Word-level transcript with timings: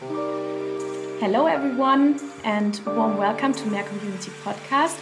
Hello, 0.00 1.46
everyone, 1.46 2.20
and 2.44 2.80
warm 2.86 3.16
welcome 3.16 3.52
to 3.52 3.66
Mehr 3.66 3.82
Community 3.82 4.30
Podcast. 4.44 4.96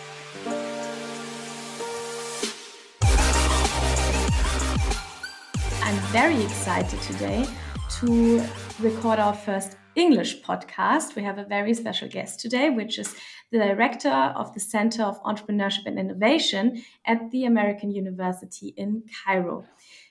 I'm 5.83 5.97
very 6.13 6.43
excited 6.43 6.99
today 7.03 7.45
to 8.01 8.43
record 8.81 9.19
our 9.19 9.35
first 9.35 9.77
English 9.97 10.41
podcast. 10.41 11.15
We 11.15 11.23
have 11.25 11.37
a 11.37 11.45
very 11.45 11.75
special 11.75 12.09
guest 12.09 12.41
today, 12.41 12.71
which 12.71 12.99
is 12.99 13.15
the 13.53 13.59
director 13.59 14.09
of 14.09 14.55
the 14.55 14.61
Center 14.61 15.03
of 15.03 15.23
Entrepreneurship 15.25 15.85
and 15.85 15.99
Innovation 15.99 16.83
at 17.05 17.31
the 17.33 17.45
American 17.45 17.91
University 17.91 18.73
in 18.79 19.03
Cairo. 19.27 19.67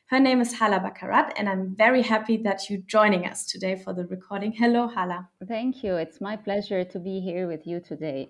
Her 0.08 0.20
name 0.20 0.40
is 0.40 0.54
Hala 0.54 0.80
Barakat, 0.80 1.32
and 1.36 1.50
I'm 1.50 1.76
very 1.76 2.04
happy 2.04 2.38
that 2.44 2.70
you're 2.70 2.82
joining 2.86 3.26
us 3.26 3.44
today 3.44 3.76
for 3.76 3.92
the 3.92 4.06
recording. 4.06 4.52
Hello, 4.52 4.88
Hala. 4.88 5.30
Thank 5.48 5.84
you. 5.84 5.96
It's 5.96 6.22
my 6.22 6.36
pleasure 6.36 6.84
to 6.84 7.00
be 7.00 7.22
here 7.22 7.48
with 7.48 7.66
you 7.66 7.80
today. 7.80 8.30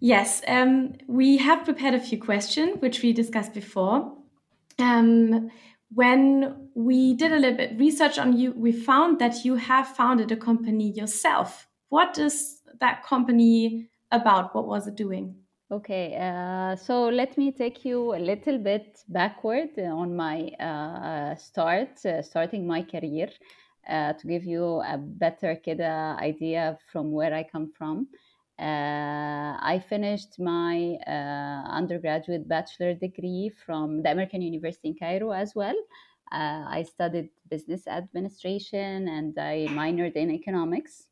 yes, 0.00 0.40
um, 0.48 0.94
we 1.06 1.36
have 1.36 1.66
prepared 1.66 1.92
a 1.92 2.00
few 2.00 2.18
questions, 2.18 2.80
which 2.80 3.02
we 3.02 3.12
discussed 3.12 3.52
before. 3.52 4.16
Um, 4.78 5.50
when 5.92 6.70
we 6.74 7.12
did 7.12 7.32
a 7.32 7.38
little 7.38 7.58
bit 7.58 7.78
research 7.78 8.18
on 8.18 8.38
you, 8.38 8.52
we 8.52 8.72
found 8.72 9.18
that 9.18 9.44
you 9.44 9.56
have 9.56 9.86
founded 9.88 10.32
a 10.32 10.36
company 10.36 10.90
yourself. 10.92 11.68
What 11.90 12.16
is 12.16 12.62
that 12.80 13.04
company 13.04 13.90
about? 14.10 14.54
What 14.54 14.66
was 14.66 14.86
it 14.86 14.94
doing? 14.94 15.41
Okay, 15.72 16.18
uh, 16.20 16.76
so 16.76 17.08
let 17.08 17.38
me 17.38 17.50
take 17.50 17.82
you 17.82 18.14
a 18.14 18.20
little 18.20 18.58
bit 18.58 19.02
backward 19.08 19.70
on 19.78 20.14
my 20.14 20.48
uh, 20.60 21.34
start, 21.34 22.04
uh, 22.04 22.20
starting 22.20 22.66
my 22.66 22.82
career, 22.82 23.30
uh, 23.88 24.12
to 24.12 24.26
give 24.26 24.44
you 24.44 24.82
a 24.82 24.98
better 24.98 25.58
kida 25.66 26.18
idea 26.18 26.76
from 26.92 27.10
where 27.10 27.32
I 27.32 27.42
come 27.42 27.72
from. 27.72 28.08
Uh, 28.58 29.56
I 29.62 29.82
finished 29.88 30.38
my 30.38 30.98
uh, 31.06 31.64
undergraduate 31.70 32.46
bachelor 32.46 32.92
degree 32.92 33.50
from 33.64 34.02
the 34.02 34.10
American 34.10 34.42
University 34.42 34.88
in 34.88 34.94
Cairo 34.94 35.30
as 35.30 35.54
well. 35.54 35.76
I 36.30 36.84
studied 36.86 37.30
business 37.48 37.86
administration 37.86 39.08
and 39.08 39.38
I 39.38 39.68
minored 39.70 40.16
in 40.16 40.30
economics. 40.30 41.11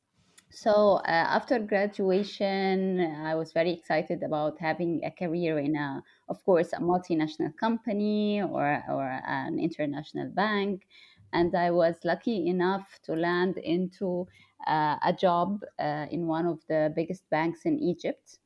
So 0.52 0.96
uh, 0.96 1.02
after 1.06 1.58
graduation, 1.60 3.00
I 3.00 3.34
was 3.36 3.52
very 3.52 3.70
excited 3.70 4.22
about 4.22 4.58
having 4.58 5.00
a 5.04 5.10
career 5.10 5.58
in 5.58 5.76
a, 5.76 6.02
of 6.28 6.44
course, 6.44 6.72
a 6.72 6.78
multinational 6.80 7.56
company 7.56 8.42
or 8.42 8.82
or 8.88 9.06
an 9.26 9.58
international 9.60 10.28
bank, 10.30 10.86
and 11.32 11.54
I 11.54 11.70
was 11.70 12.04
lucky 12.04 12.48
enough 12.48 12.98
to 13.04 13.12
land 13.14 13.58
into 13.58 14.26
uh, 14.66 14.96
a 15.02 15.12
job 15.12 15.60
uh, 15.78 16.06
in 16.10 16.26
one 16.26 16.46
of 16.46 16.58
the 16.68 16.92
biggest 16.94 17.30
banks 17.30 17.64
in 17.64 17.78
Egypt. 17.78 18.38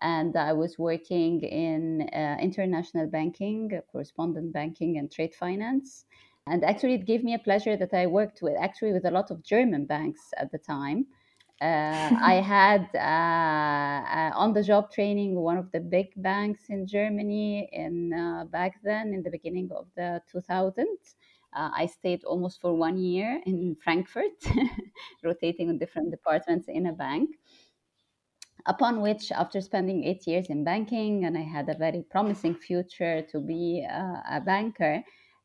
And 0.00 0.36
I 0.36 0.52
was 0.52 0.78
working 0.78 1.40
in 1.42 2.02
uh, 2.12 2.36
international 2.40 3.06
banking, 3.08 3.70
correspondent 3.90 4.52
banking, 4.52 4.98
and 4.98 5.10
trade 5.10 5.34
finance. 5.34 6.04
And 6.46 6.62
actually, 6.64 6.94
it 6.94 7.06
gave 7.06 7.24
me 7.24 7.34
a 7.34 7.38
pleasure 7.38 7.76
that 7.76 7.92
I 7.94 8.06
worked 8.06 8.40
with 8.42 8.56
actually 8.58 8.92
with 8.92 9.04
a 9.06 9.10
lot 9.10 9.30
of 9.30 9.42
German 9.42 9.86
banks 9.86 10.20
at 10.36 10.52
the 10.52 10.58
time 10.58 11.06
I 11.60 12.34
had 12.44 12.90
uh, 12.94 12.98
uh, 12.98 14.32
on 14.36 14.52
the 14.52 14.62
job 14.62 14.90
training 14.90 15.34
one 15.36 15.56
of 15.56 15.70
the 15.72 15.80
big 15.80 16.12
banks 16.16 16.68
in 16.68 16.86
Germany 16.86 17.68
in 17.72 18.12
uh, 18.12 18.44
back 18.44 18.80
then 18.82 19.14
in 19.14 19.22
the 19.22 19.30
beginning 19.30 19.70
of 19.72 19.86
the 19.96 20.22
2000s. 20.30 21.14
Uh, 21.54 21.70
I 21.74 21.86
stayed 21.86 22.24
almost 22.24 22.60
for 22.60 22.74
one 22.74 22.98
year 22.98 23.40
in 23.46 23.76
Frankfurt, 23.82 24.44
rotating 25.24 25.70
on 25.70 25.78
different 25.78 26.10
departments 26.10 26.68
in 26.68 26.86
a 26.86 26.92
bank. 26.92 27.30
Upon 28.66 29.00
which, 29.00 29.32
after 29.32 29.60
spending 29.62 30.04
eight 30.04 30.26
years 30.26 30.50
in 30.50 30.62
banking, 30.64 31.24
and 31.24 31.38
I 31.38 31.42
had 31.42 31.68
a 31.70 31.74
very 31.74 32.02
promising 32.02 32.54
future 32.54 33.22
to 33.22 33.40
be 33.40 33.82
a 33.82 34.42
banker, 34.44 35.04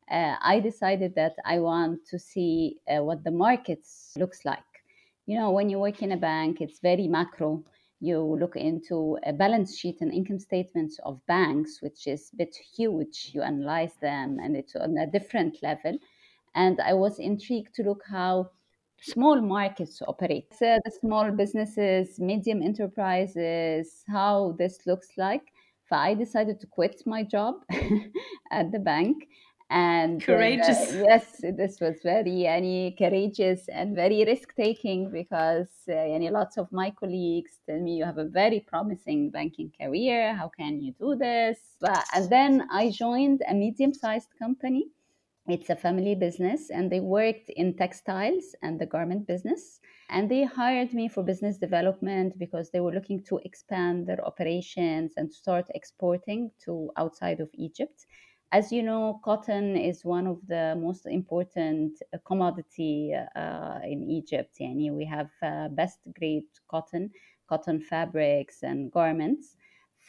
uh, 0.09 0.35
I 0.41 0.59
decided 0.59 1.15
that 1.15 1.35
I 1.45 1.59
want 1.59 2.05
to 2.07 2.19
see 2.19 2.79
what 2.87 3.23
the 3.23 3.31
markets 3.31 4.13
looks 4.17 4.43
like 4.43 4.70
you 5.31 5.39
know, 5.39 5.51
when 5.51 5.69
you 5.69 5.79
work 5.79 6.01
in 6.01 6.11
a 6.11 6.17
bank, 6.17 6.59
it's 6.59 6.79
very 6.81 7.07
macro. 7.07 7.63
You 8.01 8.19
look 8.37 8.57
into 8.57 9.17
a 9.25 9.31
balance 9.31 9.77
sheet 9.77 10.01
and 10.01 10.13
income 10.13 10.39
statements 10.39 10.99
of 11.05 11.25
banks, 11.25 11.81
which 11.81 12.05
is 12.05 12.31
a 12.33 12.35
bit 12.35 12.53
huge. 12.75 13.31
You 13.33 13.41
analyze 13.41 13.93
them 14.01 14.39
and 14.43 14.57
it's 14.57 14.75
on 14.75 14.97
a 14.97 15.07
different 15.07 15.55
level. 15.63 15.97
And 16.53 16.81
I 16.81 16.95
was 16.95 17.17
intrigued 17.17 17.73
to 17.75 17.83
look 17.83 18.03
how 18.05 18.49
small 19.01 19.39
markets 19.39 20.01
operate. 20.05 20.53
So 20.53 20.77
the 20.83 20.91
small 20.91 21.31
businesses, 21.31 22.19
medium 22.19 22.61
enterprises, 22.61 24.03
how 24.09 24.55
this 24.59 24.79
looks 24.85 25.11
like. 25.15 25.43
So 25.87 25.95
I 25.95 26.13
decided 26.13 26.59
to 26.59 26.67
quit 26.67 27.03
my 27.05 27.23
job 27.23 27.55
at 28.51 28.73
the 28.73 28.79
bank 28.79 29.29
and 29.71 30.21
courageous. 30.21 30.91
uh, 30.91 31.05
yes 31.09 31.41
this 31.57 31.79
was 31.79 31.95
very 32.03 32.45
any 32.45 32.93
courageous 32.97 33.69
and 33.69 33.95
very 33.95 34.25
risk 34.25 34.53
taking 34.55 35.09
because 35.09 35.71
uh, 35.87 35.93
any 35.93 36.29
lots 36.29 36.57
of 36.57 36.69
my 36.73 36.91
colleagues 36.91 37.59
tell 37.65 37.79
me 37.79 37.95
you 37.95 38.03
have 38.03 38.17
a 38.17 38.25
very 38.25 38.59
promising 38.59 39.29
banking 39.29 39.71
career. 39.79 40.35
How 40.35 40.49
can 40.49 40.81
you 40.81 40.93
do 40.99 41.15
this? 41.15 41.57
But, 41.79 42.03
and 42.13 42.29
then 42.29 42.67
i 42.69 42.89
joined 42.89 43.41
a 43.47 43.53
medium 43.53 43.93
sized 43.93 44.29
company. 44.37 44.87
It's 45.47 45.69
a 45.69 45.75
family 45.75 46.15
business 46.15 46.69
and 46.69 46.91
they 46.91 46.99
worked 46.99 47.49
in 47.49 47.75
textiles 47.75 48.53
and 48.61 48.79
the 48.79 48.85
garment 48.85 49.25
business. 49.25 49.79
And 50.09 50.29
they 50.29 50.43
hired 50.43 50.93
me 50.93 51.07
for 51.07 51.23
business 51.23 51.57
development 51.57 52.37
because 52.37 52.69
they 52.69 52.81
were 52.81 52.91
looking 52.91 53.23
to 53.23 53.39
expand 53.45 54.05
their 54.05 54.23
operations 54.25 55.13
and 55.15 55.33
start 55.33 55.65
exporting 55.73 56.51
to 56.65 56.91
outside 56.97 57.39
of 57.39 57.49
egypt 57.53 58.05
as 58.51 58.71
you 58.71 58.83
know, 58.83 59.19
cotton 59.23 59.77
is 59.77 60.03
one 60.03 60.27
of 60.27 60.39
the 60.47 60.75
most 60.77 61.05
important 61.05 62.01
uh, 62.13 62.17
commodity 62.25 63.13
uh, 63.35 63.79
in 63.83 64.03
Egypt. 64.03 64.57
Yani 64.59 64.91
we 64.91 65.05
have 65.05 65.29
uh, 65.41 65.69
best 65.69 65.99
grade 66.19 66.51
cotton, 66.69 67.09
cotton 67.47 67.79
fabrics 67.79 68.63
and 68.63 68.91
garments. 68.91 69.55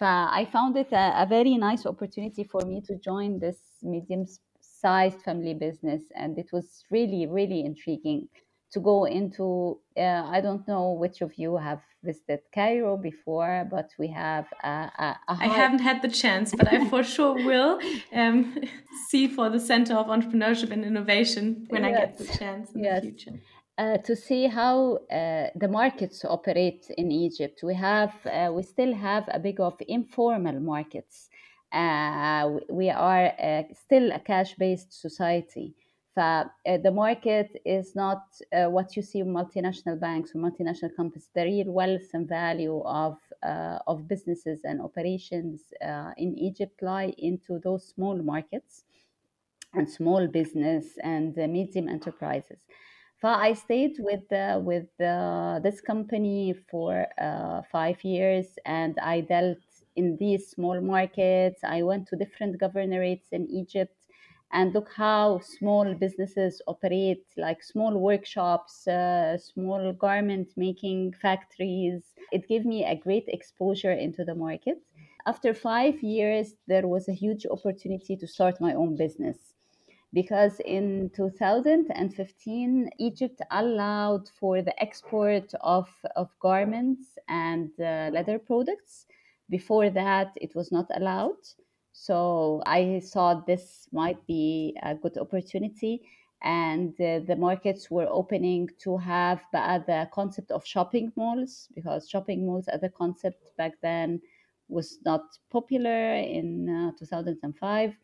I 0.04 0.48
found 0.50 0.76
it 0.76 0.90
a, 0.90 1.22
a, 1.22 1.26
very 1.26 1.56
nice 1.56 1.86
opportunity 1.86 2.42
for 2.42 2.62
me 2.62 2.80
to 2.86 2.96
join 2.96 3.38
this 3.38 3.58
medium 3.82 4.26
sized 4.60 5.22
family 5.22 5.54
business, 5.54 6.02
and 6.16 6.36
it 6.38 6.50
was 6.52 6.84
really, 6.90 7.26
really 7.26 7.64
intriguing 7.64 8.26
to 8.72 8.80
go 8.80 9.04
into. 9.04 9.78
Uh, 9.96 10.24
I 10.36 10.40
don't 10.40 10.66
know 10.66 10.92
which 10.92 11.20
of 11.20 11.34
you 11.36 11.56
have 11.56 11.80
visited 12.02 12.40
Cairo 12.54 12.96
before, 12.96 13.66
but 13.70 13.90
we 13.98 14.08
have 14.08 14.46
a, 14.64 14.68
a, 14.68 15.18
a 15.28 15.36
I 15.40 15.46
haven't 15.46 15.80
had 15.80 16.02
the 16.02 16.08
chance, 16.08 16.52
but 16.56 16.72
I 16.72 16.88
for 16.88 17.02
sure 17.02 17.34
will 17.34 17.78
um, 18.12 18.56
see 19.08 19.28
for 19.28 19.50
the 19.50 19.60
Center 19.60 19.94
of 19.94 20.06
Entrepreneurship 20.06 20.70
and 20.70 20.84
Innovation 20.84 21.66
when 21.68 21.84
yes. 21.84 21.94
I 21.94 22.00
get 22.00 22.18
the 22.18 22.38
chance 22.38 22.72
in 22.72 22.84
yes. 22.84 23.02
the 23.02 23.08
future. 23.08 23.40
Uh, 23.78 23.96
to 23.98 24.14
see 24.14 24.46
how 24.46 24.96
uh, 25.10 25.46
the 25.56 25.68
markets 25.68 26.24
operate 26.26 26.86
in 26.98 27.10
Egypt. 27.10 27.60
We 27.62 27.74
have, 27.74 28.12
uh, 28.26 28.52
we 28.52 28.62
still 28.62 28.94
have 28.94 29.24
a 29.32 29.38
big 29.38 29.60
of 29.60 29.74
informal 29.88 30.60
markets. 30.60 31.30
Uh, 31.72 32.58
we 32.68 32.90
are 32.90 33.32
uh, 33.42 33.62
still 33.72 34.12
a 34.12 34.18
cash-based 34.18 34.92
society. 34.92 35.74
Uh, 36.16 36.44
the 36.64 36.90
market 36.90 37.60
is 37.64 37.94
not 37.94 38.22
uh, 38.52 38.66
what 38.66 38.96
you 38.96 39.02
see 39.02 39.20
in 39.20 39.28
multinational 39.28 39.98
banks 39.98 40.34
or 40.34 40.38
multinational 40.40 40.94
companies. 40.94 41.30
The 41.34 41.44
real 41.44 41.72
wealth 41.72 42.10
and 42.12 42.28
value 42.28 42.80
of 42.84 43.18
uh, 43.42 43.78
of 43.86 44.06
businesses 44.06 44.60
and 44.64 44.80
operations 44.80 45.72
uh, 45.84 46.12
in 46.16 46.38
Egypt 46.38 46.82
lie 46.82 47.14
into 47.18 47.58
those 47.58 47.88
small 47.88 48.16
markets 48.22 48.84
and 49.74 49.88
small 49.88 50.26
business 50.26 50.98
and 51.02 51.34
medium 51.36 51.88
enterprises. 51.88 52.60
I 53.24 53.52
stayed 53.54 53.96
with 54.00 54.26
with 54.64 54.88
this 54.98 55.80
company 55.80 56.54
for 56.70 57.06
uh, 57.18 57.62
five 57.70 58.02
years, 58.04 58.58
and 58.66 58.98
I 58.98 59.20
dealt 59.20 59.58
in 59.94 60.16
these 60.16 60.50
small 60.50 60.80
markets. 60.80 61.62
I 61.62 61.82
went 61.82 62.08
to 62.08 62.16
different 62.16 62.58
governorates 62.60 63.28
in 63.32 63.48
Egypt 63.48 64.01
and 64.52 64.74
look 64.74 64.90
how 64.94 65.38
small 65.40 65.94
businesses 65.94 66.60
operate 66.66 67.24
like 67.36 67.62
small 67.62 67.96
workshops 67.98 68.86
uh, 68.86 69.36
small 69.38 69.92
garment 69.92 70.48
making 70.56 71.12
factories. 71.20 72.14
It 72.32 72.48
gave 72.48 72.64
me 72.64 72.84
a 72.84 72.96
great 72.96 73.24
exposure 73.28 73.92
into 73.92 74.24
the 74.24 74.34
market. 74.34 74.78
After 75.26 75.54
five 75.54 76.02
years 76.02 76.54
there 76.66 76.86
was 76.88 77.08
a 77.08 77.12
huge 77.14 77.46
opportunity 77.46 78.16
to 78.16 78.26
start 78.26 78.60
my 78.60 78.74
own 78.74 78.96
business. 78.96 79.54
Because 80.12 80.60
in 80.60 81.10
2015 81.14 82.90
egypt 82.98 83.40
allowed 83.50 84.28
for 84.28 84.62
the 84.62 84.78
export 84.82 85.52
of, 85.62 85.88
of 86.16 86.28
garments 86.40 87.18
and 87.28 87.70
uh, 87.80 88.10
leather 88.12 88.38
products. 88.38 89.06
Before 89.50 89.90
that 89.90 90.32
it 90.36 90.54
was 90.54 90.70
not 90.72 90.86
allowed 90.94 91.42
so 91.92 92.62
I 92.66 93.00
thought 93.04 93.46
this 93.46 93.88
might 93.92 94.26
be 94.26 94.76
a 94.82 94.94
good 94.94 95.18
opportunity. 95.18 96.02
and 96.42 96.94
uh, 97.00 97.20
the 97.28 97.36
markets 97.36 97.90
were 97.90 98.08
opening 98.10 98.68
to 98.78 98.96
have 98.98 99.40
the 99.52 100.08
concept 100.12 100.50
of 100.50 100.66
shopping 100.66 101.12
malls 101.16 101.68
because 101.74 102.08
shopping 102.08 102.46
malls 102.46 102.66
as 102.68 102.82
a 102.82 102.88
concept 102.88 103.56
back 103.56 103.72
then 103.80 104.20
was 104.68 104.98
not 105.04 105.22
popular 105.50 106.14
in 106.16 106.68
uh, 106.68 106.90
2005 106.98 107.94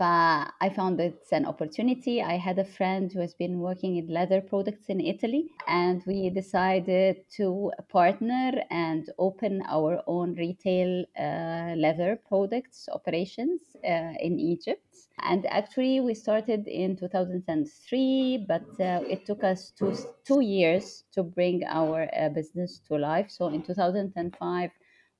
I 0.00 0.72
found 0.74 0.98
it's 1.00 1.32
an 1.32 1.46
opportunity. 1.46 2.20
I 2.20 2.36
had 2.36 2.58
a 2.58 2.64
friend 2.64 3.12
who 3.12 3.20
has 3.20 3.34
been 3.34 3.60
working 3.60 3.96
in 3.96 4.08
leather 4.08 4.40
products 4.40 4.86
in 4.88 5.00
Italy, 5.00 5.50
and 5.68 6.02
we 6.06 6.30
decided 6.30 7.18
to 7.36 7.70
partner 7.88 8.52
and 8.70 9.08
open 9.18 9.62
our 9.68 10.02
own 10.06 10.34
retail 10.34 11.04
uh, 11.18 11.74
leather 11.76 12.18
products 12.28 12.88
operations 12.92 13.60
uh, 13.84 14.14
in 14.18 14.40
Egypt. 14.40 14.84
And 15.22 15.46
actually, 15.46 16.00
we 16.00 16.14
started 16.14 16.66
in 16.66 16.96
2003, 16.96 18.46
but 18.48 18.66
uh, 18.80 19.02
it 19.08 19.24
took 19.24 19.44
us 19.44 19.70
two, 19.78 19.96
two 20.24 20.40
years 20.40 21.04
to 21.12 21.22
bring 21.22 21.62
our 21.68 22.08
uh, 22.18 22.30
business 22.30 22.80
to 22.88 22.96
life. 22.96 23.30
So 23.30 23.48
in 23.48 23.62
2005, 23.62 24.70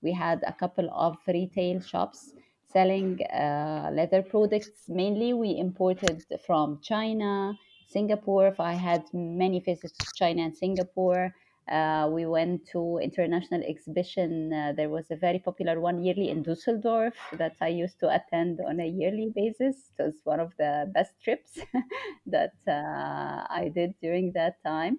we 0.02 0.12
had 0.12 0.42
a 0.46 0.52
couple 0.52 0.90
of 0.92 1.16
retail 1.28 1.80
shops 1.80 2.34
selling 2.74 3.20
uh, 3.32 3.90
leather 3.94 4.22
products. 4.22 4.88
Mainly, 4.88 5.32
we 5.32 5.56
imported 5.56 6.24
from 6.46 6.80
China, 6.82 7.54
Singapore. 7.86 8.54
I 8.58 8.74
had 8.74 9.04
many 9.14 9.60
visits 9.60 9.96
to 9.98 10.12
China 10.14 10.42
and 10.42 10.56
Singapore. 10.56 11.32
Uh, 11.68 12.10
we 12.12 12.26
went 12.26 12.66
to 12.72 12.98
international 12.98 13.62
exhibition. 13.62 14.52
Uh, 14.52 14.72
there 14.76 14.90
was 14.90 15.10
a 15.10 15.16
very 15.16 15.38
popular 15.38 15.80
one 15.80 16.02
yearly 16.04 16.28
in 16.28 16.42
Dusseldorf 16.42 17.14
that 17.32 17.56
I 17.60 17.68
used 17.68 17.98
to 18.00 18.14
attend 18.18 18.60
on 18.60 18.80
a 18.80 18.86
yearly 18.86 19.32
basis. 19.34 19.76
It 19.98 20.02
was 20.02 20.16
one 20.24 20.40
of 20.40 20.52
the 20.58 20.90
best 20.92 21.14
trips 21.22 21.60
that 22.26 22.56
uh, 22.68 23.46
I 23.60 23.70
did 23.74 23.94
during 24.02 24.32
that 24.32 24.62
time. 24.62 24.98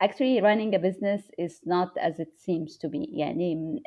Actually, 0.00 0.40
running 0.40 0.74
a 0.74 0.78
business 0.78 1.30
is 1.38 1.60
not 1.64 1.96
as 1.96 2.20
it 2.20 2.38
seems 2.38 2.76
to 2.78 2.88
be. 2.88 3.00
Yani, 3.18 3.80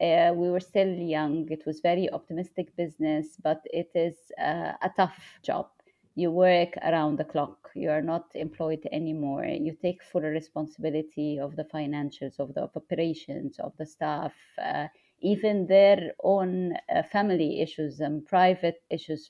uh, 0.00 0.32
we 0.34 0.50
were 0.50 0.60
still 0.60 0.88
young. 0.88 1.46
It 1.50 1.64
was 1.66 1.80
very 1.80 2.10
optimistic 2.10 2.74
business, 2.76 3.36
but 3.42 3.60
it 3.72 3.90
is 3.94 4.16
uh, 4.40 4.72
a 4.82 4.90
tough 4.96 5.38
job. 5.42 5.68
You 6.14 6.30
work 6.30 6.76
around 6.82 7.18
the 7.18 7.24
clock. 7.24 7.70
You 7.74 7.90
are 7.90 8.02
not 8.02 8.26
employed 8.34 8.86
anymore. 8.92 9.44
You 9.46 9.74
take 9.80 10.02
full 10.02 10.22
responsibility 10.22 11.38
of 11.38 11.56
the 11.56 11.64
financials 11.64 12.38
of 12.38 12.54
the 12.54 12.68
operations 12.74 13.58
of 13.58 13.72
the 13.78 13.86
staff 13.86 14.32
uh, 14.62 14.88
even 15.20 15.66
their 15.66 16.12
own 16.22 16.74
uh, 16.94 17.02
family 17.02 17.60
issues 17.60 18.00
and 18.00 18.24
private 18.26 18.82
issues. 18.90 19.28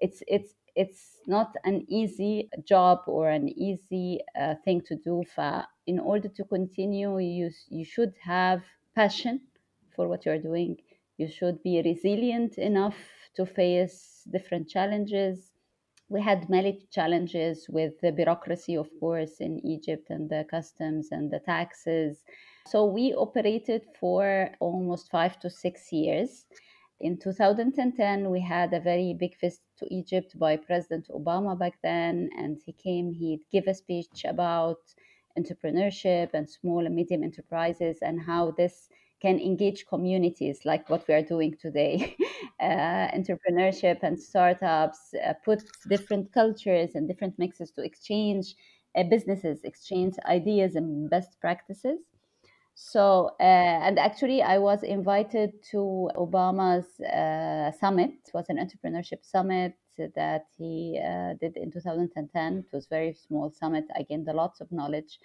It's 0.00 0.22
it's 0.26 0.54
it's 0.74 1.20
not 1.26 1.54
an 1.64 1.84
easy 1.88 2.48
job 2.64 3.00
or 3.06 3.30
an 3.30 3.48
easy 3.48 4.20
uh, 4.38 4.54
thing 4.64 4.80
to 4.82 4.96
do. 4.96 5.24
In 5.86 5.98
order 6.00 6.28
to 6.28 6.44
continue 6.44 7.18
you 7.18 7.50
you 7.68 7.84
should 7.84 8.14
have 8.24 8.62
passion 8.94 9.40
for 10.00 10.08
what 10.08 10.24
you're 10.24 10.38
doing 10.52 10.76
you 11.18 11.28
should 11.28 11.62
be 11.62 11.82
resilient 11.84 12.56
enough 12.56 12.96
to 13.36 13.44
face 13.44 14.22
different 14.32 14.66
challenges 14.66 15.50
we 16.10 16.20
had 16.20 16.50
many 16.50 16.88
challenges 16.90 17.68
with 17.68 17.92
the 18.00 18.10
bureaucracy, 18.10 18.74
of 18.76 18.88
course, 18.98 19.36
in 19.38 19.64
Egypt 19.64 20.10
and 20.10 20.28
the 20.28 20.44
customs 20.50 21.12
and 21.12 21.30
the 21.30 21.38
taxes. 21.38 22.24
So 22.66 22.84
we 22.84 23.14
operated 23.14 23.82
for 24.00 24.50
almost 24.58 25.08
five 25.08 25.38
to 25.38 25.48
six 25.48 25.92
years. 25.92 26.46
In 26.98 27.16
2010, 27.16 28.28
we 28.28 28.40
had 28.40 28.74
a 28.74 28.80
very 28.80 29.14
big 29.14 29.38
visit 29.40 29.60
to 29.78 29.86
Egypt 29.94 30.36
by 30.36 30.56
President 30.56 31.06
Obama 31.10 31.56
back 31.56 31.78
then, 31.80 32.28
and 32.36 32.58
he 32.66 32.72
came, 32.72 33.12
he 33.12 33.40
gave 33.52 33.68
a 33.68 33.74
speech 33.74 34.24
about 34.24 34.80
entrepreneurship 35.38 36.30
and 36.34 36.50
small 36.50 36.84
and 36.86 36.96
medium 36.96 37.22
enterprises 37.22 37.98
and 38.02 38.20
how 38.20 38.50
this 38.50 38.88
can 39.20 39.38
engage 39.38 39.86
communities 39.86 40.64
like 40.64 40.88
what 40.88 41.06
we 41.08 41.14
are 41.14 41.22
doing 41.22 41.56
today. 41.56 42.16
Uh, 42.60 43.10
entrepreneurship 43.16 44.02
and 44.02 44.20
startups 44.20 45.14
uh, 45.14 45.32
put 45.42 45.62
different 45.88 46.30
cultures 46.30 46.94
and 46.94 47.08
different 47.08 47.38
mixes 47.38 47.70
to 47.70 47.82
exchange 47.82 48.54
uh, 48.96 49.02
businesses 49.04 49.64
exchange 49.64 50.14
ideas 50.26 50.74
and 50.76 51.08
best 51.08 51.40
practices. 51.40 52.00
So 52.74 53.30
uh, 53.40 53.78
and 53.86 53.98
actually 53.98 54.42
i 54.42 54.58
was 54.58 54.82
invited 54.82 55.62
to 55.72 56.10
obama's 56.16 57.00
uh, 57.00 57.72
summit. 57.72 58.10
It 58.26 58.30
was 58.34 58.46
an 58.48 58.56
entrepreneurship 58.56 59.24
summit 59.24 59.74
that 60.14 60.46
he 60.56 60.98
uh, 60.98 61.34
did 61.40 61.56
in 61.56 61.70
2010 61.70 62.64
it 62.66 62.72
was 62.72 62.86
very 62.86 63.12
small 63.12 63.50
summit 63.50 63.84
i 63.94 64.02
gained 64.02 64.28
a 64.28 64.32
lot 64.32 64.60
of 64.60 64.72
knowledge. 64.72 65.20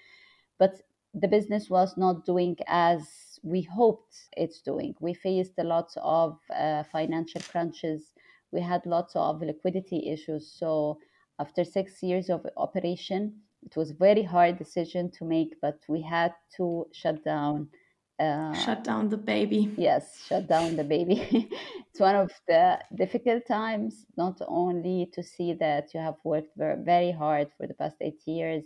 But 0.58 0.82
the 1.16 1.28
business 1.28 1.70
was 1.70 1.96
not 1.98 2.26
doing 2.26 2.58
as 2.68 3.40
we 3.42 3.62
hoped 3.62 4.16
it's 4.36 4.62
doing. 4.62 4.94
We 5.00 5.14
faced 5.14 5.54
a 5.58 5.64
lot 5.64 5.92
of 6.02 6.38
uh, 6.54 6.84
financial 6.92 7.42
crunches. 7.42 8.14
We 8.52 8.62
had 8.62 8.86
lots 8.86 9.16
of 9.16 9.42
liquidity 9.42 10.10
issues. 10.12 10.52
So 10.60 11.00
after 11.40 11.64
six 11.64 12.04
years 12.04 12.30
of 12.30 12.46
operation, 12.58 13.36
it 13.64 13.76
was 13.78 13.92
a 13.92 13.96
very 13.96 14.24
hard 14.24 14.58
decision 14.58 15.10
to 15.12 15.26
make, 15.26 15.56
but 15.62 15.80
we 15.88 16.02
had 16.02 16.34
to 16.58 16.86
shut 16.92 17.24
down. 17.24 17.70
Uh, 18.20 18.54
shut 18.54 18.84
down 18.84 19.10
the 19.10 19.18
baby. 19.18 19.74
Yes, 19.78 20.24
shut 20.28 20.48
down 20.48 20.76
the 20.76 20.84
baby. 20.84 21.50
it's 21.90 22.00
one 22.00 22.16
of 22.16 22.32
the 22.48 22.80
difficult 22.94 23.46
times, 23.46 24.06
not 24.18 24.42
only 24.48 25.10
to 25.14 25.24
see 25.24 25.54
that 25.54 25.94
you 25.94 26.00
have 26.00 26.16
worked 26.24 26.56
very, 26.58 26.82
very 26.84 27.12
hard 27.12 27.50
for 27.58 27.68
the 27.68 27.74
past 27.74 27.98
eight 28.02 28.22
years 28.26 28.64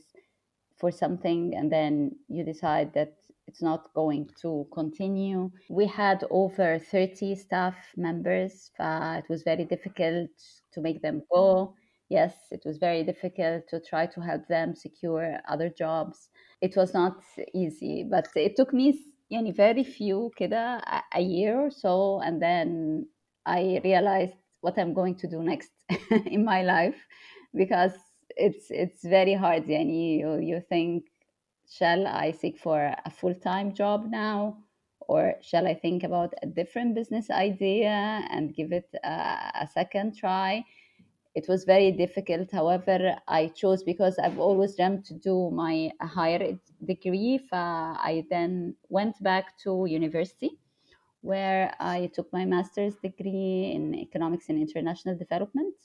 for 0.79 0.91
something 0.91 1.53
and 1.55 1.71
then 1.71 2.11
you 2.27 2.43
decide 2.43 2.93
that 2.93 3.13
it's 3.47 3.61
not 3.61 3.93
going 3.93 4.29
to 4.41 4.67
continue. 4.71 5.49
We 5.69 5.87
had 5.87 6.23
over 6.29 6.77
30 6.79 7.35
staff 7.35 7.75
members. 7.97 8.71
Uh, 8.79 9.21
it 9.23 9.29
was 9.29 9.41
very 9.43 9.65
difficult 9.65 10.29
to 10.73 10.81
make 10.81 11.01
them 11.01 11.23
go. 11.33 11.73
Yes, 12.09 12.35
it 12.51 12.61
was 12.65 12.77
very 12.77 13.03
difficult 13.03 13.67
to 13.69 13.79
try 13.79 14.05
to 14.07 14.21
help 14.21 14.47
them 14.47 14.75
secure 14.75 15.39
other 15.47 15.69
jobs. 15.69 16.29
It 16.61 16.75
was 16.75 16.93
not 16.93 17.21
easy, 17.53 18.03
but 18.09 18.27
it 18.35 18.55
took 18.55 18.73
me 18.73 18.99
yani, 19.31 19.55
very 19.55 19.83
few 19.83 20.31
kida, 20.39 20.81
a 21.13 21.21
year 21.21 21.59
or 21.59 21.71
so, 21.71 22.19
and 22.21 22.41
then 22.41 23.07
I 23.45 23.81
realized 23.83 24.35
what 24.61 24.77
I'm 24.77 24.93
going 24.93 25.15
to 25.15 25.27
do 25.27 25.41
next 25.41 25.71
in 26.25 26.43
my 26.43 26.63
life 26.63 27.07
because 27.55 27.93
it's 28.39 28.71
it's 28.71 29.03
very 29.03 29.33
hard 29.33 29.65
yani 29.67 30.19
you, 30.19 30.37
you 30.39 30.61
think 30.61 31.05
shall 31.69 32.07
i 32.07 32.31
seek 32.31 32.57
for 32.57 32.95
a 33.05 33.11
full-time 33.11 33.73
job 33.73 34.05
now? 34.09 34.57
Or 35.01 35.35
shall 35.41 35.67
i 35.67 35.73
think 35.73 36.03
about 36.03 36.33
a 36.43 36.47
different 36.47 36.95
business 36.95 37.29
idea 37.29 38.21
and 38.31 38.55
give 38.55 38.71
it 38.71 38.89
a, 39.03 39.51
a 39.63 39.67
second 39.67 40.15
try? 40.15 40.63
It 41.35 41.47
was 41.47 41.63
very 41.63 41.91
difficult. 41.91 42.51
However 42.51 43.15
i 43.27 43.47
chose 43.47 43.83
because 43.83 44.17
i've 44.19 44.39
always 44.39 44.75
dreamt 44.75 45.05
to 45.05 45.13
do 45.13 45.51
my 45.51 45.91
higher 46.01 46.57
degree. 46.85 47.39
Uh, 47.51 47.93
I 48.11 48.25
then 48.29 48.75
went 48.89 49.21
back 49.21 49.57
to 49.63 49.85
university 49.87 50.51
where 51.21 51.75
i 51.79 52.09
took 52.15 52.31
my 52.31 52.45
master's 52.45 52.95
degree 52.95 53.73
in 53.75 53.93
economics 53.93 54.47
and 54.47 54.57
international 54.57 55.17
development 55.17 55.75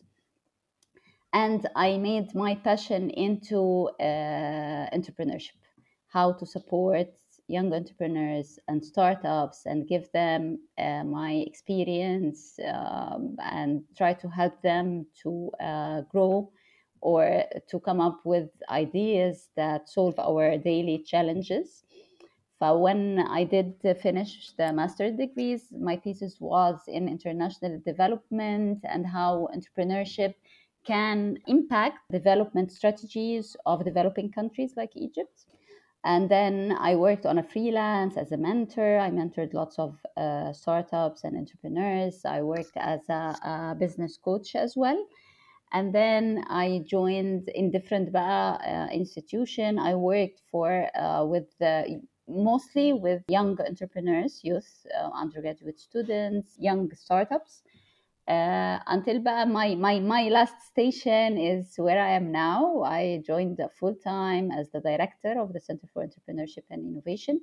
and 1.35 1.69
I 1.75 1.99
made 1.99 2.33
my 2.35 2.55
passion 2.55 3.11
into 3.11 3.91
uh, 4.01 4.87
entrepreneurship, 4.95 5.59
how 6.07 6.33
to 6.33 6.47
support 6.47 7.09
young 7.49 7.75
entrepreneurs 7.75 8.59
and 8.69 8.83
startups 8.83 9.67
and 9.67 9.87
give 9.87 10.11
them 10.13 10.61
uh, 10.79 11.03
my 11.05 11.33
experience 11.47 12.59
um, 12.73 13.37
and 13.43 13.83
try 13.99 14.15
to 14.15 14.29
help 14.29 14.63
them 14.63 15.07
to 15.23 15.51
uh, 15.61 16.01
grow 16.03 16.51
or 17.01 17.45
to 17.69 17.81
come 17.81 18.01
up 18.01 18.21
with 18.25 18.49
ideas 18.71 19.49
that 19.57 19.89
solve 19.91 20.19
our 20.19 20.57
daily 20.57 21.03
challenges. 21.05 21.85
So 22.61 22.79
when 22.79 23.19
I 23.19 23.45
did 23.45 23.75
finish 24.01 24.53
the 24.57 24.73
master's 24.73 25.17
degrees, 25.17 25.65
my 25.79 25.97
thesis 25.97 26.37
was 26.41 26.81
in 26.87 27.09
international 27.09 27.81
development 27.85 28.79
and 28.85 29.05
how 29.05 29.49
entrepreneurship 29.55 30.35
can 30.85 31.39
impact 31.47 31.99
development 32.11 32.71
strategies 32.73 33.57
of 33.67 33.85
developing 33.85 34.31
countries 34.31 34.75
like 34.77 34.91
Egypt. 34.95 35.47
And 36.05 36.31
then 36.31 36.77
I 36.79 36.97
worked 36.97 37.25
on 37.25 37.39
a 37.39 37.43
freelance 37.43 38.19
as 38.19 38.33
a 38.33 38.37
mentor. 38.37 38.99
I 38.99 39.11
mentored 39.11 39.55
lots 39.55 39.79
of 39.79 39.97
uh, 40.19 40.53
startups 40.53 41.25
and 41.25 41.37
entrepreneurs. 41.37 42.27
I 42.27 42.43
worked 42.43 42.77
as 42.77 43.01
a, 43.09 43.35
a, 43.43 43.77
business 43.79 44.19
coach 44.19 44.55
as 44.55 44.77
well. 44.77 45.03
And 45.73 45.95
then 45.95 46.45
I 46.49 46.85
joined 46.87 47.49
in 47.49 47.71
different 47.71 48.15
uh, 48.15 48.89
institution. 48.93 49.79
I 49.79 49.95
worked 49.95 50.43
for 50.51 50.89
uh, 50.95 51.25
with 51.25 51.47
the, 51.59 52.03
mostly 52.29 52.93
with 52.93 53.23
young 53.29 53.59
entrepreneurs, 53.61 54.41
youth, 54.45 54.87
uh, 54.97 55.09
undergraduate 55.15 55.81
students, 55.81 56.55
young 56.59 56.91
startups 56.95 57.63
uh, 58.27 58.79
until 58.87 59.21
my, 59.21 59.75
my, 59.75 60.01
my 60.01 60.29
last 60.29 60.55
station 60.67 61.37
is 61.37 61.75
where 61.77 62.01
I 62.01 62.11
am 62.11 62.33
now. 62.33 62.83
I 62.83 63.23
joined 63.27 63.61
full 63.79 63.95
time 63.95 64.51
as 64.51 64.71
the 64.71 64.81
director 64.81 65.39
of 65.39 65.53
the 65.53 65.61
Center 65.61 65.87
for 65.93 66.07
Entrepreneurship 66.07 66.65
and 66.71 66.87
Innovation 66.87 67.41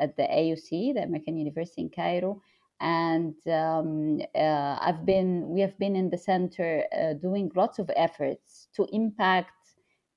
at 0.00 0.16
the 0.16 0.24
AUC, 0.24 0.94
the 0.94 1.02
American 1.02 1.38
University 1.38 1.82
in 1.82 1.90
Cairo. 1.90 2.42
And 2.80 3.34
um, 3.46 4.20
uh, 4.34 4.78
I've 4.80 5.06
been, 5.06 5.48
we 5.48 5.60
have 5.60 5.78
been 5.78 5.96
in 5.96 6.10
the 6.10 6.18
center 6.18 6.84
uh, 6.92 7.14
doing 7.14 7.50
lots 7.54 7.78
of 7.78 7.90
efforts 7.96 8.68
to 8.74 8.86
impact 8.92 9.52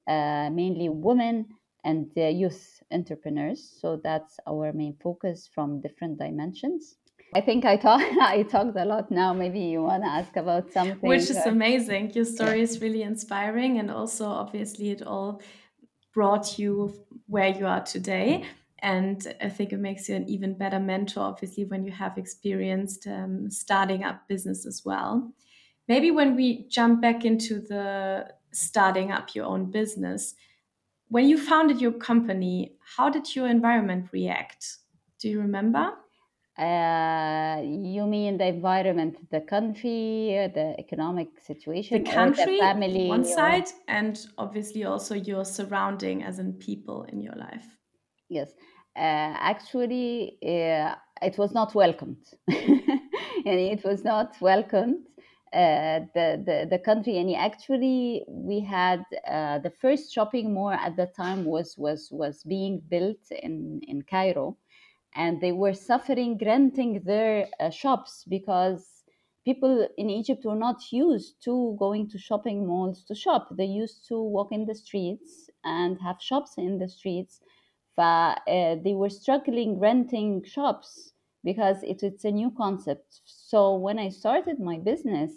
uh, 0.07 0.49
mainly 0.51 0.89
women 0.89 1.45
and 1.85 2.11
youth 2.15 2.81
entrepreneurs. 2.91 3.77
So 3.79 4.01
that's 4.03 4.39
our 4.47 4.73
main 4.73 4.97
focus 5.01 5.47
from 5.53 5.81
different 5.81 6.17
dimensions. 6.17 6.95
I 7.33 7.41
think 7.41 7.65
I 7.65 7.75
talk 7.77 8.01
I 8.21 8.43
talked 8.43 8.75
a 8.77 8.85
lot 8.85 9.11
now. 9.11 9.33
Maybe 9.33 9.59
you 9.59 9.83
want 9.83 10.03
to 10.03 10.09
ask 10.09 10.35
about 10.35 10.71
something. 10.71 11.07
Which 11.07 11.29
is 11.29 11.37
or... 11.45 11.49
amazing. 11.49 12.11
Your 12.13 12.25
story 12.25 12.61
is 12.61 12.81
really 12.81 13.03
inspiring, 13.03 13.79
and 13.79 13.91
also 13.91 14.25
obviously 14.25 14.91
it 14.91 15.01
all 15.01 15.41
brought 16.13 16.57
you 16.57 16.93
where 17.27 17.49
you 17.49 17.65
are 17.67 17.83
today. 17.83 18.45
And 18.81 19.35
I 19.41 19.49
think 19.49 19.73
it 19.73 19.79
makes 19.79 20.07
you 20.07 20.15
an 20.15 20.27
even 20.29 20.57
better 20.57 20.79
mentor, 20.79 21.21
obviously, 21.21 21.65
when 21.65 21.83
you 21.83 21.91
have 21.91 22.17
experienced 22.17 23.07
um, 23.07 23.49
starting 23.51 24.03
up 24.03 24.27
business 24.27 24.65
as 24.65 24.83
well. 24.85 25.33
Maybe 25.87 26.11
when 26.11 26.35
we 26.35 26.67
jump 26.69 27.01
back 27.01 27.25
into 27.25 27.59
the 27.59 28.27
starting 28.51 29.11
up 29.11 29.35
your 29.35 29.45
own 29.45 29.69
business, 29.69 30.35
when 31.09 31.27
you 31.27 31.37
founded 31.37 31.81
your 31.81 31.91
company, 31.91 32.75
how 32.95 33.09
did 33.09 33.35
your 33.35 33.47
environment 33.47 34.09
react? 34.13 34.77
Do 35.19 35.27
you 35.27 35.41
remember? 35.41 35.91
Uh, 36.59 37.61
you 37.63 38.05
mean 38.05 38.37
the 38.37 38.45
environment, 38.45 39.15
the 39.31 39.39
country, 39.39 40.51
the 40.53 40.75
economic 40.77 41.29
situation, 41.39 42.03
the 42.03 42.11
country, 42.11 42.43
the 42.43 42.59
family, 42.59 43.07
one 43.07 43.23
side, 43.23 43.63
and 43.87 44.27
obviously 44.37 44.83
also 44.83 45.15
your 45.15 45.45
surrounding, 45.45 46.21
as 46.21 46.37
in 46.37 46.51
people 46.51 47.03
in 47.03 47.21
your 47.21 47.35
life. 47.35 47.65
Yes, 48.27 48.51
uh, 48.97 49.39
actually, 49.39 50.37
uh, 50.43 50.95
it 51.21 51.37
was 51.37 51.53
not 51.53 51.73
welcomed, 51.75 52.25
and 52.49 52.99
it 53.45 53.85
was 53.85 54.03
not 54.03 54.35
welcomed. 54.41 55.05
Uh, 55.53 56.01
the, 56.13 56.43
the 56.45 56.67
the 56.69 56.77
country 56.77 57.17
and 57.17 57.33
actually 57.35 58.23
we 58.27 58.59
had 58.59 59.03
uh, 59.27 59.57
the 59.57 59.71
first 59.81 60.13
shopping 60.13 60.53
mall 60.53 60.69
at 60.69 60.95
the 60.95 61.07
time 61.17 61.43
was 61.43 61.75
was 61.75 62.07
was 62.11 62.43
being 62.43 62.79
built 62.87 63.31
in 63.31 63.81
in 63.87 64.03
Cairo 64.03 64.57
and 65.15 65.41
they 65.41 65.51
were 65.51 65.73
suffering 65.73 66.39
renting 66.45 67.01
their 67.05 67.47
uh, 67.59 67.69
shops 67.69 68.23
because 68.27 69.03
people 69.45 69.87
in 69.97 70.09
Egypt 70.09 70.45
were 70.45 70.55
not 70.55 70.91
used 70.91 71.41
to 71.43 71.75
going 71.79 72.09
to 72.09 72.17
shopping 72.17 72.67
malls 72.67 73.03
to 73.05 73.15
shop. 73.15 73.49
They 73.57 73.65
used 73.65 74.07
to 74.09 74.21
walk 74.21 74.51
in 74.51 74.65
the 74.65 74.75
streets 74.75 75.49
and 75.63 75.99
have 76.01 76.21
shops 76.21 76.53
in 76.57 76.77
the 76.79 76.89
streets. 76.89 77.41
But, 77.95 78.41
uh, 78.47 78.75
they 78.83 78.93
were 78.93 79.09
struggling 79.09 79.79
renting 79.79 80.43
shops 80.43 81.13
because 81.43 81.83
it, 81.83 82.03
it's 82.03 82.23
a 82.25 82.31
new 82.31 82.51
concept. 82.51 83.21
So 83.25 83.75
when 83.75 83.99
I 83.99 84.09
started 84.09 84.59
my 84.59 84.77
business, 84.77 85.31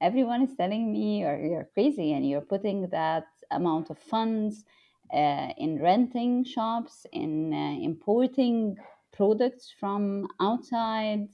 everyone 0.00 0.42
is 0.42 0.54
telling 0.56 0.92
me 0.92 1.20
you're, 1.20 1.40
you're 1.40 1.68
crazy 1.74 2.12
and 2.12 2.28
you're 2.28 2.40
putting 2.54 2.88
that 2.88 3.26
amount 3.50 3.90
of 3.90 3.98
funds 3.98 4.64
uh, 5.12 5.48
in 5.58 5.80
renting 5.80 6.44
shops, 6.44 7.06
in 7.12 7.52
uh, 7.52 7.84
importing 7.84 8.76
products 9.12 9.72
from 9.78 10.26
outside 10.40 11.28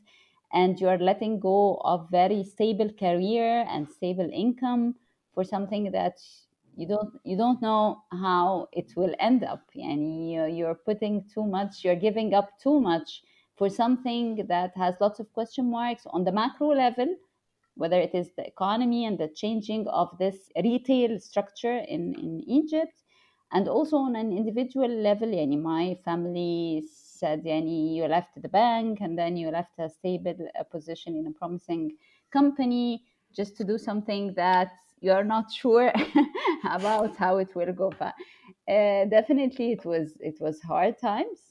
and 0.53 0.81
you 0.81 0.89
are 0.89 0.99
letting 0.99 1.39
go 1.39 1.81
of 1.85 2.11
very 2.11 2.43
stable 2.43 2.91
career 2.99 3.67
and 3.69 3.89
stable 3.89 4.29
income 4.33 4.95
for 5.35 5.45
something 5.45 5.91
that 5.93 6.19
you 6.77 6.87
don't 6.87 7.13
you 7.25 7.37
don't 7.37 7.61
know 7.61 8.03
how 8.13 8.69
it 8.73 8.93
will 8.97 9.15
end 9.19 9.43
up. 9.43 9.63
And 9.75 10.31
you, 10.31 10.47
you're 10.47 10.75
putting 10.75 11.25
too 11.33 11.45
much 11.45 11.85
you're 11.85 11.97
giving 11.97 12.35
up 12.35 12.51
too 12.63 12.81
much 12.81 13.23
for 13.57 13.69
something 13.69 14.47
that 14.49 14.73
has 14.77 14.95
lots 15.01 15.19
of 15.19 15.33
question 15.33 15.71
marks 15.71 16.05
on 16.07 16.25
the 16.25 16.33
macro 16.33 16.69
level 16.69 17.09
whether 17.75 18.01
it 18.01 18.15
is 18.15 18.31
the 18.37 18.47
economy 18.47 19.07
and 19.07 19.19
the 19.19 19.29
changing 19.29 19.87
of 19.89 20.09
this 20.19 20.51
retail 20.63 21.19
structure 21.19 21.79
in, 21.79 22.15
in 22.15 22.43
egypt 22.47 23.03
and 23.53 23.69
also 23.69 23.97
on 23.97 24.17
an 24.17 24.33
individual 24.33 24.89
level 24.89 25.29
yani 25.29 25.61
my 25.61 25.97
family 26.05 26.85
said 27.19 27.45
yani 27.45 27.95
you 27.97 28.05
left 28.05 28.41
the 28.43 28.49
bank 28.49 28.99
and 29.01 29.19
then 29.19 29.37
you 29.37 29.51
left 29.51 29.79
a 29.79 29.89
stable 29.89 30.49
position 30.71 31.17
in 31.17 31.27
a 31.27 31.33
promising 31.33 31.91
company 32.33 33.03
just 33.35 33.57
to 33.57 33.65
do 33.65 33.79
something 33.79 34.33
that 34.35 34.73
you're 35.01 35.25
not 35.25 35.53
sure 35.61 35.93
about 36.71 37.17
how 37.17 37.39
it 37.39 37.55
will 37.55 37.73
go 37.73 37.93
uh, 38.01 39.05
definitely 39.07 39.73
it 39.73 39.85
was 39.85 40.17
it 40.21 40.37
was 40.41 40.61
hard 40.63 40.99
times 40.99 41.49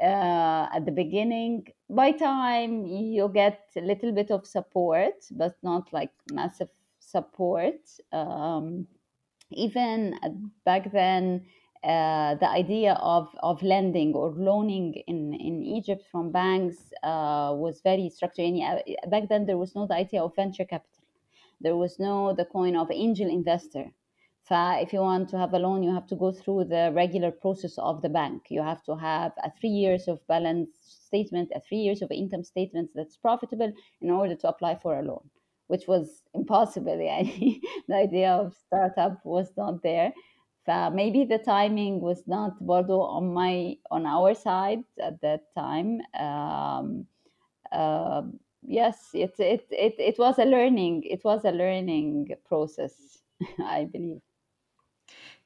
uh, 0.00 0.66
at 0.72 0.84
the 0.84 0.92
beginning. 0.92 1.66
By 1.90 2.12
time 2.12 2.86
you 2.86 3.30
get 3.32 3.60
a 3.76 3.80
little 3.80 4.12
bit 4.12 4.30
of 4.30 4.46
support 4.46 5.14
but 5.30 5.56
not 5.62 5.92
like 5.92 6.12
massive 6.32 6.68
support 7.00 7.80
um, 8.12 8.86
even 9.50 10.14
back 10.64 10.92
then 10.92 11.46
uh, 11.84 12.34
the 12.34 12.48
idea 12.48 12.94
of, 12.94 13.28
of 13.42 13.62
lending 13.62 14.12
or 14.14 14.32
loaning 14.32 14.94
in, 15.06 15.34
in 15.34 15.62
Egypt 15.62 16.04
from 16.10 16.32
banks 16.32 16.92
uh, 17.02 17.52
was 17.54 17.80
very 17.82 18.10
structured. 18.10 18.54
Uh, 18.60 18.78
back 19.08 19.28
then, 19.28 19.46
there 19.46 19.58
was 19.58 19.74
no 19.74 19.86
the 19.86 19.94
idea 19.94 20.22
of 20.22 20.34
venture 20.34 20.64
capital. 20.64 21.04
There 21.60 21.76
was 21.76 21.98
no 21.98 22.34
the 22.34 22.44
coin 22.44 22.76
of 22.76 22.90
angel 22.90 23.28
investor. 23.28 23.92
So 24.48 24.56
if 24.80 24.92
you 24.92 25.00
want 25.00 25.28
to 25.30 25.38
have 25.38 25.52
a 25.52 25.58
loan, 25.58 25.82
you 25.82 25.92
have 25.92 26.06
to 26.08 26.16
go 26.16 26.32
through 26.32 26.64
the 26.64 26.90
regular 26.94 27.30
process 27.30 27.76
of 27.78 28.00
the 28.00 28.08
bank. 28.08 28.44
You 28.48 28.62
have 28.62 28.82
to 28.84 28.96
have 28.96 29.32
a 29.44 29.50
three 29.60 29.68
years 29.68 30.08
of 30.08 30.26
balance 30.26 30.70
statement, 30.80 31.52
a 31.54 31.60
three 31.60 31.78
years 31.78 32.00
of 32.02 32.10
income 32.10 32.44
statement 32.44 32.90
that's 32.94 33.16
profitable 33.16 33.72
in 34.00 34.10
order 34.10 34.34
to 34.36 34.48
apply 34.48 34.78
for 34.82 34.98
a 34.98 35.02
loan, 35.02 35.28
which 35.66 35.86
was 35.86 36.22
impossible. 36.34 36.96
the 37.88 37.94
idea 37.94 38.32
of 38.32 38.56
startup 38.66 39.20
was 39.24 39.52
not 39.56 39.82
there 39.82 40.12
maybe 40.92 41.24
the 41.24 41.38
timing 41.38 42.00
was 42.00 42.22
not 42.26 42.60
Bordeaux 42.60 43.00
on 43.00 43.32
my 43.32 43.76
on 43.90 44.06
our 44.06 44.34
side 44.34 44.84
at 45.00 45.20
that 45.22 45.54
time. 45.54 46.00
Um, 46.18 47.06
uh, 47.72 48.22
yes, 48.62 49.10
it, 49.14 49.34
it 49.38 49.66
it 49.70 49.94
it 49.98 50.18
was 50.18 50.38
a 50.38 50.44
learning. 50.44 51.04
It 51.04 51.24
was 51.24 51.44
a 51.44 51.50
learning 51.50 52.28
process, 52.46 53.18
I 53.64 53.88
believe. 53.90 54.20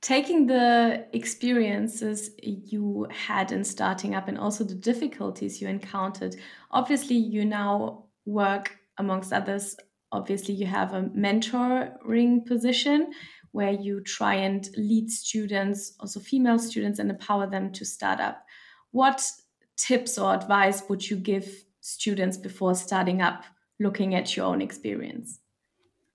Taking 0.00 0.48
the 0.48 1.06
experiences 1.12 2.30
you 2.42 3.06
had 3.10 3.52
in 3.52 3.62
starting 3.62 4.16
up 4.16 4.26
and 4.26 4.36
also 4.36 4.64
the 4.64 4.74
difficulties 4.74 5.60
you 5.60 5.68
encountered, 5.68 6.34
obviously 6.72 7.14
you 7.14 7.44
now 7.44 8.06
work 8.24 8.76
amongst 8.98 9.32
others. 9.32 9.76
Obviously, 10.10 10.54
you 10.54 10.66
have 10.66 10.92
a 10.92 11.02
mentoring 11.02 12.44
position 12.44 13.12
where 13.52 13.72
you 13.72 14.00
try 14.00 14.34
and 14.34 14.68
lead 14.76 15.10
students, 15.10 15.92
also 16.00 16.20
female 16.20 16.58
students, 16.58 16.98
and 16.98 17.10
empower 17.10 17.46
them 17.46 17.72
to 17.72 17.84
start 17.84 18.20
up. 18.20 18.44
What 18.90 19.22
tips 19.76 20.18
or 20.18 20.34
advice 20.34 20.82
would 20.88 21.08
you 21.08 21.16
give 21.16 21.64
students 21.80 22.36
before 22.36 22.74
starting 22.74 23.22
up, 23.22 23.44
looking 23.78 24.14
at 24.14 24.36
your 24.36 24.46
own 24.46 24.60
experience? 24.60 25.38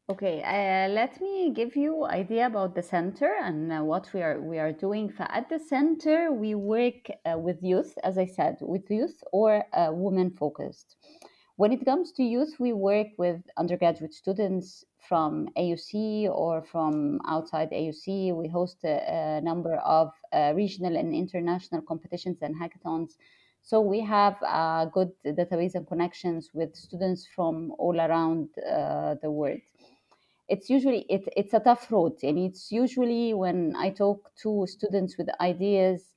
Okay, 0.09 0.41
uh, 0.41 0.87
let 0.93 1.19
me 1.19 1.51
give 1.53 1.75
you 1.75 2.05
idea 2.05 2.45
about 2.45 2.73
the 2.75 2.81
center 2.81 3.35
and 3.43 3.73
uh, 3.73 3.83
what 3.83 4.09
we 4.13 4.21
are 4.21 4.39
we 4.39 4.57
are 4.57 4.71
doing. 4.71 5.13
At 5.19 5.49
the 5.49 5.59
center, 5.59 6.31
we 6.31 6.55
work 6.55 7.09
uh, 7.25 7.37
with 7.37 7.61
youth, 7.61 7.97
as 8.05 8.17
I 8.17 8.25
said, 8.25 8.55
with 8.61 8.89
youth 8.89 9.21
or 9.33 9.65
uh, 9.73 9.89
women 9.91 10.31
focused. 10.31 10.95
When 11.57 11.71
it 11.71 11.83
comes 11.85 12.11
to 12.11 12.23
youth, 12.23 12.59
we 12.59 12.71
work 12.71 13.07
with 13.17 13.41
undergraduate 13.57 14.13
students 14.13 14.85
from 15.09 15.49
AUC 15.57 16.29
or 16.29 16.61
from 16.61 17.19
outside 17.27 17.71
AUC. 17.71 18.35
We 18.35 18.47
host 18.47 18.77
a, 18.83 19.39
a 19.39 19.41
number 19.41 19.77
of 19.77 20.11
uh, 20.31 20.53
regional 20.55 20.95
and 20.95 21.15
international 21.15 21.81
competitions 21.81 22.37
and 22.43 22.55
hackathons. 22.55 23.13
So 23.63 23.81
we 23.81 24.01
have 24.01 24.35
a 24.43 24.87
good 24.93 25.11
database 25.25 25.73
and 25.73 25.87
connections 25.87 26.51
with 26.53 26.75
students 26.75 27.25
from 27.35 27.73
all 27.79 27.99
around 27.99 28.49
uh, 28.59 29.15
the 29.23 29.31
world. 29.31 29.59
It's 30.47 30.69
usually 30.69 31.07
it, 31.09 31.27
it's 31.35 31.55
a 31.55 31.59
tough 31.59 31.91
road, 31.91 32.19
and 32.21 32.37
it's 32.37 32.71
usually 32.71 33.33
when 33.33 33.75
I 33.75 33.89
talk 33.89 34.29
to 34.43 34.67
students 34.67 35.17
with 35.17 35.27
ideas, 35.41 36.13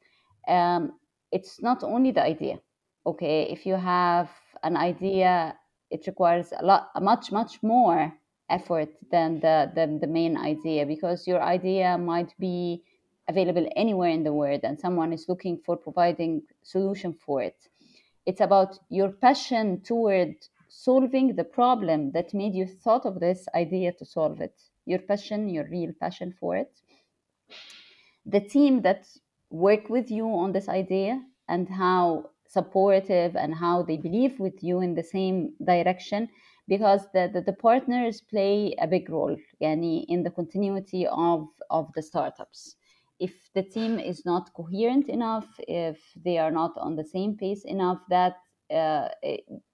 um, 0.47 0.93
it's 1.33 1.63
not 1.63 1.83
only 1.83 2.11
the 2.11 2.23
idea. 2.23 2.61
Okay, 3.11 3.49
if 3.51 3.67
you 3.67 3.75
have 3.75 4.31
an 4.63 4.77
idea, 4.77 5.57
it 5.91 6.07
requires 6.07 6.53
a 6.57 6.65
lot, 6.65 6.91
much, 7.03 7.33
much 7.33 7.61
more 7.61 8.13
effort 8.49 8.91
than 9.11 9.41
the, 9.41 9.73
the, 9.75 9.99
the 10.01 10.07
main 10.07 10.37
idea 10.37 10.87
because 10.87 11.27
your 11.27 11.43
idea 11.43 11.99
might 11.99 12.33
be 12.39 12.85
available 13.29 13.69
anywhere 13.75 14.11
in 14.11 14.23
the 14.23 14.33
world 14.33 14.61
and 14.63 14.79
someone 14.79 15.13
is 15.13 15.29
looking 15.29 15.59
for 15.67 15.77
providing 15.77 16.43
solution 16.63 17.13
for 17.13 17.43
it. 17.43 17.57
It's 18.27 18.41
about 18.41 18.79
your 18.91 19.09
passion 19.09 19.81
toward 19.81 20.37
solving 20.69 21.35
the 21.35 21.43
problem 21.43 22.13
that 22.13 22.33
made 22.33 22.55
you 22.55 22.65
thought 22.65 23.07
of 23.07 23.19
this 23.19 23.49
idea 23.57 23.91
to 23.95 24.05
solve 24.05 24.41
it. 24.41 24.55
Your 24.87 25.01
passion 25.01 25.49
your 25.49 25.69
real 25.69 25.91
passion 25.99 26.33
for 26.39 26.55
it. 26.55 26.71
The 28.25 28.41
team 28.41 28.83
that 28.83 29.09
work 29.51 29.89
with 29.89 30.13
you 30.13 30.27
on 30.29 30.53
this 30.53 30.69
idea 30.69 31.21
and 31.49 31.69
how 31.69 32.31
supportive 32.51 33.37
and 33.37 33.55
how 33.55 33.83
they 33.83 33.97
believe 33.97 34.41
with 34.41 34.63
you 34.63 34.81
in 34.81 34.95
the 34.95 35.03
same 35.03 35.53
direction 35.65 36.29
because 36.67 37.03
the, 37.15 37.31
the, 37.33 37.41
the 37.41 37.53
partners 37.53 38.21
play 38.21 38.75
a 38.81 38.87
big 38.87 39.09
role 39.09 39.37
yani, 39.63 40.05
in 40.09 40.23
the 40.23 40.31
continuity 40.31 41.07
of, 41.07 41.47
of 41.71 41.89
the 41.95 42.03
startups 42.03 42.77
if 43.21 43.33
the 43.55 43.63
team 43.63 44.01
is 44.01 44.25
not 44.25 44.53
coherent 44.55 45.09
enough 45.09 45.47
if 45.69 45.99
they 46.25 46.39
are 46.39 46.51
not 46.51 46.73
on 46.77 46.97
the 46.97 47.05
same 47.05 47.37
pace 47.37 47.65
enough 47.67 47.99
that 48.09 48.35
uh, 48.75 49.09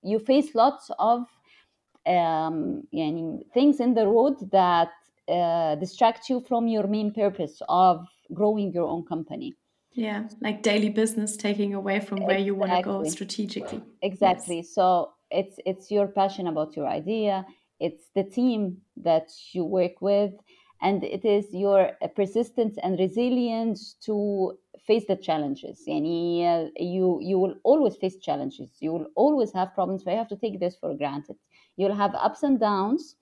you 0.02 0.18
face 0.18 0.54
lots 0.54 0.90
of 0.99 1.21
um, 2.06 2.83
yani, 2.95 3.40
things 3.54 3.80
in 3.80 3.95
the 3.95 4.06
road 4.06 4.35
that 4.52 4.90
uh, 5.28 5.75
distract 5.76 6.28
you 6.28 6.40
from 6.40 6.68
your 6.68 6.87
main 6.87 7.12
purpose 7.12 7.61
of 7.68 8.06
growing 8.33 8.73
your 8.73 8.87
own 8.87 9.04
company. 9.04 9.56
Yeah, 9.97 10.25
like 10.43 10.62
daily 10.62 10.91
business 10.91 11.38
taking 11.38 11.73
away 11.73 12.00
from 12.00 12.19
where 12.19 12.37
exactly. 12.37 12.45
you 12.45 12.55
want 12.55 12.73
to 12.73 12.83
go 12.83 13.05
strategically. 13.09 13.83
Exactly. 14.03 14.57
Yes. 14.57 14.75
So 14.75 15.12
it's 15.31 15.57
it's 15.65 15.91
your 15.91 16.07
passion 16.07 16.49
about 16.49 16.76
your 16.76 16.87
idea. 16.87 17.47
It's 17.81 18.05
the 18.15 18.23
team 18.23 18.83
that 18.99 19.31
you 19.53 19.65
work 19.65 20.03
with, 20.03 20.33
and 20.83 21.03
it 21.03 21.25
is 21.25 21.47
your 21.55 21.93
persistence 22.15 22.76
and 22.83 22.99
resilience 22.99 23.97
to 24.03 24.59
face 24.87 25.07
the 25.07 25.17
challenges. 25.17 25.83
And 25.87 26.05
uh, 26.05 26.69
you 26.79 27.19
you 27.23 27.38
will 27.38 27.55
always 27.65 27.97
face 27.97 28.19
challenges. 28.19 28.76
You 28.81 28.93
will 28.93 29.07
always 29.15 29.50
have 29.55 29.75
problems. 29.75 30.05
But 30.05 30.11
you 30.11 30.19
have 30.19 30.29
to 30.29 30.37
take 30.37 30.61
this 30.61 30.76
for 30.76 30.95
granted. 30.95 31.37
You'll 31.79 31.97
have 31.97 32.15
ups 32.15 32.43
and 32.43 32.61
downs. 32.61 33.17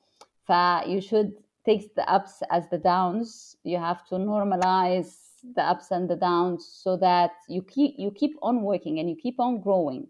You 0.49 1.01
should 1.01 1.35
take 1.65 1.95
the 1.95 2.07
ups 2.11 2.43
as 2.51 2.69
the 2.69 2.79
downs 2.79 3.57
you 3.63 3.79
have 3.79 4.05
to 4.09 4.17
normalize 4.17 5.24
the 5.55 5.63
ups 5.63 5.91
and 5.91 6.09
the 6.09 6.17
downs 6.17 6.67
so 6.83 6.97
that 6.97 7.33
you 7.49 7.63
keep 7.63 7.95
you 7.99 8.11
keep 8.11 8.37
on 8.43 8.63
working 8.63 8.99
and 8.99 9.09
you 9.09 9.17
keep 9.17 9.39
on 9.39 9.61
growing 9.61 10.09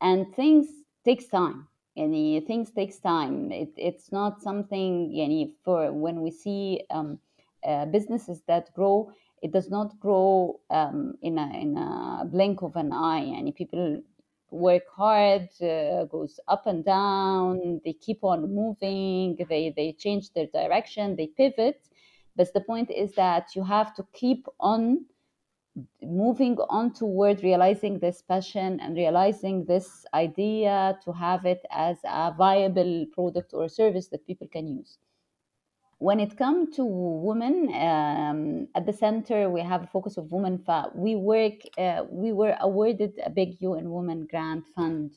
and 0.00 0.34
things 0.34 0.66
takes 1.04 1.26
time 1.26 1.66
and 1.96 2.12
things 2.46 2.70
takes 2.70 2.98
time 2.98 3.50
it, 3.52 3.70
it's 3.76 4.12
not 4.12 4.40
something 4.42 5.10
yani, 5.10 5.52
for 5.64 5.92
when 5.92 6.22
we 6.22 6.30
see 6.30 6.82
um, 6.90 7.18
uh, 7.66 7.84
businesses 7.86 8.42
that 8.46 8.72
grow 8.74 9.12
it 9.42 9.52
does 9.52 9.70
not 9.70 9.98
grow 10.00 10.60
um, 10.70 11.14
in, 11.22 11.38
a, 11.38 11.60
in 11.60 11.76
a 11.76 12.24
blink 12.26 12.62
of 12.62 12.76
an 12.76 12.92
eye 12.92 13.34
and 13.38 13.54
people 13.54 14.02
work 14.50 14.82
hard, 14.94 15.48
uh, 15.62 16.04
goes 16.04 16.40
up 16.48 16.66
and 16.66 16.84
down. 16.84 17.80
They 17.84 17.92
keep 17.92 18.22
on 18.22 18.54
moving. 18.54 19.36
They 19.48 19.72
they 19.74 19.92
change 19.92 20.32
their 20.32 20.46
direction. 20.46 21.16
They 21.16 21.28
pivot. 21.28 21.80
But 22.36 22.52
the 22.52 22.60
point 22.60 22.90
is 22.90 23.12
that 23.14 23.54
you 23.54 23.64
have 23.64 23.94
to 23.96 24.06
keep 24.12 24.46
on 24.58 25.06
moving 26.02 26.56
on 26.68 26.92
toward 26.92 27.42
realizing 27.42 27.98
this 27.98 28.22
passion 28.22 28.80
and 28.80 28.96
realizing 28.96 29.64
this 29.64 30.04
idea 30.14 30.98
to 31.04 31.12
have 31.12 31.44
it 31.46 31.64
as 31.70 31.98
a 32.04 32.34
viable 32.36 33.06
product 33.12 33.54
or 33.54 33.68
service 33.68 34.08
that 34.08 34.26
people 34.26 34.48
can 34.48 34.66
use. 34.66 34.98
When 35.98 36.18
it 36.18 36.36
comes 36.36 36.76
to 36.76 36.84
women 36.84 37.68
um, 37.74 38.68
at 38.74 38.86
the 38.86 38.92
center 38.92 39.50
we 39.50 39.60
have 39.60 39.84
a 39.84 39.86
focus 39.86 40.16
of 40.16 40.32
women 40.32 40.64
we 40.94 41.14
work 41.14 41.60
uh, 41.76 42.04
we 42.10 42.32
were 42.32 42.56
awarded 42.60 43.20
a 43.24 43.30
big 43.30 43.62
un 43.62 43.90
women 43.90 44.26
grant 44.30 44.64
fund 44.74 45.12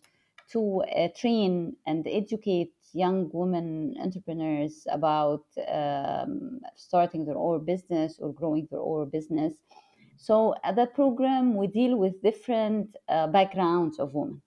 to 0.51 0.83
uh, 0.83 1.07
train 1.15 1.77
and 1.87 2.05
educate 2.05 2.73
young 2.93 3.29
women 3.33 3.95
entrepreneurs 3.99 4.85
about 4.91 5.45
um, 5.67 6.59
starting 6.75 7.25
their 7.25 7.37
own 7.37 7.65
business 7.65 8.17
or 8.19 8.33
growing 8.33 8.67
their 8.71 8.81
own 8.81 9.09
business 9.09 9.53
so 10.17 10.55
at 10.63 10.75
that 10.75 10.93
program 10.93 11.55
we 11.55 11.67
deal 11.67 11.97
with 11.97 12.21
different 12.21 12.95
uh, 13.09 13.27
backgrounds 13.27 13.99
of 13.99 14.13
women 14.13 14.41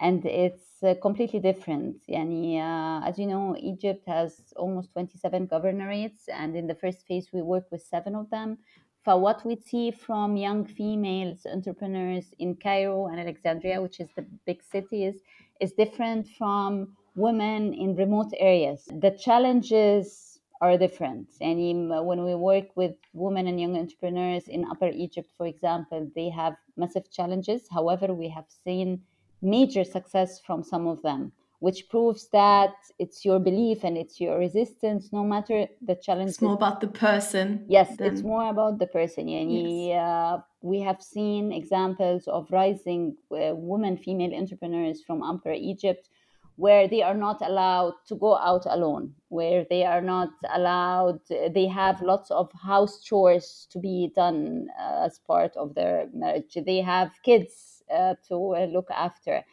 and 0.00 0.24
it's 0.26 0.82
uh, 0.82 0.94
completely 1.00 1.40
different. 1.40 1.96
Yani, 2.08 2.58
uh, 2.58 3.06
as 3.06 3.18
you 3.18 3.26
know, 3.26 3.56
Egypt 3.58 4.04
has 4.06 4.52
almost 4.56 4.92
27 4.92 5.46
governorates, 5.46 6.28
and 6.28 6.56
in 6.56 6.66
the 6.66 6.74
first 6.74 7.06
phase, 7.06 7.28
we 7.32 7.42
work 7.42 7.64
with 7.70 7.82
seven 7.82 8.14
of 8.14 8.28
them. 8.30 8.58
For 9.04 9.18
what 9.18 9.44
we 9.44 9.56
see 9.56 9.90
from 9.90 10.36
young 10.36 10.64
females 10.64 11.46
entrepreneurs 11.46 12.34
in 12.38 12.56
Cairo 12.56 13.06
and 13.08 13.20
Alexandria, 13.20 13.80
which 13.80 14.00
is 14.00 14.08
the 14.16 14.26
big 14.46 14.62
cities, 14.62 15.16
is 15.60 15.72
different 15.72 16.26
from 16.38 16.96
women 17.14 17.74
in 17.74 17.94
remote 17.96 18.32
areas. 18.38 18.88
The 19.00 19.10
challenges 19.10 20.38
are 20.60 20.78
different. 20.78 21.28
And 21.40 21.58
when 22.06 22.24
we 22.24 22.34
work 22.34 22.68
with 22.74 22.94
women 23.12 23.46
and 23.46 23.60
young 23.60 23.76
entrepreneurs 23.76 24.48
in 24.48 24.64
Upper 24.70 24.88
Egypt, 24.88 25.30
for 25.36 25.46
example, 25.46 26.10
they 26.14 26.30
have 26.30 26.54
massive 26.76 27.10
challenges. 27.10 27.62
However, 27.70 28.14
we 28.14 28.28
have 28.28 28.46
seen 28.64 29.02
major 29.42 29.84
success 29.84 30.40
from 30.40 30.62
some 30.62 30.86
of 30.86 31.02
them 31.02 31.32
which 31.60 31.88
proves 31.88 32.28
that 32.28 32.74
it's 32.98 33.24
your 33.24 33.38
belief 33.38 33.84
and 33.84 33.96
it's 33.96 34.20
your 34.20 34.38
resistance 34.38 35.12
no 35.12 35.24
matter 35.24 35.66
the 35.80 35.94
challenge 35.94 36.30
it's 36.30 36.42
more 36.42 36.54
about 36.54 36.80
the 36.80 36.88
person 36.88 37.64
yes 37.68 37.96
than... 37.96 38.06
it's 38.12 38.22
more 38.22 38.50
about 38.50 38.78
the 38.78 38.86
person 38.86 39.26
yani, 39.26 39.88
yes. 39.88 39.98
uh, 39.98 40.38
we 40.60 40.80
have 40.80 41.00
seen 41.02 41.52
examples 41.52 42.26
of 42.28 42.46
rising 42.50 43.16
uh, 43.32 43.54
women 43.54 43.96
female 43.96 44.34
entrepreneurs 44.34 45.02
from 45.06 45.22
upper 45.22 45.52
egypt 45.52 46.10
where 46.56 46.86
they 46.86 47.02
are 47.02 47.14
not 47.16 47.40
allowed 47.42 47.94
to 48.06 48.14
go 48.14 48.36
out 48.36 48.64
alone 48.66 49.12
where 49.28 49.66
they 49.70 49.84
are 49.84 50.00
not 50.00 50.28
allowed 50.54 51.18
they 51.28 51.66
have 51.66 52.00
lots 52.00 52.30
of 52.30 52.50
house 52.52 53.02
chores 53.02 53.66
to 53.70 53.78
be 53.78 54.12
done 54.14 54.68
uh, 54.78 55.04
as 55.04 55.18
part 55.26 55.56
of 55.56 55.74
their 55.74 56.06
marriage 56.14 56.56
they 56.64 56.80
have 56.80 57.10
kids 57.24 57.74
uh, 57.92 58.14
to 58.26 58.56
uh, 58.56 58.64
look 58.64 58.90
after. 58.90 59.44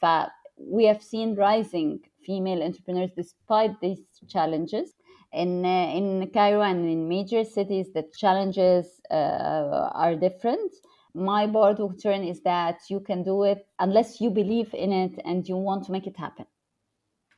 But 0.00 0.30
we 0.56 0.84
have 0.84 1.02
seen 1.02 1.34
rising 1.34 2.00
female 2.24 2.62
entrepreneurs 2.62 3.10
despite 3.16 3.80
these 3.80 3.98
challenges. 4.28 4.94
In, 5.32 5.64
uh, 5.64 5.68
in 5.68 6.30
Cairo 6.32 6.62
and 6.62 6.88
in 6.88 7.08
major 7.08 7.42
cities, 7.42 7.92
the 7.92 8.04
challenges 8.16 9.00
are 9.10 10.14
different 10.14 10.72
my 11.14 11.46
board 11.46 11.78
turn 12.02 12.24
is 12.24 12.40
that 12.42 12.80
you 12.88 13.00
can 13.00 13.22
do 13.22 13.44
it 13.44 13.66
unless 13.78 14.20
you 14.20 14.30
believe 14.30 14.72
in 14.74 14.92
it 14.92 15.20
and 15.24 15.46
you 15.48 15.56
want 15.56 15.84
to 15.84 15.92
make 15.92 16.06
it 16.06 16.16
happen. 16.16 16.46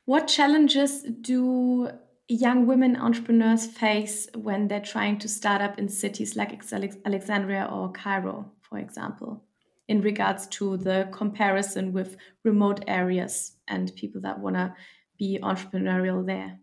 What 0.05 0.27
challenges 0.27 1.03
do 1.21 1.89
young 2.27 2.65
women 2.67 2.95
entrepreneurs 2.95 3.65
face 3.65 4.27
when 4.35 4.67
they're 4.67 4.79
trying 4.79 5.19
to 5.19 5.27
start 5.27 5.61
up 5.61 5.77
in 5.77 5.89
cities 5.89 6.35
like 6.35 6.51
Alexandria 7.05 7.69
or 7.71 7.91
Cairo, 7.91 8.51
for 8.61 8.77
example? 8.77 9.43
in 9.87 10.01
regards 10.01 10.47
to 10.47 10.77
the 10.77 11.07
comparison 11.11 11.93
with 11.93 12.17
remote 12.43 12.83
areas 12.87 13.53
and 13.67 13.95
people 13.95 14.21
that 14.21 14.39
want 14.39 14.55
to 14.55 14.73
be 15.17 15.39
entrepreneurial 15.41 16.25
there? 16.25 16.59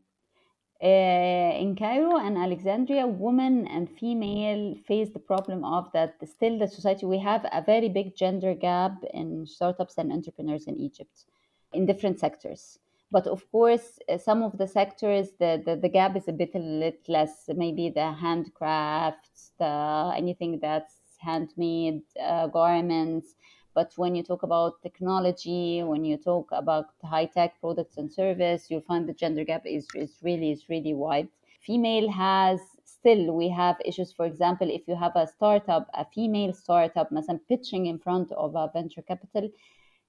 Uh, 0.82 1.54
in 1.60 1.76
Cairo 1.76 2.16
and 2.16 2.36
Alexandria, 2.36 3.06
women 3.06 3.68
and 3.68 3.88
female 3.88 4.74
face 4.88 5.10
the 5.10 5.20
problem 5.20 5.64
of 5.64 5.88
that 5.92 6.16
still 6.28 6.58
the 6.58 6.66
society 6.66 7.06
we 7.06 7.20
have 7.20 7.46
a 7.52 7.62
very 7.62 7.88
big 7.88 8.16
gender 8.16 8.52
gap 8.52 8.96
in 9.14 9.46
startups 9.46 9.96
and 9.98 10.10
entrepreneurs 10.10 10.66
in 10.66 10.76
Egypt 10.76 11.26
in 11.72 11.86
different 11.86 12.18
sectors. 12.18 12.80
But 13.12 13.28
of 13.28 13.48
course, 13.52 14.00
uh, 14.08 14.18
some 14.18 14.42
of 14.42 14.58
the 14.58 14.66
sectors 14.66 15.28
the, 15.38 15.62
the, 15.64 15.76
the 15.76 15.88
gap 15.88 16.16
is 16.16 16.26
a 16.26 16.32
bit 16.32 16.50
a 16.56 16.58
little 16.58 16.98
less. 17.06 17.44
Maybe 17.54 17.90
the 17.90 18.16
handcrafts, 18.20 19.52
the 19.60 20.12
anything 20.16 20.58
that's 20.60 20.94
handmade 21.20 22.02
uh, 22.20 22.48
garments. 22.48 23.36
But 23.73 23.93
when 23.95 24.15
you 24.15 24.23
talk 24.23 24.43
about 24.43 24.81
technology, 24.81 25.83
when 25.83 26.03
you 26.03 26.17
talk 26.17 26.49
about 26.51 26.85
high 27.03 27.25
tech 27.25 27.59
products 27.59 27.97
and 27.97 28.11
service, 28.11 28.67
you'll 28.69 28.81
find 28.81 29.07
the 29.07 29.13
gender 29.13 29.43
gap 29.43 29.63
is, 29.65 29.87
is 29.93 30.17
really 30.23 30.51
is 30.51 30.67
really 30.67 30.93
wide. 30.93 31.27
Female 31.61 32.09
has 32.09 32.59
still 32.85 33.35
we 33.35 33.49
have 33.49 33.75
issues. 33.85 34.11
For 34.11 34.25
example, 34.25 34.67
if 34.69 34.87
you 34.87 34.95
have 34.95 35.15
a 35.15 35.27
startup, 35.27 35.87
a 35.93 36.05
female 36.05 36.53
startup, 36.53 37.11
مثلا 37.11 37.39
pitching 37.47 37.85
in 37.85 37.99
front 37.99 38.31
of 38.31 38.55
a 38.55 38.69
venture 38.73 39.03
capital, 39.03 39.49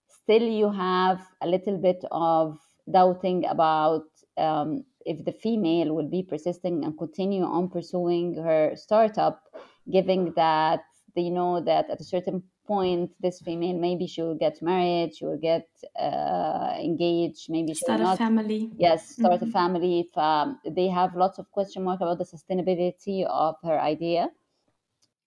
still 0.06 0.42
you 0.42 0.70
have 0.70 1.20
a 1.42 1.46
little 1.46 1.76
bit 1.76 2.04
of 2.10 2.58
doubting 2.90 3.44
about 3.44 4.06
um, 4.38 4.84
if 5.04 5.24
the 5.24 5.32
female 5.32 5.94
will 5.94 6.08
be 6.08 6.22
persisting 6.22 6.84
and 6.84 6.96
continue 6.96 7.42
on 7.42 7.68
pursuing 7.68 8.34
her 8.34 8.72
startup, 8.74 9.42
given 9.90 10.32
that 10.36 10.80
they 11.14 11.28
know 11.28 11.60
that 11.60 11.90
at 11.90 12.00
a 12.00 12.04
certain 12.04 12.42
point 12.65 13.11
this 13.19 13.41
female 13.41 13.77
maybe 13.77 14.07
she 14.07 14.21
will 14.21 14.35
get 14.35 14.61
married 14.61 15.13
she 15.15 15.25
will 15.25 15.37
get 15.37 15.67
uh, 15.99 16.75
engaged 16.79 17.49
maybe 17.49 17.73
she'll 17.73 17.95
a 17.95 17.97
not, 17.97 18.17
family 18.17 18.71
yes 18.77 19.09
start 19.09 19.41
mm-hmm. 19.41 19.49
a 19.49 19.51
family 19.51 19.99
if 20.01 20.17
um, 20.17 20.59
they 20.69 20.87
have 20.87 21.15
lots 21.15 21.39
of 21.39 21.49
question 21.51 21.83
mark 21.83 21.99
about 22.01 22.17
the 22.17 22.25
sustainability 22.25 23.25
of 23.25 23.55
her 23.63 23.79
idea 23.79 24.29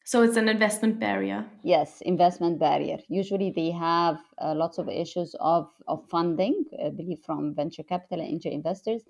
So 0.07 0.23
it's 0.23 0.37
an 0.37 0.49
investment 0.49 1.01
barrier. 1.01 1.45
Yes, 1.65 2.01
investment 2.01 2.61
barrier. 2.61 2.99
Usually 3.09 3.51
they 3.51 3.73
have 3.73 4.19
uh, 4.39 4.55
lots 4.55 4.79
of 4.79 4.89
issues 4.89 5.35
of, 5.41 5.67
of 5.89 6.09
funding, 6.09 6.65
I 6.79 6.91
believe 6.91 7.19
from 7.27 7.57
venture 7.57 7.83
capital 7.83 8.21
and 8.21 8.31
angel 8.35 8.53
investors. 8.53 9.03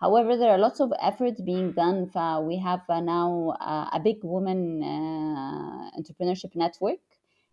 However, 0.00 0.38
there 0.38 0.50
are 0.50 0.58
lots 0.58 0.80
of 0.80 0.92
efforts 1.02 1.40
being 1.40 1.72
done. 1.72 2.10
we 2.46 2.56
have 2.58 2.80
uh, 2.88 3.00
now 3.00 3.56
uh, 3.60 3.90
a 3.92 4.00
big 4.00 4.22
woman 4.22 4.82
uh, 4.82 5.90
entrepreneurship 5.98 6.54
network. 6.54 7.00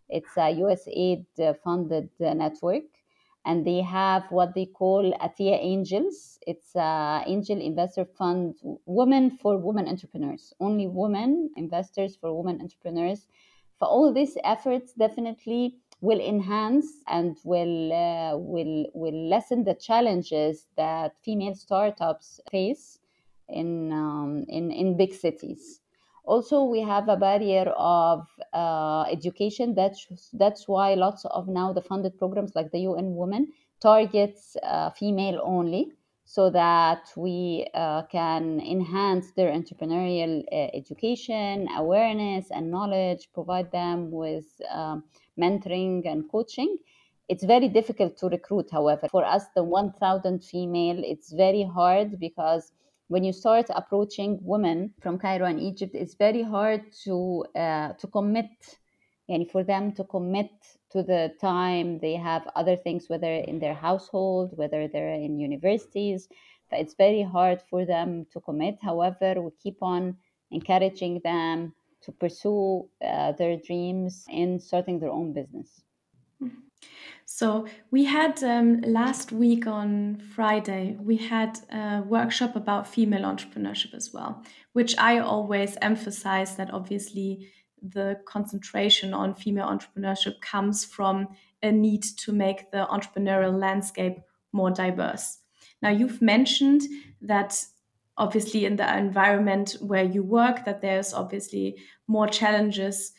It's 0.09 0.37
a 0.37 0.53
USAID 0.53 1.57
funded 1.63 2.09
network 2.19 2.83
and 3.45 3.65
they 3.65 3.81
have 3.81 4.23
what 4.31 4.53
they 4.55 4.65
call 4.65 5.13
Atia 5.21 5.57
Angels. 5.61 6.39
It's 6.47 6.75
an 6.75 7.23
angel 7.27 7.61
investor 7.61 8.05
fund, 8.05 8.55
women 8.85 9.37
for 9.41 9.57
women 9.57 9.87
entrepreneurs, 9.87 10.53
only 10.59 10.87
women 10.87 11.51
investors 11.55 12.15
for 12.15 12.35
women 12.35 12.59
entrepreneurs. 12.61 13.27
For 13.77 13.87
all 13.87 14.11
these 14.11 14.37
efforts, 14.43 14.93
definitely 14.93 15.77
will 16.01 16.19
enhance 16.19 16.87
and 17.07 17.37
will 17.43 17.93
uh, 17.93 18.37
will 18.37 18.85
will 18.93 19.29
lessen 19.29 19.63
the 19.63 19.75
challenges 19.75 20.67
that 20.75 21.15
female 21.23 21.55
startups 21.55 22.39
face 22.51 22.99
in 23.49 23.91
um, 23.91 24.45
in 24.47 24.71
in 24.71 24.97
big 24.97 25.13
cities. 25.13 25.81
Also, 26.25 26.63
we 26.63 26.81
have 26.81 27.07
a 27.07 27.15
barrier 27.15 27.69
of 27.77 28.27
uh, 28.53 29.03
education. 29.11 29.75
That's 29.75 30.07
that's 30.33 30.67
why 30.67 30.95
lots 30.95 31.23
of 31.25 31.47
now 31.47 31.71
the 31.71 31.81
funded 31.81 32.17
programs 32.17 32.55
like 32.55 32.71
the 32.71 32.79
UN 32.79 33.15
Women 33.15 33.53
targets 33.79 34.57
uh, 34.63 34.89
female 34.89 35.39
only, 35.43 35.91
so 36.25 36.49
that 36.49 37.11
we 37.15 37.67
uh, 37.75 38.03
can 38.11 38.59
enhance 38.59 39.31
their 39.33 39.51
entrepreneurial 39.51 40.43
uh, 40.51 40.69
education, 40.73 41.67
awareness, 41.75 42.49
and 42.49 42.71
knowledge. 42.71 43.29
Provide 43.31 43.71
them 43.71 44.09
with 44.09 44.45
um, 44.71 45.03
mentoring 45.39 46.07
and 46.11 46.29
coaching. 46.31 46.77
It's 47.27 47.43
very 47.43 47.69
difficult 47.69 48.17
to 48.17 48.27
recruit, 48.27 48.69
however. 48.71 49.07
For 49.09 49.25
us, 49.25 49.45
the 49.55 49.63
1,000 49.63 50.43
female, 50.43 51.01
it's 51.03 51.31
very 51.31 51.63
hard 51.63 52.19
because 52.19 52.71
when 53.07 53.23
you 53.23 53.33
start 53.33 53.67
approaching 53.69 54.39
women 54.41 54.93
from 55.01 55.19
Cairo 55.19 55.45
and 55.45 55.59
Egypt, 55.59 55.95
it's 55.95 56.15
very 56.15 56.41
hard 56.41 56.81
to 57.03 57.45
uh, 57.55 57.93
to 57.93 58.07
commit, 58.07 58.79
and 59.29 59.49
for 59.49 59.63
them 59.63 59.91
to 59.93 60.03
commit 60.03 60.51
to 60.91 61.03
the 61.03 61.33
time 61.39 61.99
they 61.99 62.15
have 62.15 62.47
other 62.55 62.75
things, 62.75 63.09
whether 63.09 63.33
in 63.33 63.59
their 63.59 63.73
household, 63.73 64.51
whether 64.55 64.87
they're 64.87 65.13
in 65.13 65.39
universities. 65.39 66.27
It's 66.71 66.95
very 66.95 67.21
hard 67.21 67.61
for 67.69 67.85
them 67.85 68.25
to 68.33 68.41
commit. 68.41 68.79
However, 68.81 69.41
we 69.41 69.51
keep 69.61 69.77
on 69.81 70.17
encouraging 70.51 71.21
them 71.23 71.73
to 72.01 72.11
pursue 72.11 72.87
uh, 73.03 73.31
their 73.33 73.57
dreams 73.57 74.25
in 74.29 74.59
starting 74.59 74.99
their 74.99 75.11
own 75.11 75.33
business. 75.33 75.83
Mm-hmm. 76.41 76.64
So 77.25 77.67
we 77.91 78.05
had 78.05 78.41
um, 78.43 78.81
last 78.81 79.31
week 79.31 79.65
on 79.67 80.21
Friday, 80.35 80.95
we 80.99 81.17
had 81.17 81.59
a 81.71 82.03
workshop 82.05 82.55
about 82.55 82.87
female 82.87 83.23
entrepreneurship 83.23 83.93
as 83.93 84.13
well, 84.13 84.43
which 84.73 84.95
I 84.97 85.19
always 85.19 85.75
emphasize 85.81 86.55
that 86.57 86.71
obviously 86.71 87.51
the 87.81 88.19
concentration 88.25 89.13
on 89.13 89.35
female 89.35 89.67
entrepreneurship 89.67 90.39
comes 90.41 90.85
from 90.85 91.27
a 91.61 91.71
need 91.71 92.03
to 92.03 92.31
make 92.31 92.71
the 92.71 92.85
entrepreneurial 92.89 93.59
landscape 93.59 94.17
more 94.51 94.71
diverse. 94.71 95.39
Now, 95.81 95.89
you've 95.89 96.21
mentioned 96.21 96.83
that 97.21 97.63
obviously 98.17 98.65
in 98.65 98.75
the 98.75 98.97
environment 98.97 99.77
where 99.81 100.03
you 100.03 100.23
work 100.23 100.63
that 100.65 100.81
there's 100.81 101.13
obviously 101.13 101.75
more 102.07 102.27
challenges 102.27 103.13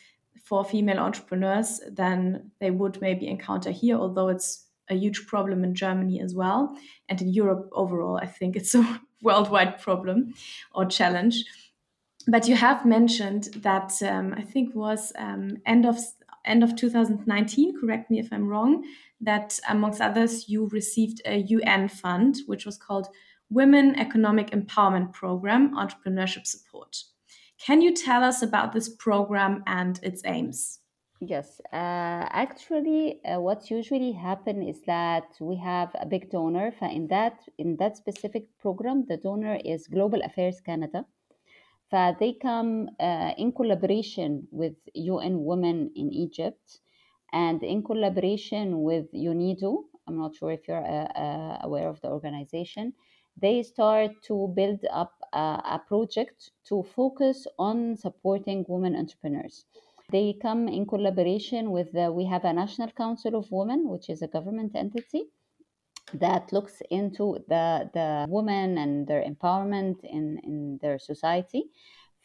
for 0.47 0.63
female 0.63 0.99
entrepreneurs 0.99 1.81
than 1.91 2.51
they 2.61 2.71
would 2.71 3.01
maybe 3.01 3.27
encounter 3.27 3.69
here, 3.69 3.97
although 3.97 4.29
it's 4.29 4.65
a 4.89 4.95
huge 4.95 5.27
problem 5.27 5.63
in 5.65 5.75
Germany 5.75 6.21
as 6.21 6.33
well. 6.33 6.73
And 7.09 7.21
in 7.21 7.33
Europe 7.33 7.67
overall, 7.73 8.17
I 8.17 8.27
think 8.27 8.55
it's 8.55 8.73
a 8.73 9.01
worldwide 9.21 9.81
problem 9.81 10.33
or 10.73 10.85
challenge. 10.85 11.43
But 12.27 12.47
you 12.47 12.55
have 12.55 12.85
mentioned 12.85 13.49
that 13.57 13.91
um, 14.01 14.33
I 14.37 14.41
think 14.41 14.73
was 14.73 15.11
um, 15.17 15.57
end 15.65 15.85
of 15.85 15.97
end 16.45 16.63
of 16.63 16.77
2019. 16.77 17.79
Correct 17.81 18.09
me 18.09 18.19
if 18.19 18.31
I'm 18.31 18.47
wrong. 18.47 18.85
That 19.19 19.59
amongst 19.67 19.99
others, 19.99 20.47
you 20.47 20.67
received 20.67 21.21
a 21.25 21.39
UN 21.39 21.89
fund, 21.89 22.37
which 22.45 22.65
was 22.65 22.77
called 22.77 23.07
Women 23.49 23.95
Economic 23.95 24.51
Empowerment 24.51 25.11
Program 25.11 25.75
Entrepreneurship 25.75 26.45
Support. 26.45 27.03
Can 27.59 27.81
you 27.81 27.93
tell 27.93 28.23
us 28.23 28.41
about 28.41 28.73
this 28.73 28.89
program 28.89 29.63
and 29.65 29.99
its 30.03 30.21
aims? 30.25 30.79
Yes, 31.19 31.59
uh, 31.73 32.29
actually, 32.29 33.19
uh, 33.25 33.39
what 33.39 33.71
usually 33.71 34.11
happen 34.11 34.61
is 34.61 34.81
that 34.85 35.35
we 35.41 35.55
have 35.57 35.89
a 35.99 36.05
big 36.05 36.29
donor. 36.29 36.71
In 36.81 37.07
that 37.07 37.39
in 37.57 37.75
that 37.77 37.97
specific 37.97 38.45
program, 38.59 39.05
the 39.07 39.17
donor 39.17 39.57
is 39.65 39.87
Global 39.87 40.21
Affairs 40.21 40.61
Canada. 40.61 41.05
They 41.91 42.37
come 42.39 42.89
uh, 42.99 43.31
in 43.37 43.51
collaboration 43.51 44.47
with 44.51 44.75
UN 44.93 45.43
Women 45.43 45.91
in 45.95 46.13
Egypt 46.13 46.81
and 47.33 47.63
in 47.63 47.81
collaboration 47.81 48.83
with 48.83 49.11
UNIDO. 49.13 49.85
I'm 50.05 50.19
not 50.19 50.35
sure 50.35 50.51
if 50.51 50.67
you're 50.67 50.85
uh, 50.85 51.07
uh, 51.19 51.57
aware 51.63 51.89
of 51.89 51.99
the 52.01 52.09
organization 52.09 52.93
they 53.39 53.61
start 53.63 54.11
to 54.23 54.51
build 54.55 54.79
up 54.91 55.13
a, 55.33 55.81
project 55.87 56.51
to 56.67 56.83
focus 56.95 57.47
on 57.57 57.95
supporting 57.95 58.65
women 58.67 58.95
entrepreneurs. 58.95 59.65
They 60.11 60.37
come 60.41 60.67
in 60.67 60.85
collaboration 60.85 61.71
with 61.71 61.91
the, 61.91 62.11
we 62.11 62.25
have 62.25 62.45
a 62.45 62.53
National 62.53 62.89
Council 62.91 63.35
of 63.35 63.51
Women, 63.51 63.89
which 63.89 64.09
is 64.09 64.21
a 64.21 64.27
government 64.27 64.73
entity 64.75 65.25
that 66.13 66.53
looks 66.53 66.81
into 66.89 67.43
the, 67.49 67.89
the 67.93 68.25
women 68.29 68.77
and 68.77 69.05
their 69.05 69.21
empowerment 69.21 70.03
in, 70.03 70.39
in 70.43 70.79
their 70.81 70.97
society. 70.97 71.65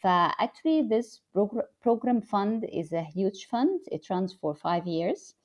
Actually, 0.05 0.83
this 0.83 1.21
progr- 1.35 1.67
program 1.81 2.21
fund 2.21 2.65
is 2.71 2.91
a 2.93 3.03
huge 3.03 3.45
fund. 3.45 3.81
It 3.91 4.09
runs 4.09 4.33
for 4.33 4.55
five 4.55 4.85
years 4.87 5.35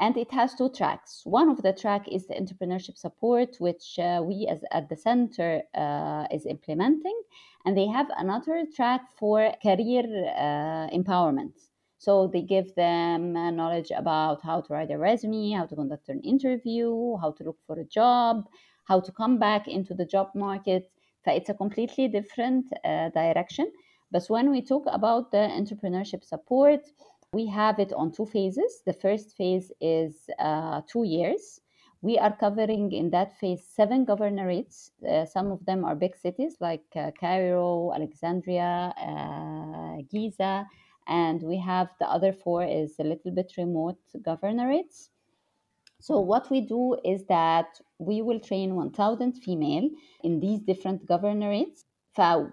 and 0.00 0.16
it 0.16 0.30
has 0.32 0.54
two 0.54 0.70
tracks. 0.70 1.22
One 1.24 1.48
of 1.48 1.62
the 1.62 1.72
track 1.72 2.08
is 2.10 2.26
the 2.26 2.34
entrepreneurship 2.34 2.98
support 2.98 3.56
which 3.58 3.98
uh, 3.98 4.22
we 4.24 4.46
as 4.50 4.64
at 4.72 4.88
the 4.88 4.96
center 4.96 5.62
uh, 5.74 6.26
is 6.30 6.46
implementing. 6.46 7.18
And 7.64 7.76
they 7.76 7.86
have 7.86 8.08
another 8.16 8.66
track 8.74 9.02
for 9.18 9.52
career 9.62 10.04
uh, 10.36 10.88
empowerment. 10.90 11.52
So 11.98 12.26
they 12.26 12.42
give 12.42 12.74
them 12.74 13.36
uh, 13.36 13.50
knowledge 13.50 13.90
about 13.96 14.42
how 14.42 14.60
to 14.60 14.72
write 14.72 14.90
a 14.90 14.98
resume 14.98 15.52
how 15.52 15.66
to 15.66 15.74
conduct 15.74 16.08
an 16.08 16.20
interview 16.20 17.16
how 17.16 17.30
to 17.32 17.44
look 17.44 17.58
for 17.66 17.78
a 17.78 17.84
job 17.84 18.44
how 18.84 19.00
to 19.00 19.12
come 19.12 19.38
back 19.38 19.66
into 19.66 19.94
the 19.94 20.04
job 20.04 20.28
market. 20.34 20.90
So 21.24 21.32
it's 21.32 21.48
a 21.48 21.54
completely 21.54 22.08
different 22.08 22.66
uh, 22.84 23.08
direction. 23.10 23.72
But 24.10 24.26
when 24.28 24.50
we 24.50 24.62
talk 24.62 24.84
about 24.86 25.30
the 25.32 25.48
entrepreneurship 25.60 26.24
support 26.24 26.80
we 27.34 27.46
have 27.48 27.80
it 27.80 27.92
on 27.92 28.12
two 28.12 28.26
phases. 28.26 28.82
The 28.86 28.92
first 28.92 29.36
phase 29.36 29.72
is 29.80 30.30
uh, 30.38 30.82
two 30.86 31.04
years. 31.04 31.60
We 32.00 32.18
are 32.18 32.36
covering 32.36 32.92
in 32.92 33.10
that 33.10 33.38
phase 33.38 33.66
seven 33.66 34.06
governorates. 34.06 34.90
Uh, 35.08 35.24
some 35.24 35.50
of 35.50 35.64
them 35.66 35.84
are 35.84 35.96
big 35.96 36.16
cities 36.16 36.56
like 36.60 36.84
uh, 36.94 37.10
Cairo, 37.18 37.92
Alexandria, 37.92 38.94
uh, 38.96 40.02
Giza, 40.10 40.66
and 41.08 41.42
we 41.42 41.58
have 41.58 41.88
the 41.98 42.06
other 42.06 42.32
four 42.32 42.64
is 42.64 42.94
a 43.00 43.04
little 43.04 43.32
bit 43.32 43.52
remote 43.58 43.98
governorates. 44.20 45.08
So 46.00 46.20
what 46.20 46.50
we 46.50 46.60
do 46.60 46.96
is 47.04 47.24
that 47.26 47.80
we 47.98 48.20
will 48.22 48.38
train 48.38 48.74
1,000 48.74 49.32
female 49.32 49.88
in 50.22 50.40
these 50.40 50.60
different 50.60 51.06
governorates 51.06 51.84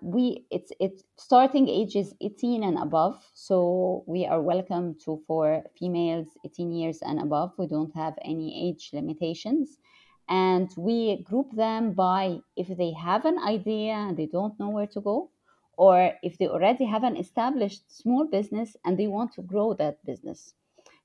we 0.01 0.45
it's 0.49 0.71
it's 0.79 1.03
starting 1.17 1.67
ages 1.67 2.13
18 2.21 2.63
and 2.63 2.77
above 2.77 3.23
so 3.33 4.03
we 4.07 4.25
are 4.25 4.41
welcome 4.41 4.95
to 5.05 5.21
for 5.27 5.63
females 5.77 6.27
18 6.45 6.71
years 6.71 6.99
and 7.01 7.19
above 7.19 7.51
we 7.57 7.67
don't 7.67 7.95
have 7.95 8.15
any 8.25 8.69
age 8.69 8.89
limitations. 8.93 9.77
And 10.29 10.71
we 10.77 11.23
group 11.23 11.51
them 11.53 11.93
by 11.93 12.39
if 12.55 12.67
they 12.77 12.93
have 12.93 13.25
an 13.25 13.37
idea 13.39 13.93
and 13.93 14.15
they 14.15 14.27
don't 14.27 14.57
know 14.59 14.69
where 14.69 14.87
to 14.87 15.01
go 15.01 15.29
or 15.77 16.13
if 16.23 16.37
they 16.37 16.47
already 16.47 16.85
have 16.85 17.03
an 17.03 17.17
established 17.17 17.83
small 17.91 18.25
business 18.25 18.77
and 18.85 18.97
they 18.97 19.07
want 19.07 19.33
to 19.33 19.41
grow 19.41 19.73
that 19.73 20.05
business 20.05 20.53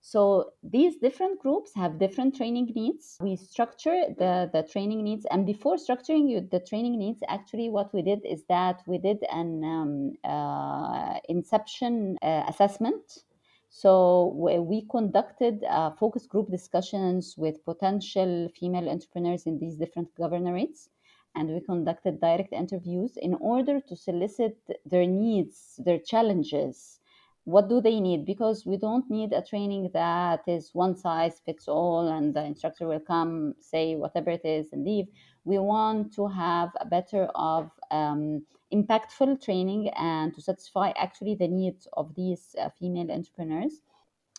so 0.07 0.53
these 0.63 0.99
different 0.99 1.41
groups 1.41 1.75
have 1.75 1.99
different 1.99 2.37
training 2.37 2.71
needs. 2.77 3.17
We 3.21 3.35
structure 3.35 4.05
the, 4.17 4.49
the 4.53 4.63
training 4.63 5.03
needs, 5.03 5.27
and 5.33 5.45
before 5.45 5.75
structuring 5.75 6.49
the 6.49 6.61
training 6.61 6.97
needs, 6.97 7.25
actually, 7.27 7.71
what 7.71 7.93
we 7.93 8.03
did 8.03 8.25
is 8.25 8.45
that 8.49 8.83
we 8.87 8.99
did 8.99 9.19
an 9.33 9.65
um, 9.65 10.13
uh, 10.23 11.19
inception 11.29 12.19
uh, 12.23 12.45
assessment. 12.47 13.25
So 13.69 14.29
we 14.71 14.87
conducted 14.89 15.65
uh, 15.65 15.91
focus 15.99 16.25
group 16.25 16.53
discussions 16.53 17.35
with 17.37 17.65
potential 17.65 18.49
female 18.55 18.89
entrepreneurs 18.89 19.43
in 19.45 19.59
these 19.59 19.77
different 19.77 20.15
governorates 20.15 20.89
and 21.35 21.51
we 21.51 21.61
conducted 21.61 22.21
direct 22.21 22.53
interviews 22.53 23.19
in 23.21 23.35
order 23.35 23.81
to 23.81 23.95
solicit 23.97 24.57
their 24.87 25.05
needs, 25.05 25.79
their 25.85 25.99
challenges, 25.99 27.01
what 27.47 27.69
do 27.69 27.81
they 27.81 28.01
need? 28.01 28.27
Because 28.27 28.67
we 28.67 28.77
don't 28.77 29.09
need 29.09 29.33
a 29.33 29.41
training 29.41 29.91
that 29.95 30.41
is 30.49 30.71
one 30.73 30.97
size 30.97 31.41
fits 31.47 31.69
all 31.69 32.09
and 32.09 32.35
the 32.35 32.45
instructor 32.45 32.89
will 32.89 33.01
come 33.01 33.55
say 33.61 33.95
whatever 33.95 34.31
it 34.31 34.45
is 34.45 34.73
and 34.73 34.85
leave. 34.85 35.07
We 35.45 35.59
want 35.59 36.13
to 36.15 36.27
have 36.27 36.71
a 36.81 36.85
better 36.85 37.29
of 37.37 37.71
um, 37.93 38.45
impactful 38.75 39.45
training 39.45 39.91
and 39.97 40.35
to 40.35 40.43
satisfy 40.43 40.91
actually 40.97 41.37
the 41.37 41.47
needs 41.47 41.87
of 41.93 42.13
these 42.17 42.57
uh, 42.61 42.69
female 42.81 43.13
entrepreneurs. 43.13 43.81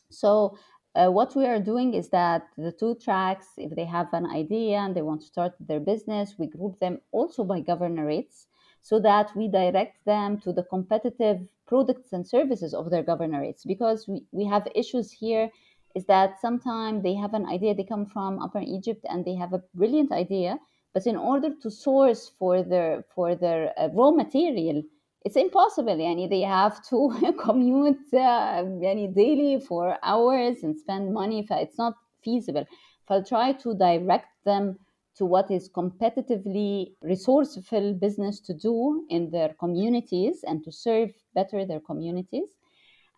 So 0.10 0.58
uh, 0.96 1.10
what 1.10 1.34
we 1.34 1.46
are 1.46 1.62
doing 1.62 1.94
is 1.94 2.10
that 2.10 2.48
the 2.58 2.74
two 2.74 2.96
tracks 2.96 3.48
if 3.56 3.74
they 3.74 3.86
have 3.86 4.08
an 4.12 4.26
idea 4.26 4.80
and 4.80 4.94
they 4.94 5.02
want 5.02 5.22
to 5.22 5.28
start 5.28 5.54
their 5.60 5.80
business 5.80 6.36
we 6.40 6.48
group 6.48 6.80
them 6.80 6.98
also 7.12 7.44
by 7.44 7.62
governorates 7.62 8.47
so 8.82 9.00
that 9.00 9.36
we 9.36 9.48
direct 9.48 10.04
them 10.06 10.40
to 10.40 10.54
the 10.54 10.64
competitive 10.64 11.40
products 11.68 12.14
and 12.14 12.26
services 12.26 12.74
of 12.74 12.90
their 12.90 13.04
governorates 13.04 13.66
because 13.66 14.08
we, 14.08 14.24
we 14.32 14.46
have 14.46 14.68
issues 14.76 15.12
here 15.12 15.50
is 15.96 16.06
that 16.06 16.40
sometimes 16.40 17.04
they 17.04 17.16
have 17.16 17.34
an 17.34 17.46
idea 17.46 17.74
they 17.74 17.84
come 17.84 18.06
from 18.06 18.40
upper 18.40 18.62
egypt 18.62 19.06
and 19.10 19.26
they 19.26 19.36
have 19.36 19.54
a 19.54 19.64
brilliant 19.74 20.12
idea 20.12 20.58
but 20.94 21.06
in 21.06 21.16
order 21.16 21.50
to 21.62 21.70
source 21.70 22.32
for 22.40 22.64
their 22.64 23.04
for 23.14 23.36
their 23.36 23.74
uh, 23.78 23.90
raw 23.94 24.12
material 24.12 24.82
it's 25.28 25.36
impossible. 25.36 25.98
Yani 25.98 26.30
they 26.30 26.42
have 26.42 26.82
to 26.90 27.34
commute 27.46 28.14
uh, 28.14 28.64
yani 28.86 29.14
daily 29.14 29.60
for 29.60 29.98
hours 30.02 30.64
and 30.64 30.78
spend 30.80 31.14
money 31.14 31.46
it's 31.50 31.78
not 31.78 31.96
feasible. 32.24 32.66
If 33.04 33.12
i 33.12 33.22
try 33.22 33.52
to 33.64 33.74
direct 33.74 34.32
them 34.46 34.80
to 35.18 35.26
what 35.26 35.50
is 35.50 35.70
competitively 35.70 36.94
resourceful 37.02 37.94
business 37.94 38.40
to 38.42 38.54
do 38.54 39.06
in 39.10 39.32
their 39.32 39.54
communities 39.60 40.44
and 40.48 40.64
to 40.64 40.72
serve 40.72 41.10
better 41.34 41.66
their 41.66 41.80
communities. 41.80 42.50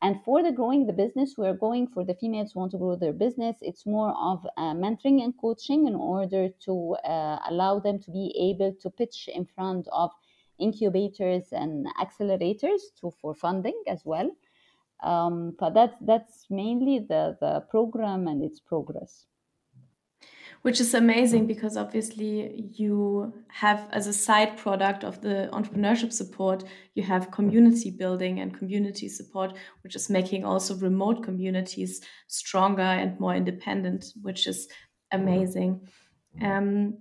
And 0.01 0.23
for 0.23 0.41
the 0.41 0.53
growing 0.53 0.88
the 0.88 0.93
business, 0.93 1.35
we're 1.38 1.53
going 1.53 1.88
for 1.88 2.05
the 2.05 2.13
females 2.13 2.53
who 2.53 2.62
want 2.62 2.71
to 2.71 2.77
grow 2.77 2.95
their 2.95 3.12
business. 3.12 3.57
It's 3.62 3.85
more 3.85 4.15
of 4.17 4.45
uh, 4.55 4.73
mentoring 4.73 5.21
and 5.23 5.33
coaching 5.38 5.88
in 5.88 5.95
order 5.95 6.47
to 6.65 6.95
uh, 7.03 7.39
allow 7.49 7.79
them 7.79 7.99
to 7.99 8.12
be 8.12 8.33
able 8.39 8.73
to 8.81 8.89
pitch 8.89 9.27
in 9.33 9.45
front 9.45 9.89
of 9.91 10.12
incubators 10.57 11.51
and 11.51 11.85
accelerators 11.99 12.79
to 13.01 13.12
for 13.21 13.35
funding 13.35 13.81
as 13.88 14.01
well. 14.05 14.31
Um, 15.03 15.55
but 15.59 15.73
that's 15.73 15.95
that's 16.01 16.45
mainly 16.49 16.99
the 16.99 17.38
the 17.39 17.62
program 17.69 18.27
and 18.27 18.43
its 18.43 18.59
progress 18.59 19.25
which 20.62 20.80
is 20.80 20.93
amazing 20.93 21.48
because 21.48 21.78
obviously 21.78 22.69
you 22.76 23.34
have 23.48 23.88
as 23.91 24.08
a 24.08 24.13
side 24.13 24.58
product 24.58 25.04
of 25.04 25.22
the 25.22 25.50
entrepreneurship 25.54 26.12
support 26.12 26.63
you 26.95 27.04
have 27.04 27.32
community 27.32 27.91
building 27.91 28.39
and 28.39 28.58
community 28.58 29.08
support 29.08 29.54
which 29.84 29.95
is 29.95 30.10
making 30.10 30.43
also 30.43 30.76
remote 30.76 31.24
communities 31.24 32.02
stronger 32.28 32.82
and 32.82 33.19
more 33.19 33.36
independent 33.36 34.06
which 34.22 34.48
is 34.48 34.67
amazing. 35.12 35.88
Um, 36.41 36.98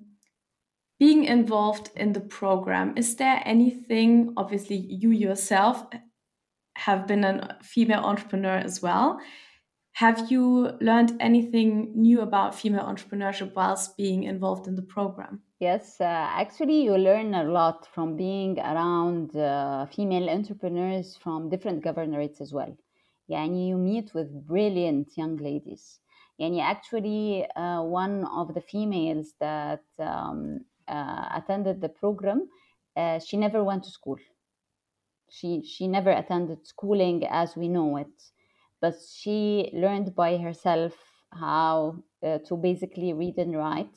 being 0.99 1.25
involved 1.25 1.91
in 1.97 2.13
the 2.13 2.21
program 2.21 2.95
is 2.97 3.17
there 3.17 3.43
anything 3.45 4.35
obviously 4.37 4.77
you 4.77 5.11
yourself 5.11 5.85
have 6.77 7.07
been 7.07 7.25
a 7.25 7.59
female 7.63 8.01
entrepreneur 8.01 8.57
as 8.57 8.81
well 8.81 9.21
have 9.93 10.31
you 10.31 10.71
learned 10.81 11.17
anything 11.21 11.93
new 11.95 12.21
about 12.21 12.55
female 12.55 12.85
entrepreneurship 12.85 13.55
whilst 13.55 13.97
being 13.97 14.23
involved 14.25 14.69
in 14.69 14.77
the 14.77 14.83
program? 14.83 15.43
Yes, 15.59 16.01
uh, 16.01 16.05
actually, 16.05 16.85
you 16.85 16.97
learn 16.97 17.35
a 17.35 17.43
lot 17.43 17.87
from 17.93 18.17
being 18.17 18.61
around 18.61 19.35
uh, 19.35 19.87
female 19.87 20.31
entrepreneurs 20.31 21.17
from 21.17 21.49
different 21.49 21.83
governorates 21.83 22.41
as 22.41 22.53
well. 22.53 22.77
And 23.29 23.67
you 23.67 23.77
meet 23.77 24.15
with 24.15 24.47
brilliant 24.47 25.17
young 25.17 25.37
ladies. 25.37 25.99
Yani 26.41 26.63
actually, 26.63 27.45
uh, 27.57 27.83
one 27.83 28.25
of 28.27 28.55
the 28.55 28.61
females 28.61 29.35
that 29.41 29.83
um, 29.99 30.61
uh, 30.87 31.29
attended 31.35 31.81
the 31.81 31.89
program, 31.89 32.49
uh, 32.97 33.19
she 33.19 33.37
never 33.37 33.65
went 33.65 33.83
to 33.85 33.91
school. 33.91 34.19
She 35.29 35.63
she 35.63 35.89
never 35.89 36.11
attended 36.11 36.67
schooling 36.67 37.27
as 37.27 37.57
we 37.57 37.69
know 37.69 37.97
it 37.97 38.15
but 38.81 38.95
she 39.01 39.71
learned 39.75 40.15
by 40.15 40.37
herself 40.37 40.95
how 41.33 42.03
uh, 42.23 42.39
to 42.47 42.57
basically 42.57 43.13
read 43.13 43.37
and 43.39 43.57
write 43.57 43.97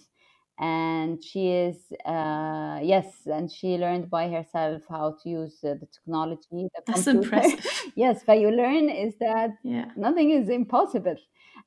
and 0.59 1.23
she 1.23 1.49
is 1.49 1.91
uh, 2.05 2.79
yes 2.83 3.25
and 3.25 3.51
she 3.51 3.77
learned 3.77 4.09
by 4.09 4.29
herself 4.29 4.83
how 4.89 5.15
to 5.23 5.29
use 5.29 5.59
uh, 5.63 5.73
the 5.79 5.87
technology 5.87 6.67
the 6.75 6.81
that's 6.87 7.07
computer. 7.07 7.41
impressive 7.41 7.65
yes 7.95 8.23
but 8.25 8.39
you 8.39 8.51
learn 8.51 8.89
is 8.89 9.15
that 9.19 9.51
yeah. 9.63 9.91
nothing 9.95 10.29
is 10.31 10.49
impossible 10.49 11.15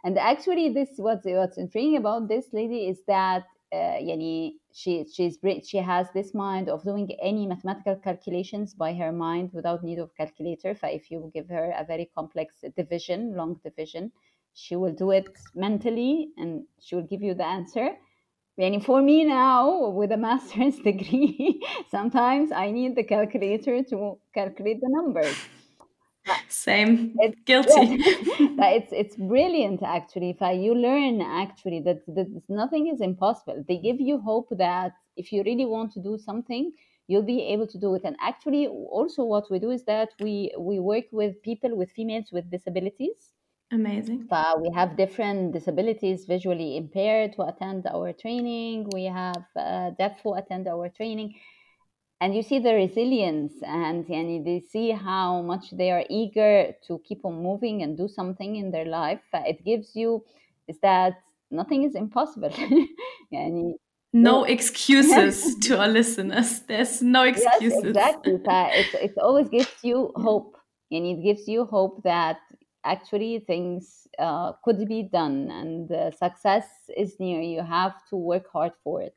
and 0.05 0.19
actually 0.19 0.69
this 0.73 0.91
what's 0.97 1.25
what's 1.25 1.59
intriguing 1.59 1.97
about 1.97 2.29
this 2.29 2.47
lady 2.53 2.87
is 2.89 3.01
that 3.07 3.45
yani 4.01 4.55
she 4.73 5.05
she's 5.05 5.39
she 5.63 5.79
has 5.79 6.07
this 6.13 6.35
mind 6.35 6.69
of 6.69 6.83
doing 6.85 7.11
any 7.23 7.47
mathematical 7.47 7.97
calculations 7.97 8.75
by 8.75 8.95
her 8.95 9.13
mind 9.13 9.51
without 9.53 9.85
need 9.85 9.99
of 9.99 10.15
calculator. 10.17 10.77
If 10.83 11.11
you 11.11 11.31
give 11.35 11.49
her 11.49 11.73
a 11.77 11.85
very 11.85 12.11
complex 12.15 12.65
division 12.77 13.35
long 13.37 13.61
division 13.63 14.13
she 14.55 14.77
will 14.77 14.93
do 14.93 15.11
it 15.11 15.29
mentally 15.55 16.31
and 16.37 16.65
she 16.81 16.95
will 16.95 17.03
give 17.03 17.23
you 17.23 17.35
the 17.35 17.45
answer. 17.45 17.97
And 18.57 18.85
for 18.85 19.03
me 19.03 19.25
now 19.25 19.89
with 19.89 20.13
a 20.13 20.17
master's 20.17 20.79
degree 20.91 21.61
sometimes 21.91 22.53
i 22.53 22.71
need 22.71 22.95
the 22.95 23.03
calculator 23.03 23.83
to 23.83 24.17
calculate 24.33 24.81
the 24.81 24.89
numbers 24.89 25.37
same. 26.49 27.15
It's, 27.19 27.41
guilty. 27.45 27.71
it's 27.75 28.93
it's 28.93 29.17
brilliant 29.17 29.83
actually. 29.83 30.31
If 30.31 30.41
you 30.41 30.75
learn 30.75 31.21
actually 31.21 31.81
that, 31.81 32.01
that 32.07 32.29
nothing 32.49 32.89
is 32.89 33.01
impossible. 33.01 33.65
They 33.69 33.79
give 33.79 34.01
you 34.01 34.21
hope 34.21 34.49
that 34.59 34.93
if 35.17 35.33
you 35.33 35.43
really 35.45 35.67
want 35.67 35.93
to 35.93 36.01
do 36.01 36.19
something 36.19 36.73
you'll 37.07 37.23
be 37.23 37.43
able 37.43 37.67
to 37.67 37.79
do 37.79 37.95
it. 37.95 38.03
And 38.05 38.17
actually 38.21 38.67
also 38.67 39.25
what 39.25 39.51
we 39.51 39.59
do 39.59 39.71
is 39.71 39.85
that 39.85 40.11
we 40.21 40.53
we 40.59 40.79
work 40.79 41.05
with 41.13 41.43
people 41.43 41.77
with 41.77 41.91
females 41.93 42.31
with 42.33 42.51
disabilities. 42.51 43.33
Amazing. 43.73 44.29
Uh, 44.31 44.55
we 44.61 44.71
have 44.75 44.97
different 44.97 45.53
disabilities 45.53 46.27
visually 46.27 46.77
impaired 46.77 47.35
who 47.37 47.43
attend 47.43 47.87
our 47.87 48.13
training. 48.13 48.89
We 48.93 49.05
have 49.05 49.45
uh, 49.57 49.91
deaf 49.99 50.21
who 50.23 50.35
attend 50.35 50.69
our 50.69 50.89
training 50.89 51.35
and 52.25 52.35
you 52.35 52.43
see 52.43 52.59
the 52.59 52.73
resilience 52.73 53.53
and, 53.61 54.09
and 54.09 54.47
they 54.47 54.59
see 54.59 54.93
how 54.93 55.43
much 55.43 55.73
they 55.73 55.91
are 55.91 56.05
eager 56.09 56.73
to 56.87 56.99
keep 57.05 57.23
on 57.23 57.43
moving 57.43 57.83
and 57.83 57.99
do 57.99 58.09
something 58.09 58.57
in 58.57 58.71
their 58.71 58.87
life. 58.87 59.21
It 59.35 59.63
gives 59.63 59.95
you 59.95 60.25
is 60.67 60.79
that 60.81 61.21
nothing 61.51 61.83
is 61.83 61.95
impossible. 61.95 62.51
And 63.33 63.75
no 64.15 64.45
excuses 64.45 65.55
to 65.67 65.79
our 65.79 65.89
listeners. 65.89 66.61
There's 66.61 67.03
no 67.03 67.25
excuses. 67.25 67.83
yes, 67.85 67.85
exactly 67.85 68.33
it, 68.47 68.95
it 68.95 69.19
always 69.19 69.51
gives 69.51 69.77
you 69.83 70.11
hope. 70.17 70.57
And 70.91 71.05
it 71.05 71.23
gives 71.23 71.47
you 71.47 71.67
hope 71.67 72.05
that 72.05 72.39
actually 72.85 73.41
things 73.41 74.09
uh, 74.19 74.53
could 74.65 74.89
be 74.89 75.03
done 75.03 75.51
and 75.51 75.93
uh, 75.93 76.11
success 76.13 76.65
is 76.97 77.21
near. 77.21 77.43
You 77.43 77.61
have 77.61 77.97
to 78.09 78.17
work 78.17 78.47
hard 78.51 78.73
for 78.83 79.03
it. 79.03 79.15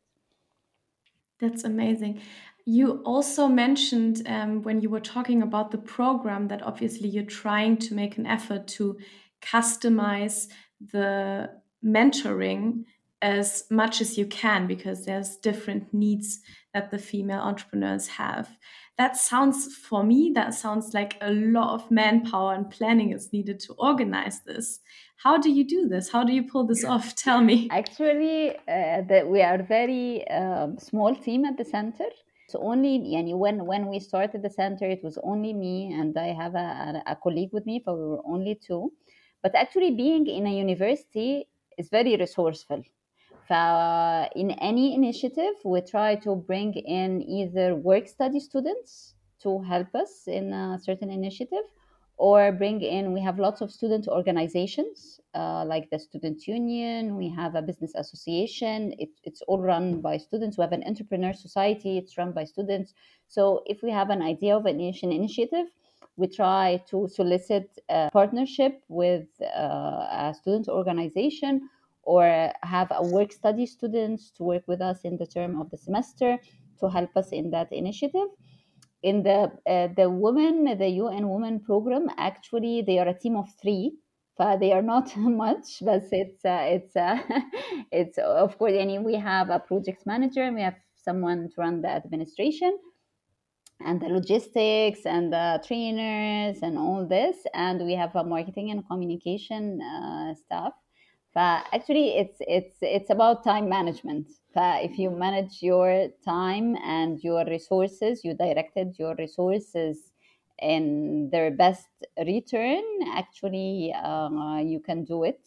That's 1.39 1.63
amazing 1.63 2.19
you 2.67 3.01
also 3.05 3.47
mentioned 3.47 4.23
um, 4.27 4.61
when 4.61 4.81
you 4.81 4.89
were 4.89 4.99
talking 4.99 5.41
about 5.41 5.71
the 5.71 5.77
program 5.77 6.49
that 6.49 6.61
obviously 6.61 7.07
you're 7.07 7.23
trying 7.23 7.77
to 7.77 7.93
make 7.93 8.17
an 8.17 8.25
effort 8.25 8.67
to 8.67 8.97
customize 9.41 10.49
the 10.91 11.49
mentoring 11.81 12.83
as 13.21 13.63
much 13.71 14.01
as 14.01 14.17
you 14.17 14.25
can 14.25 14.67
because 14.67 15.05
there's 15.05 15.37
different 15.37 15.93
needs 15.93 16.41
that 16.73 16.91
the 16.91 16.97
female 16.97 17.39
entrepreneurs 17.39 18.07
have. 18.07 18.49
That 18.97 19.15
sounds 19.15 19.73
for 19.73 20.03
me, 20.03 20.33
that 20.35 20.53
sounds 20.53 20.93
like 20.93 21.15
a 21.21 21.31
lot 21.31 21.73
of 21.73 21.89
manpower 21.89 22.53
and 22.53 22.69
planning 22.69 23.13
is 23.13 23.31
needed 23.31 23.61
to 23.61 23.75
organize 23.77 24.41
this. 24.41 24.81
How 25.15 25.37
do 25.37 25.49
you 25.49 25.65
do 25.65 25.87
this? 25.87 26.11
How 26.11 26.25
do 26.25 26.33
you 26.33 26.43
pull 26.43 26.67
this 26.67 26.83
off? 26.83 27.15
Tell 27.15 27.41
me. 27.41 27.69
Actually, 27.71 28.57
uh, 28.57 29.03
that 29.07 29.25
we 29.25 29.41
are 29.41 29.63
very 29.63 30.27
uh, 30.29 30.67
small 30.79 31.15
team 31.15 31.45
at 31.45 31.57
the 31.57 31.63
center 31.63 32.09
so 32.49 32.59
only 32.59 32.99
yani 32.99 33.37
when 33.37 33.65
when 33.65 33.87
we 33.87 33.99
started 33.99 34.41
the 34.41 34.49
center, 34.49 34.85
it 34.85 35.03
was 35.03 35.17
only 35.21 35.53
me 35.53 35.91
and 35.93 36.17
I 36.17 36.27
have 36.27 36.55
a, 36.55 37.03
a 37.05 37.15
colleague 37.15 37.51
with 37.51 37.65
me, 37.65 37.83
but 37.85 37.95
we 37.95 38.05
were 38.05 38.25
only 38.25 38.55
two. 38.55 38.93
But 39.43 39.53
actually, 39.53 39.91
being 39.91 40.27
in 40.27 40.47
a 40.47 40.53
university 40.53 41.49
is 41.77 41.89
very 41.89 42.15
resourceful. 42.15 42.83
In 43.49 44.51
any 44.59 44.95
initiative, 44.95 45.55
we 45.63 45.81
try 45.81 46.15
to 46.15 46.35
bring 46.35 46.73
in 46.73 47.21
either 47.21 47.75
work 47.75 48.07
study 48.07 48.39
students 48.39 49.15
to 49.43 49.61
help 49.61 49.93
us 49.93 50.23
in 50.27 50.53
a 50.53 50.79
certain 50.81 51.09
initiative, 51.09 51.63
or 52.17 52.51
bring 52.51 52.81
in 52.81 53.13
we 53.13 53.21
have 53.21 53.37
lots 53.37 53.61
of 53.61 53.71
student 53.71 54.07
organizations 54.07 55.19
uh, 55.35 55.63
like 55.65 55.87
the 55.91 55.99
student 55.99 56.47
union 56.47 57.15
we 57.15 57.29
have 57.29 57.53
a 57.55 57.61
business 57.61 57.93
association 57.95 58.93
it, 58.97 59.09
it's 59.23 59.41
all 59.43 59.61
run 59.61 60.01
by 60.01 60.17
students 60.17 60.57
we 60.57 60.63
have 60.63 60.71
an 60.71 60.83
entrepreneur 60.85 61.31
society 61.31 61.97
it's 61.97 62.17
run 62.17 62.31
by 62.31 62.43
students. 62.43 62.93
So 63.27 63.61
if 63.65 63.83
we 63.83 63.91
have 63.91 64.09
an 64.09 64.21
idea 64.21 64.55
of 64.57 64.65
an 64.65 64.79
initiative 64.79 65.67
we 66.15 66.27
try 66.27 66.81
to 66.89 67.07
solicit 67.07 67.69
a 67.89 68.09
partnership 68.11 68.81
with 68.87 69.27
uh, 69.41 70.07
a 70.25 70.35
student 70.35 70.67
organization 70.67 71.69
or 72.01 72.51
have 72.63 72.91
a 72.91 73.03
work 73.03 73.31
study 73.31 73.65
students 73.67 74.31
to 74.31 74.43
work 74.43 74.63
with 74.67 74.81
us 74.81 75.01
in 75.03 75.17
the 75.17 75.27
term 75.27 75.61
of 75.61 75.69
the 75.69 75.77
semester 75.77 76.39
to 76.79 76.89
help 76.89 77.15
us 77.15 77.29
in 77.31 77.51
that 77.51 77.71
initiative 77.71 78.29
in 79.09 79.23
the 79.23 79.39
uh, 79.73 79.87
the 79.95 80.09
women 80.09 80.77
the 80.77 80.89
UN 81.03 81.29
Women 81.29 81.59
program 81.59 82.09
actually 82.17 82.83
they 82.87 82.99
are 82.99 83.07
a 83.07 83.19
team 83.23 83.35
of 83.37 83.47
three 83.61 83.85
they 84.59 84.71
are 84.71 84.81
not 84.81 85.15
much 85.45 85.67
but 85.81 86.03
it's 86.11 86.45
uh, 86.45 86.65
it's 86.75 86.95
uh, 86.95 87.17
it's 87.91 88.17
of 88.17 88.57
course 88.57 88.73
any 88.75 88.99
we 88.99 89.15
have 89.15 89.49
a 89.49 89.59
project 89.59 90.05
manager 90.05 90.43
and 90.43 90.55
we 90.55 90.61
have 90.61 90.79
someone 90.95 91.49
to 91.49 91.55
run 91.57 91.81
the 91.81 91.89
administration 91.89 92.77
and 93.79 94.01
the 94.01 94.07
logistics 94.07 95.05
and 95.05 95.31
the 95.31 95.61
trainers 95.67 96.57
and 96.61 96.77
all 96.77 97.07
this 97.07 97.37
and 97.53 97.85
we 97.85 97.93
have 97.93 98.15
a 98.15 98.23
marketing 98.23 98.71
and 98.71 98.87
communication 98.87 99.81
uh, 99.81 100.33
staff 100.33 100.73
but 101.37 101.67
actually 101.71 102.17
it's 102.17 102.39
it's 102.39 102.77
it's 102.81 103.11
about 103.11 103.43
time 103.43 103.69
management. 103.69 104.25
If 104.55 104.97
you 104.97 105.11
manage 105.11 105.61
your 105.61 106.07
time 106.25 106.75
and 106.77 107.23
your 107.23 107.45
resources 107.45 108.25
you 108.25 108.33
directed 108.33 108.95
your 108.97 109.13
resources 109.19 109.95
in 110.59 111.29
their 111.31 111.51
best 111.51 111.89
return 112.25 112.83
actually 113.13 113.93
uh, 113.93 114.57
you 114.73 114.79
can 114.79 115.05
do 115.05 115.23
it. 115.25 115.41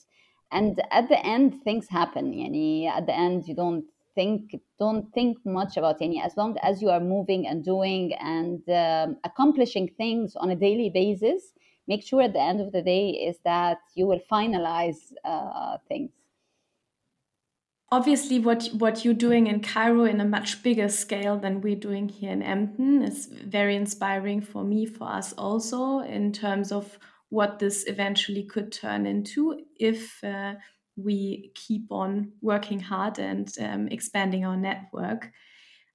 And 0.52 0.80
at 0.92 1.08
the 1.08 1.18
end 1.26 1.64
things 1.64 1.88
happen 1.88 2.26
yani. 2.40 2.88
At 2.88 3.06
the 3.06 3.16
end 3.26 3.48
you 3.48 3.56
don't 3.56 3.84
think 4.14 4.54
don't 4.78 5.12
think 5.12 5.38
much 5.44 5.76
about 5.76 5.96
any. 6.00 6.22
As 6.22 6.36
long 6.36 6.56
as 6.62 6.80
you 6.80 6.90
are 6.90 7.00
moving 7.00 7.48
and 7.48 7.64
doing 7.64 8.12
and 8.20 8.62
um, 8.68 9.16
accomplishing 9.24 9.88
things 9.96 10.36
on 10.36 10.50
a 10.50 10.56
daily 10.66 10.90
basis 10.90 11.52
make 11.90 12.02
sure 12.08 12.22
at 12.22 12.32
the 12.32 12.44
end 12.50 12.60
of 12.60 12.72
the 12.76 12.82
day 12.82 13.06
is 13.28 13.36
that 13.44 13.78
you 13.94 14.06
will 14.06 14.22
finalize 14.32 15.02
uh, 15.24 15.76
things 15.88 16.10
obviously 17.92 18.38
what 18.38 18.68
what 18.74 19.04
you're 19.04 19.14
doing 19.28 19.46
in 19.46 19.60
Cairo 19.60 20.04
in 20.04 20.20
a 20.20 20.24
much 20.24 20.62
bigger 20.62 20.88
scale 20.88 21.38
than 21.38 21.60
we're 21.60 21.76
doing 21.76 22.08
here 22.08 22.30
in 22.30 22.42
Emden 22.42 23.02
is 23.02 23.26
very 23.26 23.76
inspiring 23.76 24.40
for 24.40 24.62
me 24.64 24.86
for 24.86 25.08
us 25.08 25.32
also 25.34 26.00
in 26.00 26.32
terms 26.32 26.72
of 26.72 26.98
what 27.30 27.58
this 27.58 27.84
eventually 27.86 28.44
could 28.44 28.72
turn 28.72 29.06
into 29.06 29.60
if 29.78 30.22
uh, 30.24 30.54
we 30.96 31.52
keep 31.54 31.90
on 31.90 32.32
working 32.42 32.80
hard 32.80 33.18
and 33.18 33.54
um, 33.60 33.88
expanding 33.88 34.44
our 34.44 34.56
network. 34.56 35.30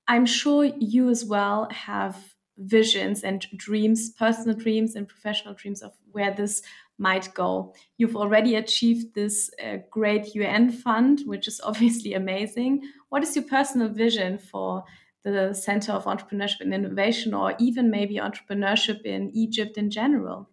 I'm 0.08 0.26
sure 0.26 0.64
you 0.64 1.10
as 1.10 1.26
well 1.26 1.68
have 1.72 2.18
visions 2.58 3.24
and 3.24 3.46
dreams, 3.56 4.10
personal 4.12 4.56
dreams 4.56 4.96
and 4.96 5.08
professional 5.08 5.54
dreams 5.54 5.82
of 5.82 5.94
where 6.12 6.34
this 6.34 6.62
might 6.98 7.34
go. 7.34 7.74
You've 7.98 8.16
already 8.16 8.56
achieved 8.56 9.14
this 9.14 9.52
uh, 9.64 9.78
great 9.92 10.34
UN 10.36 10.72
fund, 10.72 11.22
which 11.26 11.48
is 11.48 11.60
obviously 11.64 12.14
amazing. 12.14 12.84
What 13.10 13.24
is 13.24 13.36
your 13.36 13.46
personal 13.46 13.90
vision 13.90 14.38
for 14.38 14.84
the 15.24 15.54
Center 15.54 15.92
of 15.92 16.06
Entrepreneurship 16.06 16.62
and 16.62 16.74
Innovation, 16.74 17.34
or 17.34 17.56
even 17.60 17.90
maybe 17.90 18.16
entrepreneurship 18.16 19.02
in 19.04 19.32
Egypt 19.34 19.78
in 19.78 19.90
general? 19.90 20.50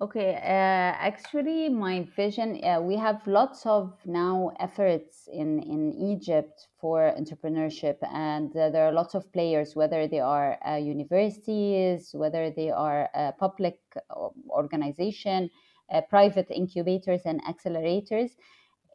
Okay, 0.00 0.34
uh, 0.34 0.98
actually, 0.98 1.68
my 1.68 2.02
vision, 2.16 2.60
uh, 2.64 2.80
we 2.80 2.96
have 2.96 3.24
lots 3.28 3.64
of 3.64 3.96
now 4.04 4.50
efforts 4.58 5.28
in, 5.32 5.62
in 5.62 5.92
Egypt 5.92 6.66
for 6.80 7.14
entrepreneurship, 7.16 7.98
and 8.12 8.54
uh, 8.56 8.70
there 8.70 8.88
are 8.88 8.92
lots 8.92 9.14
of 9.14 9.32
players, 9.32 9.76
whether 9.76 10.08
they 10.08 10.18
are 10.18 10.58
uh, 10.66 10.74
universities, 10.74 12.10
whether 12.12 12.50
they 12.50 12.72
are 12.72 13.08
a 13.14 13.32
public 13.38 13.78
uh, 14.10 14.30
organization, 14.50 15.48
uh, 15.92 16.00
private 16.10 16.50
incubators 16.50 17.22
and 17.24 17.40
accelerators 17.44 18.30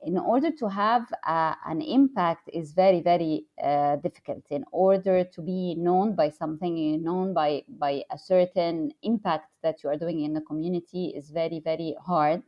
in 0.04 0.18
order 0.18 0.52
to 0.52 0.68
have 0.70 1.12
uh, 1.28 1.56
an 1.66 1.82
impact 1.82 2.50
is 2.54 2.72
very 2.72 3.02
very 3.02 3.46
uh, 3.64 3.98
difficult. 3.98 4.46
In 4.50 4.64
order 4.72 5.24
to 5.24 5.42
be 5.42 5.76
known 5.76 6.16
by 6.16 6.30
something 6.30 7.04
known 7.04 7.34
by 7.34 7.64
by 7.68 8.04
a 8.12 8.18
certain 8.18 8.92
impact 9.04 9.50
that 9.64 9.84
you 9.84 9.90
are 9.90 9.98
doing 9.98 10.22
in 10.22 10.34
the 10.34 10.42
community 10.42 11.14
is 11.16 11.30
very 11.30 11.60
very 11.60 11.96
hard. 12.06 12.44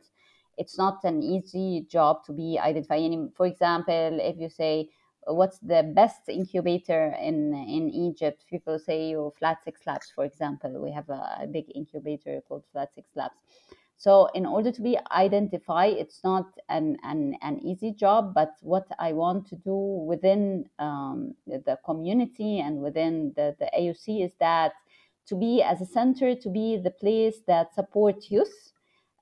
It's 0.56 0.78
not 0.78 1.04
an 1.04 1.22
easy 1.22 1.86
job 1.88 2.24
to 2.26 2.32
be 2.32 2.58
identified. 2.58 3.02
For 3.36 3.46
example 3.46 4.18
if 4.20 4.36
you 4.38 4.48
say 4.48 4.88
what's 5.26 5.58
the 5.58 5.82
best 5.94 6.28
incubator 6.28 7.14
in 7.20 7.54
in 7.54 7.90
egypt? 7.90 8.44
People 8.48 8.78
say 8.78 9.14
oh, 9.14 9.32
flat 9.38 9.58
six 9.64 9.82
labs 9.86 10.10
for 10.14 10.24
example. 10.24 10.82
We 10.82 10.92
have 10.92 11.08
a, 11.10 11.42
a 11.42 11.46
big 11.46 11.66
incubator 11.74 12.40
called 12.48 12.64
flat 12.72 12.94
six 12.94 13.10
labs 13.14 13.36
so 14.02 14.26
in 14.34 14.46
order 14.46 14.72
to 14.72 14.82
be 14.82 14.98
identified, 15.12 15.92
it's 15.92 16.24
not 16.24 16.46
an, 16.68 16.96
an, 17.04 17.36
an 17.40 17.60
easy 17.64 17.92
job, 17.92 18.34
but 18.34 18.50
what 18.60 18.84
I 18.98 19.12
want 19.12 19.46
to 19.50 19.54
do 19.54 19.76
within 19.76 20.64
um, 20.80 21.36
the 21.46 21.78
community 21.84 22.58
and 22.58 22.78
within 22.78 23.32
the, 23.36 23.54
the 23.60 23.70
AUC 23.78 24.24
is 24.24 24.32
that 24.40 24.72
to 25.28 25.36
be 25.36 25.62
as 25.62 25.80
a 25.80 25.86
center, 25.86 26.34
to 26.34 26.50
be 26.50 26.78
the 26.78 26.90
place 26.90 27.42
that 27.46 27.76
support 27.76 28.28
youth 28.28 28.72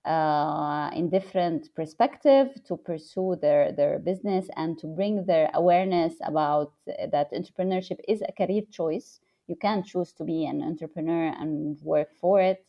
uh, 0.07 0.89
in 0.95 1.11
different 1.11 1.69
perspective 1.75 2.49
to 2.67 2.79
pursue 2.79 3.37
their, 3.39 3.73
their 3.73 3.99
business 3.99 4.49
and 4.57 4.79
to 4.79 4.87
bring 4.87 5.27
their 5.27 5.51
awareness 5.53 6.15
about 6.25 6.73
that 6.87 7.31
entrepreneurship 7.35 7.99
is 8.09 8.23
a 8.23 8.33
career 8.33 8.63
choice. 8.73 9.21
You 9.47 9.57
can 9.57 9.85
choose 9.85 10.15
to 10.15 10.25
be 10.25 10.47
an 10.47 10.63
entrepreneur 10.63 11.35
and 11.39 11.79
work 11.83 12.09
for 12.19 12.41
it 12.41 12.65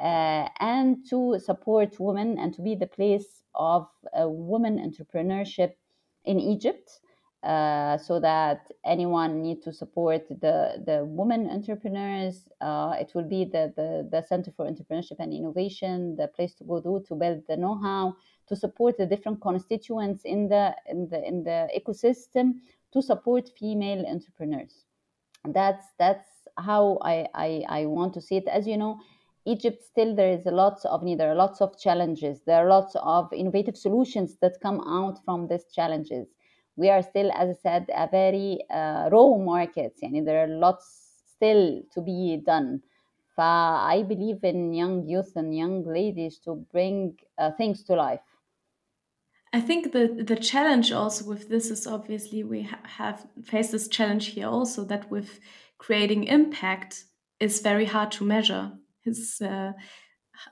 uh, 0.00 0.48
and 0.60 1.04
to 1.10 1.38
support 1.38 1.98
women 1.98 2.38
and 2.38 2.54
to 2.54 2.62
be 2.62 2.74
the 2.74 2.86
place 2.86 3.42
of 3.54 3.88
uh, 4.18 4.28
women 4.28 4.78
entrepreneurship 4.78 5.72
in 6.24 6.38
Egypt. 6.38 7.00
Uh, 7.44 7.96
so 7.96 8.18
that 8.18 8.66
anyone 8.84 9.40
need 9.40 9.62
to 9.62 9.72
support 9.72 10.26
the 10.28 10.82
the 10.84 11.04
women 11.04 11.48
entrepreneurs. 11.48 12.48
Uh, 12.60 12.96
it 12.98 13.12
will 13.14 13.28
be 13.28 13.44
the, 13.44 13.72
the 13.76 14.08
the 14.10 14.20
Center 14.22 14.50
for 14.50 14.66
Entrepreneurship 14.66 15.20
and 15.20 15.32
Innovation, 15.32 16.16
the 16.16 16.26
place 16.26 16.52
to 16.54 16.64
go 16.64 16.80
to 16.80 17.04
to 17.06 17.14
build 17.14 17.42
the 17.46 17.56
know-how, 17.56 18.16
to 18.48 18.56
support 18.56 18.96
the 18.98 19.06
different 19.06 19.40
constituents 19.40 20.24
in 20.24 20.48
the 20.48 20.74
in 20.90 21.08
the 21.08 21.24
in 21.24 21.44
the 21.44 21.68
ecosystem 21.78 22.54
to 22.92 23.00
support 23.00 23.50
female 23.56 24.04
entrepreneurs. 24.06 24.84
That's 25.44 25.86
that's 25.96 26.28
how 26.58 26.98
I, 27.02 27.28
I 27.34 27.64
I 27.68 27.86
want 27.86 28.14
to 28.14 28.20
see 28.20 28.38
it. 28.38 28.48
As 28.48 28.66
you 28.66 28.76
know, 28.76 28.98
Egypt 29.48 29.82
still 29.82 30.14
there 30.14 30.30
is 30.30 30.44
a 30.46 30.50
lots 30.50 30.84
of 30.84 31.02
need, 31.02 31.18
there 31.18 31.30
are 31.32 31.34
lots 31.34 31.60
of 31.60 31.78
challenges. 31.78 32.42
There 32.46 32.62
are 32.62 32.68
lots 32.68 32.94
of 32.96 33.32
innovative 33.32 33.76
solutions 33.76 34.36
that 34.42 34.60
come 34.60 34.80
out 34.86 35.18
from 35.24 35.48
these 35.48 35.64
challenges. 35.72 36.26
We 36.76 36.90
are 36.90 37.02
still, 37.02 37.32
as 37.32 37.56
I 37.56 37.60
said, 37.60 37.86
a 37.94 38.08
very 38.08 38.60
uh, 38.70 39.08
raw 39.10 39.36
market. 39.36 39.94
and 40.02 40.26
there 40.28 40.44
are 40.44 40.52
lots 40.66 40.86
still 41.34 41.82
to 41.94 42.00
be 42.00 42.42
done. 42.44 42.82
I 43.38 44.04
believe 44.06 44.42
in 44.42 44.72
young 44.72 45.06
youth 45.06 45.32
and 45.36 45.56
young 45.56 45.84
ladies 45.84 46.38
to 46.40 46.66
bring 46.72 47.16
uh, 47.38 47.52
things 47.52 47.84
to 47.84 47.94
life. 47.94 48.20
I 49.52 49.60
think 49.60 49.92
the 49.92 50.24
the 50.30 50.36
challenge 50.36 50.92
also 50.92 51.24
with 51.24 51.48
this 51.48 51.70
is 51.70 51.86
obviously 51.86 52.42
we 52.44 52.62
ha 52.62 52.78
have 52.98 53.26
faced 53.42 53.72
this 53.72 53.88
challenge 53.88 54.26
here 54.34 54.48
also 54.48 54.84
that 54.84 55.10
with 55.10 55.40
creating 55.78 56.24
impact 56.24 57.04
is 57.40 57.62
very 57.62 57.86
hard 57.86 58.10
to 58.12 58.24
measure 58.24 58.72
it's 59.04 59.40
uh, 59.40 59.72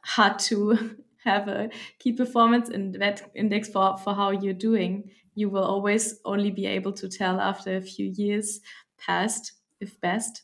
hard 0.04 0.38
to 0.40 0.96
have 1.24 1.48
a 1.48 1.70
key 1.98 2.12
performance 2.12 2.70
index 2.70 3.68
for, 3.68 3.96
for 3.98 4.14
how 4.14 4.30
you're 4.30 4.54
doing. 4.54 5.10
You 5.34 5.50
will 5.50 5.64
always 5.64 6.20
only 6.24 6.50
be 6.50 6.66
able 6.66 6.92
to 6.94 7.08
tell 7.08 7.40
after 7.40 7.76
a 7.76 7.80
few 7.80 8.12
years 8.14 8.60
past, 8.98 9.52
if 9.80 10.00
best. 10.00 10.42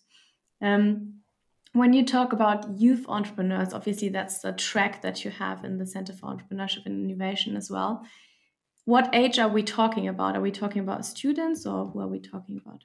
Um, 0.60 1.14
when 1.72 1.94
you 1.94 2.04
talk 2.04 2.32
about 2.32 2.78
youth 2.78 3.06
entrepreneurs, 3.08 3.72
obviously 3.72 4.10
that's 4.10 4.40
the 4.40 4.52
track 4.52 5.00
that 5.02 5.24
you 5.24 5.30
have 5.30 5.64
in 5.64 5.78
the 5.78 5.86
Center 5.86 6.12
for 6.12 6.26
Entrepreneurship 6.26 6.84
and 6.84 7.10
Innovation 7.10 7.56
as 7.56 7.70
well. 7.70 8.04
What 8.84 9.14
age 9.14 9.38
are 9.38 9.48
we 9.48 9.62
talking 9.62 10.08
about? 10.08 10.36
Are 10.36 10.40
we 10.40 10.50
talking 10.50 10.82
about 10.82 11.06
students 11.06 11.64
or 11.64 11.86
who 11.86 12.00
are 12.00 12.08
we 12.08 12.20
talking 12.20 12.60
about? 12.62 12.82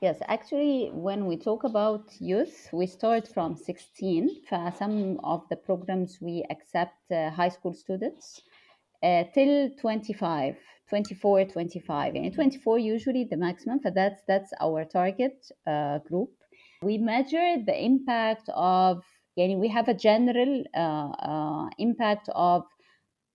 Yes, 0.00 0.18
actually, 0.28 0.90
when 0.92 1.26
we 1.26 1.36
talk 1.36 1.64
about 1.64 2.12
youth, 2.20 2.68
we 2.72 2.86
start 2.86 3.26
from 3.26 3.56
16. 3.56 4.44
For 4.48 4.72
some 4.78 5.18
of 5.24 5.42
the 5.50 5.56
programs, 5.56 6.18
we 6.20 6.44
accept 6.50 7.10
uh, 7.10 7.30
high 7.30 7.48
school 7.48 7.74
students 7.74 8.42
uh, 9.02 9.24
till 9.34 9.70
25, 9.70 10.56
24, 10.88 11.46
25. 11.46 12.14
And 12.14 12.32
24 12.32 12.78
usually 12.78 13.24
the 13.24 13.36
maximum, 13.36 13.80
but 13.82 13.94
that's, 13.94 14.22
that's 14.28 14.52
our 14.60 14.84
target 14.84 15.50
uh, 15.66 15.98
group. 15.98 16.30
We 16.80 16.98
measure 16.98 17.56
the 17.66 17.76
impact 17.76 18.48
of, 18.54 19.02
yani 19.36 19.58
we 19.58 19.66
have 19.66 19.88
a 19.88 19.94
general 19.94 20.62
uh, 20.76 21.10
uh, 21.10 21.68
impact 21.78 22.28
of 22.36 22.62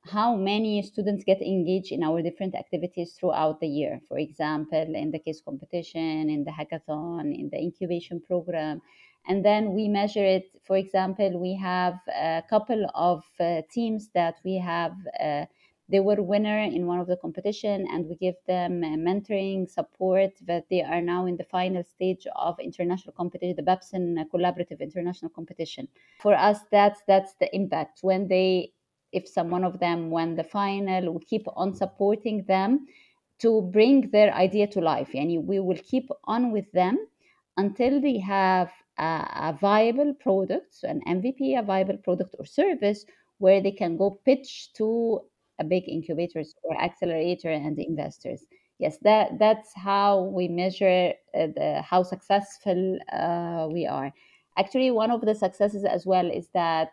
how 0.06 0.36
many 0.36 0.82
students 0.82 1.24
get 1.24 1.42
engaged 1.42 1.92
in 1.92 2.04
our 2.04 2.22
different 2.22 2.56
activities 2.56 3.14
throughout 3.14 3.60
the 3.60 3.68
year. 3.68 4.02
For 4.08 4.18
example, 4.18 4.96
in 4.96 5.12
the 5.12 5.20
case 5.20 5.42
competition, 5.42 6.30
in 6.30 6.44
the 6.44 6.52
hackathon, 6.52 7.34
in 7.34 7.50
the 7.50 7.58
incubation 7.58 8.20
program. 8.22 8.82
and 9.26 9.44
then 9.46 9.74
we 9.74 9.88
measure 9.88 10.26
it. 10.26 10.52
For 10.64 10.76
example, 10.76 11.40
we 11.40 11.56
have 11.56 11.96
a 12.10 12.44
couple 12.50 12.86
of 12.94 13.24
uh, 13.40 13.62
teams 13.72 14.10
that 14.14 14.36
we 14.44 14.58
have. 14.58 14.94
Uh, 15.20 15.46
they 15.90 16.00
were 16.00 16.22
winner 16.22 16.60
in 16.60 16.88
one 16.88 17.00
of 17.00 17.08
the 17.08 17.18
competition, 17.18 17.86
and 17.92 18.08
we 18.08 18.16
give 18.16 18.36
them 18.48 18.82
mentoring 18.82 19.70
support. 19.70 20.32
That 20.42 20.66
they 20.70 20.82
are 20.82 21.02
now 21.02 21.26
in 21.26 21.38
the 21.38 21.44
final 21.46 21.84
stage 21.84 22.26
of 22.36 22.60
international 22.60 23.14
competition, 23.14 23.56
the 23.56 23.64
Babson 23.64 24.26
Collaborative 24.34 24.80
International 24.82 25.30
Competition. 25.30 25.88
For 26.20 26.34
us, 26.36 26.60
that's 26.72 27.02
that's 27.08 27.34
the 27.36 27.54
impact 27.56 28.00
when 28.02 28.28
they. 28.28 28.74
If 29.14 29.28
someone 29.28 29.64
of 29.64 29.80
them 29.80 30.10
won 30.10 30.36
the 30.36 30.44
final, 30.44 31.14
we 31.14 31.20
keep 31.26 31.46
on 31.56 31.74
supporting 31.74 32.44
them 32.46 32.88
to 33.40 33.62
bring 33.62 34.10
their 34.12 34.34
idea 34.34 34.68
to 34.68 34.82
life. 34.82 35.10
And 35.14 35.48
we 35.48 35.60
will 35.60 35.80
keep 35.84 36.10
on 36.26 36.52
with 36.52 36.72
them 36.72 36.98
until 37.58 38.02
they 38.02 38.18
have 38.20 38.72
a, 38.98 39.04
a 39.04 39.58
viable 39.60 40.14
product, 40.14 40.74
so 40.74 40.88
an 40.88 41.02
MVP, 41.08 41.60
a 41.60 41.64
viable 41.64 41.98
product 41.98 42.36
or 42.40 42.46
service 42.46 43.06
where 43.40 43.62
they 43.62 43.72
can 43.72 43.98
go 43.98 44.20
pitch 44.26 44.74
to 44.74 45.20
a 45.60 45.64
big 45.64 45.88
incubators 45.88 46.56
or 46.64 46.80
accelerator 46.82 47.50
and 47.50 47.78
investors. 47.80 48.46
Yes, 48.80 48.98
that 49.04 49.38
that's 49.40 49.72
how 49.76 50.24
we 50.24 50.48
measure 50.48 51.14
uh, 51.36 51.48
the, 51.56 51.84
how 51.88 52.04
successful 52.04 52.98
uh, 53.12 53.68
we 53.72 53.86
are. 53.86 54.12
Actually, 54.58 54.92
one 54.92 55.12
of 55.12 55.22
the 55.22 55.36
successes 55.36 55.84
as 55.84 56.06
well 56.06 56.30
is 56.30 56.50
that 56.54 56.90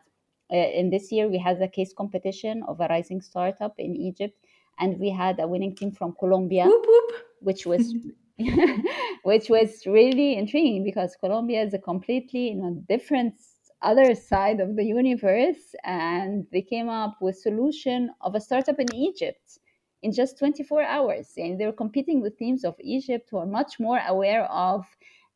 in 0.51 0.91
this 0.91 1.13
year 1.13 1.29
we 1.29 1.39
had 1.39 1.61
a 1.63 1.69
case 1.69 1.93
competition 1.93 2.63
of 2.67 2.81
a 2.81 2.87
rising 2.89 3.21
startup 3.21 3.75
in 3.79 3.97
Egypt, 3.97 4.37
and 4.79 4.99
we 4.99 5.11
had 5.11 5.41
a 5.41 5.47
winning 5.47 5.75
team 5.75 5.93
from 5.93 6.15
Colombia, 6.19 6.65
whoop, 6.65 6.85
whoop. 6.87 7.13
which 7.41 7.67
was 7.67 7.95
which 9.23 9.51
was 9.51 9.87
really 9.87 10.37
intriguing 10.37 10.85
because 10.85 11.17
Colombia 11.17 11.63
is 11.63 11.75
a 11.75 11.79
completely 11.79 12.49
you 12.49 12.55
know, 12.57 12.83
different 12.89 13.35
other 13.83 14.15
side 14.15 14.61
of 14.61 14.77
the 14.77 14.85
universe 14.85 15.75
and 15.85 16.47
they 16.53 16.63
came 16.63 16.89
up 16.89 17.17
with 17.21 17.37
solution 17.37 18.11
of 18.21 18.35
a 18.35 18.41
startup 18.41 18.79
in 18.79 18.95
Egypt 18.95 19.59
in 20.03 20.13
just 20.13 20.39
24 20.39 20.83
hours 20.83 21.33
and 21.37 21.59
they 21.59 21.67
were 21.67 21.73
competing 21.73 22.21
with 22.21 22.39
teams 22.39 22.65
of 22.65 22.75
Egypt 22.81 23.29
who 23.31 23.39
are 23.39 23.47
much 23.47 23.81
more 23.81 24.01
aware 24.07 24.45
of 24.45 24.85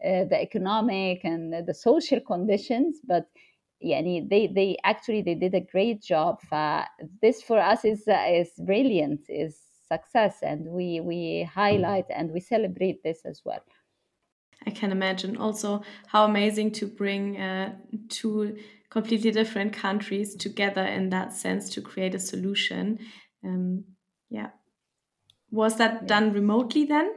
uh, 0.04 0.24
the 0.24 0.38
economic 0.40 1.24
and 1.24 1.66
the 1.66 1.74
social 1.74 2.20
conditions 2.20 3.00
but 3.06 3.28
yeah 3.80 4.00
they 4.02 4.46
they 4.46 4.76
actually 4.84 5.22
they 5.22 5.34
did 5.34 5.54
a 5.54 5.60
great 5.60 6.02
job 6.02 6.38
uh, 6.52 6.84
this 7.20 7.42
for 7.42 7.58
us 7.58 7.84
is 7.84 8.06
uh, 8.08 8.24
is 8.28 8.50
brilliant 8.58 9.20
is 9.28 9.64
success 9.86 10.38
and 10.42 10.66
we 10.66 11.00
we 11.00 11.48
highlight 11.54 12.06
and 12.10 12.30
we 12.30 12.40
celebrate 12.40 13.02
this 13.02 13.24
as 13.24 13.42
well. 13.44 13.62
I 14.66 14.70
can 14.70 14.92
imagine 14.92 15.36
also 15.36 15.82
how 16.06 16.24
amazing 16.24 16.72
to 16.72 16.86
bring 16.86 17.38
uh, 17.38 17.76
two 18.08 18.58
completely 18.88 19.30
different 19.30 19.72
countries 19.72 20.34
together 20.34 20.84
in 20.84 21.10
that 21.10 21.32
sense 21.34 21.68
to 21.70 21.82
create 21.82 22.14
a 22.14 22.18
solution. 22.18 22.98
Um, 23.44 23.84
yeah. 24.30 24.50
Was 25.50 25.76
that 25.76 26.06
done 26.06 26.32
remotely 26.32 26.84
then 26.84 27.12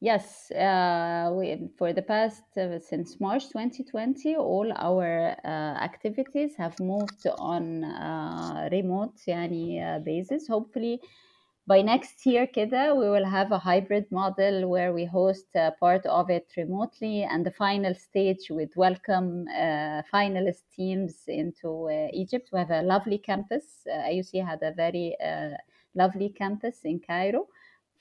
Yes, 0.00 0.52
uh, 0.52 1.32
we, 1.34 1.70
for 1.76 1.92
the 1.92 2.02
past 2.02 2.44
uh, 2.56 2.78
since 2.78 3.18
March 3.18 3.48
2020, 3.48 4.36
all 4.36 4.72
our 4.76 5.34
uh, 5.44 5.48
activities 5.48 6.54
have 6.56 6.78
moved 6.78 7.26
on 7.36 7.82
uh, 7.82 8.68
remote 8.70 9.16
any 9.26 9.82
uh, 9.82 9.98
basis. 9.98 10.46
Hopefully, 10.46 11.00
by 11.66 11.82
next 11.82 12.24
year, 12.24 12.46
كده, 12.46 12.94
we 12.94 13.10
will 13.10 13.24
have 13.24 13.50
a 13.50 13.58
hybrid 13.58 14.06
model 14.12 14.68
where 14.68 14.92
we 14.92 15.04
host 15.04 15.56
uh, 15.56 15.72
part 15.80 16.06
of 16.06 16.30
it 16.30 16.46
remotely 16.56 17.24
and 17.24 17.44
the 17.44 17.50
final 17.50 17.92
stage 17.92 18.50
with 18.50 18.70
welcome 18.76 19.46
finalist 20.14 20.62
teams 20.76 21.24
into 21.26 21.90
Egypt. 22.12 22.50
We 22.52 22.60
have 22.60 22.70
a 22.70 22.82
lovely 22.82 23.18
campus. 23.18 23.84
AUC 23.88 24.46
had 24.46 24.62
a 24.62 24.72
very 24.72 25.16
lovely 25.96 26.28
campus 26.28 26.84
in 26.84 27.00
Cairo 27.00 27.48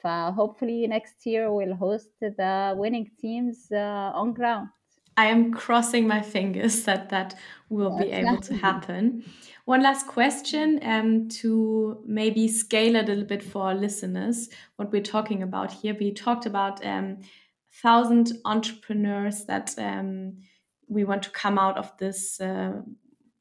hopefully 0.03 0.87
next 0.87 1.25
year 1.25 1.51
we'll 1.51 1.75
host 1.75 2.09
the 2.19 2.73
winning 2.77 3.09
teams 3.19 3.67
uh, 3.71 4.11
on 4.13 4.33
ground. 4.33 4.69
I 5.17 5.25
am 5.25 5.51
crossing 5.51 6.07
my 6.07 6.21
fingers 6.21 6.83
that 6.83 7.09
that 7.09 7.33
will 7.69 7.97
be 7.97 8.11
able 8.11 8.37
to 8.37 8.55
happen. 8.55 9.25
One 9.65 9.81
last 9.81 10.07
question 10.07 10.79
um, 10.83 11.27
to 11.41 12.01
maybe 12.05 12.47
scale 12.47 12.95
a 12.95 13.01
little 13.01 13.25
bit 13.25 13.43
for 13.43 13.63
our 13.63 13.75
listeners 13.75 14.49
what 14.75 14.91
we're 14.91 15.01
talking 15.01 15.41
about 15.41 15.71
here. 15.71 15.95
We 15.99 16.13
talked 16.13 16.45
about 16.45 16.85
um, 16.85 17.17
thousand 17.81 18.33
entrepreneurs 18.45 19.45
that 19.45 19.73
um, 19.77 20.37
we 20.87 21.03
want 21.03 21.23
to 21.23 21.31
come 21.31 21.57
out 21.57 21.77
of 21.77 21.97
this 21.97 22.39
uh, 22.39 22.81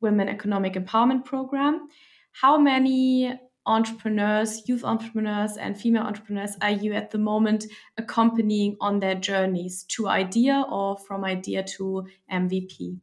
women 0.00 0.28
economic 0.28 0.74
empowerment 0.74 1.24
program. 1.26 1.88
How 2.32 2.58
many 2.58 3.38
entrepreneurs, 3.66 4.68
youth 4.68 4.84
entrepreneurs, 4.84 5.56
and 5.56 5.78
female 5.78 6.04
entrepreneurs 6.04 6.56
are 6.62 6.70
you 6.70 6.92
at 6.92 7.10
the 7.10 7.18
moment 7.18 7.66
accompanying 7.98 8.76
on 8.80 9.00
their 9.00 9.14
journeys 9.14 9.84
to 9.84 10.08
idea 10.08 10.64
or 10.70 10.96
from 10.96 11.24
idea 11.24 11.62
to 11.62 12.06
MVP? 12.32 12.98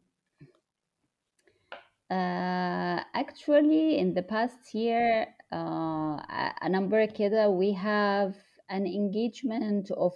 Uh, 2.10 3.02
actually, 3.14 3.98
in 3.98 4.14
the 4.14 4.24
past 4.24 4.74
year, 4.74 5.28
uh, 5.52 6.20
a 6.62 6.70
number 6.70 7.06
kida, 7.08 7.52
we 7.52 7.74
have 7.74 8.36
an 8.70 8.86
engagement 8.86 9.90
of 9.92 10.14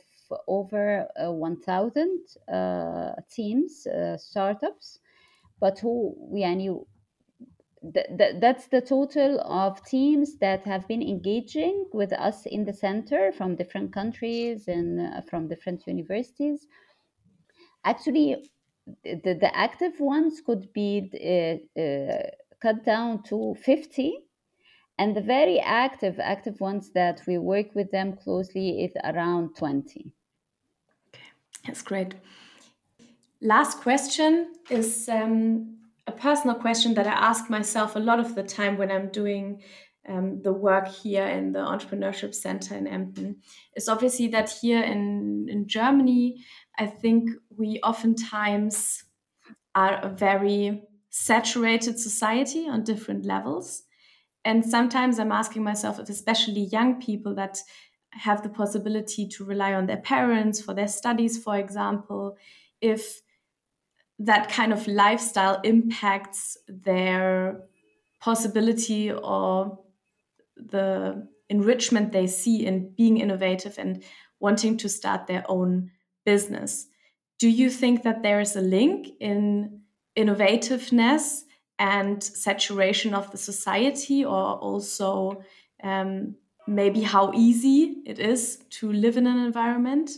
over 0.47 1.07
uh, 1.23 1.31
1,000 1.31 2.19
uh, 2.51 3.11
teams, 3.31 3.87
uh, 3.87 4.17
startups, 4.17 4.99
but 5.59 5.79
who 5.79 6.15
we 6.19 6.41
yani, 6.41 6.85
th- 7.93 8.07
th- 8.17 8.35
that's 8.39 8.67
the 8.67 8.81
total 8.81 9.39
of 9.41 9.83
teams 9.85 10.37
that 10.37 10.63
have 10.65 10.87
been 10.87 11.01
engaging 11.01 11.87
with 11.93 12.13
us 12.13 12.45
in 12.45 12.65
the 12.65 12.73
center 12.73 13.31
from 13.31 13.55
different 13.55 13.93
countries 13.93 14.67
and 14.67 14.99
uh, 14.99 15.21
from 15.21 15.47
different 15.47 15.85
universities. 15.87 16.67
Actually, 17.83 18.49
the, 19.03 19.37
the 19.39 19.51
active 19.55 19.99
ones 19.99 20.41
could 20.41 20.71
be 20.73 21.09
uh, 21.13 21.79
uh, 21.81 22.23
cut 22.61 22.83
down 22.85 23.23
to 23.23 23.55
50 23.55 24.17
and 24.99 25.15
the 25.15 25.21
very 25.21 25.59
active 25.59 26.19
active 26.19 26.59
ones 26.59 26.91
that 26.93 27.21
we 27.27 27.37
work 27.37 27.75
with 27.75 27.91
them 27.91 28.15
closely 28.17 28.83
is 28.83 28.93
around 29.03 29.55
20 29.55 30.11
okay 31.09 31.31
that's 31.65 31.81
great. 31.81 32.15
Last 33.41 33.81
question 33.81 34.53
is 34.69 35.07
um, 35.09 35.76
a 36.07 36.11
personal 36.11 36.55
question 36.55 36.93
that 36.95 37.05
I 37.05 37.11
ask 37.11 37.49
myself 37.49 37.95
a 37.95 37.99
lot 37.99 38.19
of 38.19 38.33
the 38.33 38.43
time 38.43 38.77
when 38.77 38.91
I'm 38.91 39.09
doing 39.09 39.61
um, 40.07 40.41
the 40.41 40.53
work 40.53 40.87
here 40.87 41.25
in 41.25 41.51
the 41.51 41.59
Entrepreneurship 41.59 42.33
Center 42.33 42.75
in 42.75 42.87
Emden 42.87 43.41
is 43.75 43.89
obviously 43.89 44.27
that 44.29 44.49
here 44.49 44.81
in, 44.81 45.47
in 45.49 45.67
Germany, 45.67 46.43
I 46.79 46.85
think 46.85 47.29
we 47.55 47.81
oftentimes 47.83 49.03
are 49.75 49.99
a 50.01 50.09
very 50.09 50.83
saturated 51.09 51.99
society 51.99 52.67
on 52.69 52.83
different 52.83 53.25
levels. 53.25 53.83
And 54.45 54.63
sometimes 54.63 55.19
I'm 55.19 55.33
asking 55.33 55.63
myself 55.63 55.99
if, 55.99 56.09
especially 56.09 56.61
young 56.61 57.01
people 57.01 57.35
that 57.35 57.59
have 58.11 58.43
the 58.43 58.49
possibility 58.49 59.27
to 59.27 59.43
rely 59.43 59.73
on 59.73 59.87
their 59.87 59.97
parents 59.97 60.61
for 60.61 60.73
their 60.73 60.87
studies, 60.87 61.43
for 61.43 61.57
example, 61.57 62.37
if 62.79 63.21
that 64.19 64.49
kind 64.49 64.73
of 64.73 64.87
lifestyle 64.87 65.61
impacts 65.63 66.57
their 66.67 67.61
possibility 68.19 69.11
or 69.11 69.79
the 70.55 71.27
enrichment 71.49 72.11
they 72.11 72.27
see 72.27 72.65
in 72.65 72.93
being 72.97 73.17
innovative 73.17 73.77
and 73.77 74.03
wanting 74.39 74.77
to 74.77 74.89
start 74.89 75.27
their 75.27 75.43
own 75.47 75.91
business. 76.25 76.87
Do 77.39 77.47
you 77.47 77.69
think 77.69 78.03
that 78.03 78.23
there 78.23 78.39
is 78.39 78.55
a 78.55 78.61
link 78.61 79.07
in 79.19 79.81
innovativeness 80.17 81.43
and 81.79 82.23
saturation 82.23 83.13
of 83.13 83.29
the 83.31 83.37
society, 83.37 84.25
or 84.25 84.55
also 84.55 85.43
um, 85.83 86.35
maybe 86.67 87.01
how 87.01 87.31
easy 87.33 87.97
it 88.05 88.17
is 88.17 88.57
to 88.71 88.91
live 88.91 89.15
in 89.15 89.27
an 89.27 89.37
environment? 89.37 90.09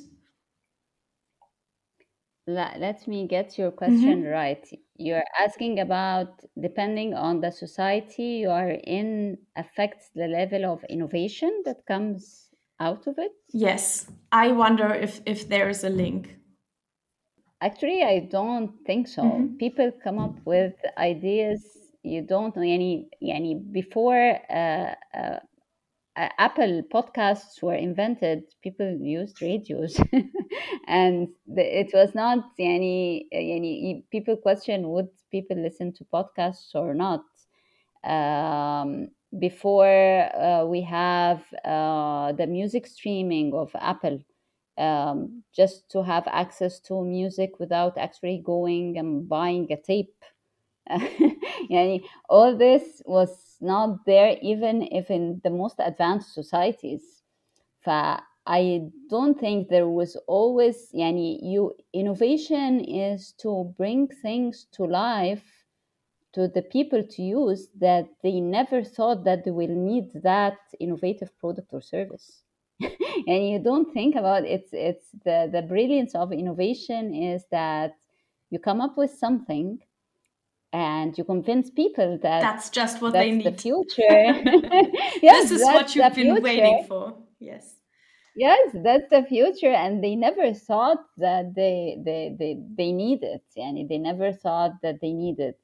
Let, 2.50 2.80
let 2.80 3.08
me 3.08 3.28
get 3.28 3.58
your 3.58 3.72
question 3.72 4.24
mm-hmm. 4.24 4.32
right. 4.32 4.66
You're 4.98 5.24
asking 5.40 5.80
about 5.80 6.42
depending 6.60 7.14
on 7.14 7.42
the 7.42 7.52
society 7.52 8.42
you 8.44 8.50
are 8.50 8.72
in 8.72 9.38
affects 9.56 10.10
the 10.16 10.28
level 10.28 10.66
of 10.66 10.84
innovation 10.90 11.64
that 11.66 11.86
comes 11.88 12.50
out 12.80 13.08
of 13.08 13.16
it? 13.18 13.32
Yes. 13.54 14.10
I 14.32 14.52
wonder 14.52 14.94
if 14.94 15.22
if 15.26 15.48
there 15.48 15.70
is 15.70 15.84
a 15.84 15.90
link. 15.90 16.36
Actually, 17.62 18.04
I 18.04 18.28
don't 18.32 18.72
think 18.86 19.08
so. 19.08 19.24
Mm-hmm. 19.24 19.58
People 19.58 19.92
come 20.04 20.18
up 20.18 20.36
with 20.46 20.74
ideas 20.98 21.62
you 22.04 22.22
don't 22.22 22.56
know 22.56 22.62
any 22.62 23.10
any 23.22 23.56
before 23.56 24.40
uh, 24.50 24.94
uh, 25.14 25.40
Apple 26.38 26.84
podcasts 26.94 27.62
were 27.62 27.76
invented, 27.76 28.44
people 28.62 28.98
used 29.00 29.42
radios, 29.42 30.00
and 30.88 31.30
the, 31.48 31.80
it 31.80 31.92
was 31.94 32.14
not 32.14 32.52
any 32.60 33.28
any 33.32 34.04
people 34.12 34.36
question 34.36 34.90
would 34.90 35.10
people 35.32 35.58
listen 35.58 35.94
to 35.94 36.06
podcasts 36.06 36.76
or 36.76 36.94
not. 36.94 37.24
Um, 38.04 39.10
before 39.38 40.30
uh, 40.36 40.66
we 40.66 40.82
have 40.82 41.44
uh, 41.64 42.32
the 42.34 42.48
music 42.48 42.88
streaming 42.88 43.54
of 43.54 43.72
Apple, 43.80 44.20
um, 44.78 45.44
just 45.54 45.90
to 45.92 46.04
have 46.04 46.28
access 46.28 46.80
to 46.82 47.04
music 47.04 47.60
without 47.60 47.98
actually 47.98 48.42
going 48.44 48.98
and 48.98 49.28
buying 49.30 49.72
a 49.72 49.78
tape. 49.78 50.16
yani, 51.70 52.02
all 52.30 52.58
this 52.58 53.02
was 53.06 53.49
not 53.62 54.06
there 54.06 54.38
even 54.42 54.84
if 54.92 55.10
in 55.10 55.42
the 55.44 55.50
most 55.50 55.76
advanced 55.80 56.34
societies. 56.34 57.24
I 58.50 58.90
don't 59.10 59.40
think 59.40 59.70
there 59.70 59.88
was 59.88 60.16
always 60.28 60.92
yani, 60.92 61.40
you 61.42 61.76
innovation 61.94 62.80
is 62.84 63.34
to 63.42 63.74
bring 63.78 64.08
things 64.08 64.66
to 64.74 64.86
life 64.86 65.44
to 66.34 66.48
the 66.48 66.62
people 66.62 67.04
to 67.04 67.22
use 67.22 67.70
that 67.80 68.08
they 68.24 68.40
never 68.40 68.84
thought 68.84 69.24
that 69.24 69.44
they 69.44 69.52
will 69.52 69.68
need 69.68 70.12
that 70.24 70.58
innovative 70.80 71.38
product 71.40 71.70
or 71.74 71.82
service 71.82 72.44
and 72.82 73.50
you 73.50 73.60
don't 73.60 73.94
think 73.94 74.16
about 74.16 74.44
it, 74.46 74.50
it's 74.50 74.70
it's 74.74 75.12
the 75.26 75.50
the 75.52 75.62
brilliance 75.62 76.16
of 76.16 76.32
innovation 76.32 77.14
is 77.14 77.44
that 77.52 77.94
you 78.50 78.58
come 78.60 78.82
up 78.82 78.98
with 78.98 79.12
something 79.12 79.80
and 80.72 81.18
you 81.18 81.24
convince 81.24 81.70
people 81.70 82.20
that 82.22 82.42
that's 82.42 82.70
just 82.70 83.02
what 83.02 83.14
that's 83.14 83.26
they 83.26 83.32
need. 83.32 83.46
the 83.46 83.62
future 83.62 84.02
yes, 85.22 85.50
this 85.50 85.62
is 85.62 85.66
what 85.66 85.96
you've 85.96 86.14
been 86.14 86.36
future. 86.36 86.42
waiting 86.42 86.86
for. 86.88 87.16
Yes. 87.40 87.76
Yes 88.36 88.76
that's 88.84 89.10
the 89.10 89.24
future 89.28 89.72
and 89.72 90.04
they 90.04 90.16
never 90.16 90.54
thought 90.54 91.04
that 91.18 91.56
they 91.56 91.98
they 92.06 92.36
they, 92.38 92.62
they 92.78 92.92
need 92.92 93.24
it 93.24 93.44
and 93.58 93.90
they 93.90 93.98
never 93.98 94.32
thought 94.32 94.74
that 94.84 95.02
they 95.02 95.12
need 95.14 95.40
it. 95.40 95.60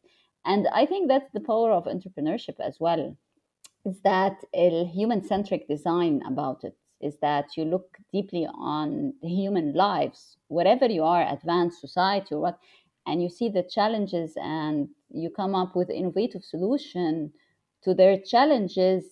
And 0.46 0.68
i 0.74 0.86
think 0.86 1.08
that's 1.08 1.32
the 1.34 1.40
power 1.40 1.72
of 1.72 1.86
entrepreneurship 1.86 2.60
as 2.60 2.78
well 2.80 3.16
is 3.86 4.00
that 4.02 4.38
a 4.54 4.86
human 4.86 5.24
centric 5.24 5.68
design 5.68 6.22
about 6.28 6.64
it 6.64 6.76
is 7.02 7.18
that 7.22 7.56
you 7.56 7.66
look 7.66 7.98
deeply 8.12 8.48
on 8.58 9.14
the 9.22 9.30
human 9.30 9.74
lives, 9.74 10.38
wherever 10.48 10.88
you 10.88 11.04
are, 11.04 11.32
advanced 11.32 11.80
society 11.80 12.34
or 12.34 12.42
what, 12.42 12.60
and 13.06 13.22
you 13.22 13.30
see 13.30 13.50
the 13.50 13.64
challenges 13.64 14.34
and 14.38 14.90
you 15.10 15.30
come 15.30 15.56
up 15.56 15.76
with 15.76 15.90
innovative 15.90 16.44
solution 16.44 17.32
to 17.84 17.94
their 17.94 18.18
challenges, 18.20 19.06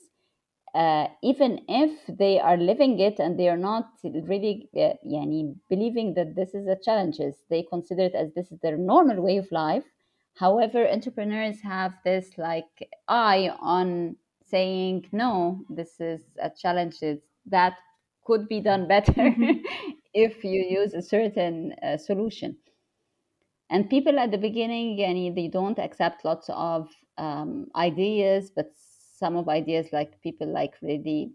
uh, 0.74 1.08
even 1.22 1.62
if 1.68 1.91
they 2.18 2.39
are 2.39 2.58
living 2.58 3.00
it 3.00 3.20
and 3.20 3.39
they 3.39 3.48
are 3.48 3.58
not 3.58 3.91
really 4.04 4.68
uh, 4.76 4.94
yani, 5.08 5.56
believing 5.70 6.16
that 6.16 6.36
this 6.36 6.56
is 6.56 6.68
a 6.68 6.78
challenges, 6.84 7.36
they 7.50 7.64
consider 7.64 8.04
it 8.04 8.16
as 8.16 8.34
this 8.34 8.52
is 8.52 8.60
their 8.62 8.78
normal 8.78 9.22
way 9.22 9.38
of 9.38 9.52
life. 9.52 9.84
However, 10.36 10.88
entrepreneurs 10.89 11.62
have 11.62 11.94
this 12.04 12.32
like 12.38 12.89
eye 13.08 13.52
on 13.60 14.16
saying 14.44 15.06
no, 15.12 15.64
this 15.70 16.00
is 16.00 16.22
a 16.41 16.50
challenge 16.50 16.98
that 17.46 17.74
could 18.26 18.48
be 18.48 18.60
done 18.60 18.88
better 18.88 19.12
mm-hmm. 19.12 19.60
if 20.14 20.44
you 20.44 20.66
use 20.68 20.94
a 20.94 21.02
certain 21.02 21.74
uh, 21.84 21.98
solution. 21.98 22.58
And 23.70 23.89
people 23.89 24.20
at 24.20 24.32
the 24.32 24.38
beginning, 24.38 24.97
yani, 24.97 25.34
they 25.34 25.47
don't 25.47 25.80
accept 25.80 26.26
lots 26.26 26.49
of 26.49 26.89
um, 27.18 27.68
ideas, 27.76 28.51
but 28.55 28.72
some 28.76 29.36
of 29.36 29.47
ideas 29.49 29.88
like 29.91 30.22
people 30.22 30.51
like 30.51 30.74
really 30.82 31.32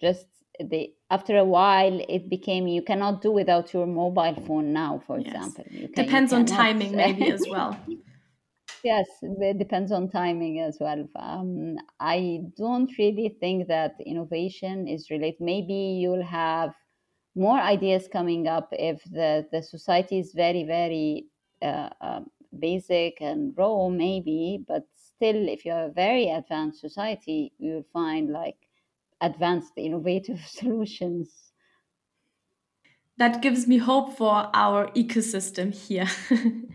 just 0.00 0.26
they 0.60 0.92
after 1.10 1.36
a 1.36 1.44
while 1.44 2.00
it 2.08 2.28
became 2.30 2.66
you 2.66 2.82
cannot 2.82 3.20
do 3.20 3.30
without 3.30 3.72
your 3.72 3.86
mobile 3.86 4.34
phone 4.46 4.72
now 4.72 5.00
for 5.06 5.18
yes. 5.18 5.26
example 5.26 5.64
can, 5.68 6.04
depends 6.04 6.32
on 6.32 6.46
timing 6.46 6.96
maybe 6.96 7.30
as 7.30 7.44
well 7.50 7.78
Yes, 8.84 9.06
it 9.22 9.58
depends 9.58 9.90
on 9.90 10.08
timing 10.08 10.60
as 10.60 10.78
well. 10.80 11.04
Um, 11.16 11.76
I 11.98 12.42
don't 12.56 12.90
really 12.96 13.36
think 13.40 13.66
that 13.68 13.94
innovation 14.06 14.86
is 14.86 15.10
related. 15.10 15.40
Maybe 15.40 15.74
you'll 16.00 16.24
have 16.24 16.74
more 17.34 17.58
ideas 17.58 18.08
coming 18.12 18.46
up 18.46 18.68
if 18.72 19.02
the, 19.10 19.48
the 19.50 19.62
society 19.62 20.20
is 20.20 20.32
very, 20.32 20.64
very 20.64 21.26
Uh, 21.62 21.88
um, 22.00 22.30
basic 22.58 23.20
and 23.20 23.52
raw, 23.56 23.88
maybe, 23.88 24.64
but 24.66 24.86
still, 24.94 25.48
if 25.48 25.64
you're 25.64 25.86
a 25.86 25.90
very 25.90 26.28
advanced 26.28 26.80
society, 26.80 27.52
you'll 27.58 27.84
find 27.92 28.30
like 28.30 28.56
advanced, 29.20 29.72
innovative 29.76 30.40
solutions. 30.46 31.52
That 33.18 33.42
gives 33.42 33.66
me 33.66 33.78
hope 33.78 34.16
for 34.16 34.48
our 34.54 34.88
ecosystem 34.92 35.74
here. 35.74 36.06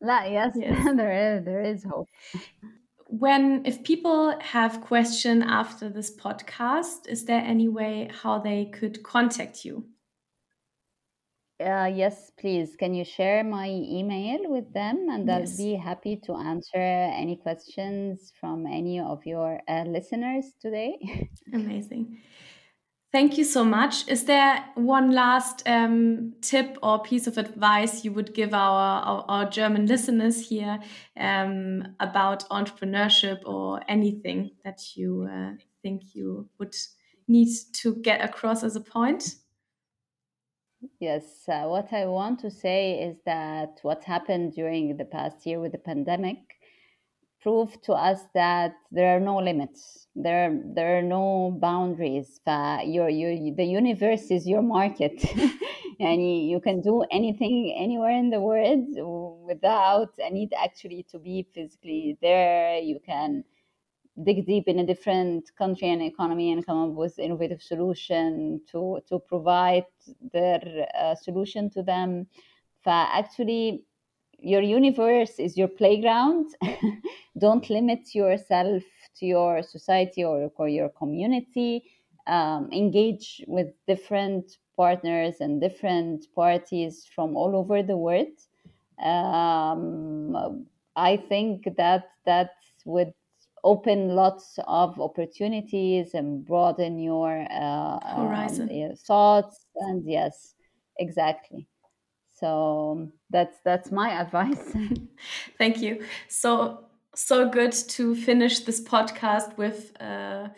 That, 0.00 0.30
yes, 0.30 0.52
yes. 0.56 0.96
there 0.96 1.36
is 1.36 1.44
there 1.44 1.62
is 1.62 1.84
hope. 1.84 2.08
When 3.08 3.64
if 3.64 3.82
people 3.82 4.38
have 4.40 4.80
question 4.80 5.42
after 5.42 5.88
this 5.88 6.14
podcast, 6.14 7.08
is 7.08 7.24
there 7.24 7.40
any 7.40 7.68
way 7.68 8.10
how 8.22 8.38
they 8.38 8.66
could 8.66 9.02
contact 9.02 9.64
you? 9.64 9.88
Uh, 11.60 11.90
yes, 11.92 12.30
please. 12.38 12.76
Can 12.76 12.94
you 12.94 13.04
share 13.04 13.42
my 13.42 13.68
email 13.68 14.48
with 14.48 14.72
them? 14.72 15.08
And 15.10 15.28
I'll 15.28 15.56
be 15.56 15.74
happy 15.74 16.16
to 16.24 16.34
answer 16.34 16.76
any 16.76 17.36
questions 17.36 18.32
from 18.38 18.64
any 18.64 19.00
of 19.00 19.26
your 19.26 19.60
uh, 19.68 19.82
listeners 19.84 20.52
today. 20.60 20.98
Amazing. 21.52 22.18
Thank 23.10 23.38
you 23.38 23.44
so 23.44 23.64
much. 23.64 24.06
Is 24.06 24.26
there 24.26 24.64
one 24.74 25.12
last 25.12 25.66
um, 25.66 26.34
tip 26.42 26.76
or 26.82 27.02
piece 27.02 27.26
of 27.26 27.38
advice 27.38 28.04
you 28.04 28.12
would 28.12 28.34
give 28.34 28.52
our, 28.52 29.02
our, 29.02 29.24
our 29.28 29.50
German 29.50 29.86
listeners 29.86 30.48
here 30.48 30.78
um, 31.18 31.96
about 31.98 32.48
entrepreneurship 32.50 33.38
or 33.46 33.80
anything 33.88 34.50
that 34.62 34.94
you 34.94 35.26
uh, 35.32 35.52
think 35.82 36.14
you 36.14 36.48
would 36.58 36.76
need 37.26 37.48
to 37.72 37.96
get 37.96 38.22
across 38.22 38.62
as 38.62 38.76
a 38.76 38.80
point? 38.80 39.36
Yes, 41.00 41.48
uh, 41.48 41.64
what 41.64 41.92
I 41.92 42.06
want 42.06 42.38
to 42.40 42.50
say 42.50 43.00
is 43.02 43.16
that 43.24 43.78
what 43.82 44.04
happened 44.04 44.54
during 44.54 44.96
the 44.96 45.04
past 45.04 45.44
year 45.46 45.58
with 45.60 45.72
the 45.72 45.78
pandemic 45.78 46.38
proved 47.40 47.82
to 47.84 47.92
us 47.94 48.20
that 48.34 48.74
there 48.90 49.16
are 49.16 49.20
no 49.20 49.38
limits. 49.38 50.08
There 50.14 50.60
there 50.74 50.98
are 50.98 51.02
no 51.02 51.56
boundaries. 51.60 52.40
Your, 52.46 53.08
your 53.08 53.54
the 53.56 53.64
universe 53.64 54.30
is 54.30 54.46
your 54.48 54.62
market. 54.62 55.24
And 56.00 56.22
you, 56.22 56.34
you 56.52 56.60
can 56.60 56.80
do 56.80 57.02
anything 57.10 57.74
anywhere 57.76 58.12
in 58.12 58.30
the 58.30 58.40
world 58.40 58.86
without 59.44 60.10
a 60.18 60.30
need 60.30 60.52
actually 60.56 61.04
to 61.10 61.18
be 61.18 61.44
physically 61.52 62.16
there. 62.22 62.78
You 62.78 63.00
can 63.04 63.42
dig 64.24 64.46
deep 64.46 64.68
in 64.68 64.78
a 64.78 64.86
different 64.86 65.50
country 65.56 65.88
and 65.88 66.02
economy 66.02 66.52
and 66.52 66.66
come 66.66 66.90
up 66.90 66.96
with 66.96 67.18
innovative 67.18 67.62
solution 67.62 68.60
to 68.70 69.00
to 69.08 69.18
provide 69.18 69.86
their 70.32 70.86
uh, 70.98 71.14
solution 71.14 71.70
to 71.70 71.82
them. 71.82 72.26
Actually 72.86 73.84
your 74.40 74.62
universe 74.62 75.38
is 75.38 75.58
your 75.58 75.68
playground. 75.68 76.46
Don't 77.38 77.68
limit 77.68 78.14
yourself 78.14 78.82
to 79.16 79.26
your 79.26 79.62
society 79.62 80.24
or, 80.24 80.50
or 80.56 80.68
your 80.68 80.88
community. 80.90 81.82
Um, 82.26 82.68
engage 82.72 83.42
with 83.46 83.68
different 83.86 84.58
partners 84.76 85.36
and 85.40 85.60
different 85.60 86.26
parties 86.34 87.06
from 87.14 87.36
all 87.36 87.56
over 87.56 87.82
the 87.82 87.96
world. 87.96 88.38
Um, 89.02 90.66
i 90.96 91.16
think 91.16 91.68
that 91.76 92.10
that 92.26 92.50
would 92.84 93.12
open 93.64 94.14
lots 94.14 94.58
of 94.66 95.00
opportunities 95.00 96.14
and 96.14 96.44
broaden 96.44 96.98
your 96.98 97.46
uh, 97.50 98.16
horizon. 98.16 98.68
um, 98.70 98.96
thoughts 98.96 99.66
and 99.76 100.04
yes 100.06 100.54
exactly. 100.98 101.68
So 102.40 103.08
that's 103.30 103.56
that's 103.64 103.90
my 103.90 104.10
advice. 104.20 104.72
Thank 105.58 105.80
you. 105.80 106.04
So 106.28 106.84
so 107.14 107.48
good 107.48 107.72
to 107.72 108.14
finish 108.14 108.60
this 108.60 108.80
podcast 108.80 109.56
with 109.56 109.92
uh, 110.00 110.48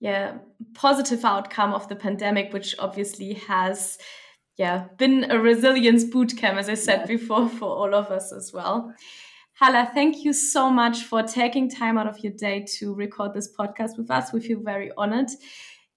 yeah 0.00 0.38
positive 0.74 1.24
outcome 1.24 1.72
of 1.72 1.88
the 1.88 1.96
pandemic 1.96 2.52
which 2.52 2.74
obviously 2.78 3.34
has 3.34 3.96
yeah 4.58 4.84
been 4.98 5.30
a 5.30 5.38
resilience 5.38 6.04
boot 6.04 6.36
camp 6.36 6.58
as 6.58 6.68
i 6.68 6.74
said 6.74 6.98
yes. 7.00 7.08
before 7.08 7.48
for 7.48 7.68
all 7.68 7.94
of 7.94 8.10
us 8.10 8.32
as 8.32 8.52
well 8.52 8.92
Hala, 9.60 9.88
thank 9.94 10.24
you 10.24 10.32
so 10.32 10.68
much 10.68 11.04
for 11.04 11.22
taking 11.22 11.70
time 11.70 11.96
out 11.96 12.08
of 12.08 12.18
your 12.18 12.32
day 12.32 12.66
to 12.78 12.92
record 12.92 13.34
this 13.34 13.48
podcast 13.54 13.96
with 13.96 14.10
us. 14.10 14.32
We 14.32 14.40
feel 14.40 14.58
very 14.58 14.90
honored. 14.96 15.28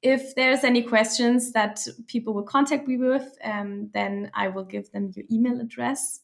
If 0.03 0.35
there's 0.35 0.63
any 0.63 0.83
questions 0.83 1.53
that 1.53 1.79
people 2.05 2.35
will 2.35 2.43
contact 2.43 2.87
me 2.87 2.97
with, 2.97 3.35
um, 3.43 3.89
then 3.95 4.29
I 4.35 4.49
will 4.49 4.63
give 4.63 4.91
them 4.91 5.11
your 5.15 5.25
email 5.31 5.59
address. 5.59 6.19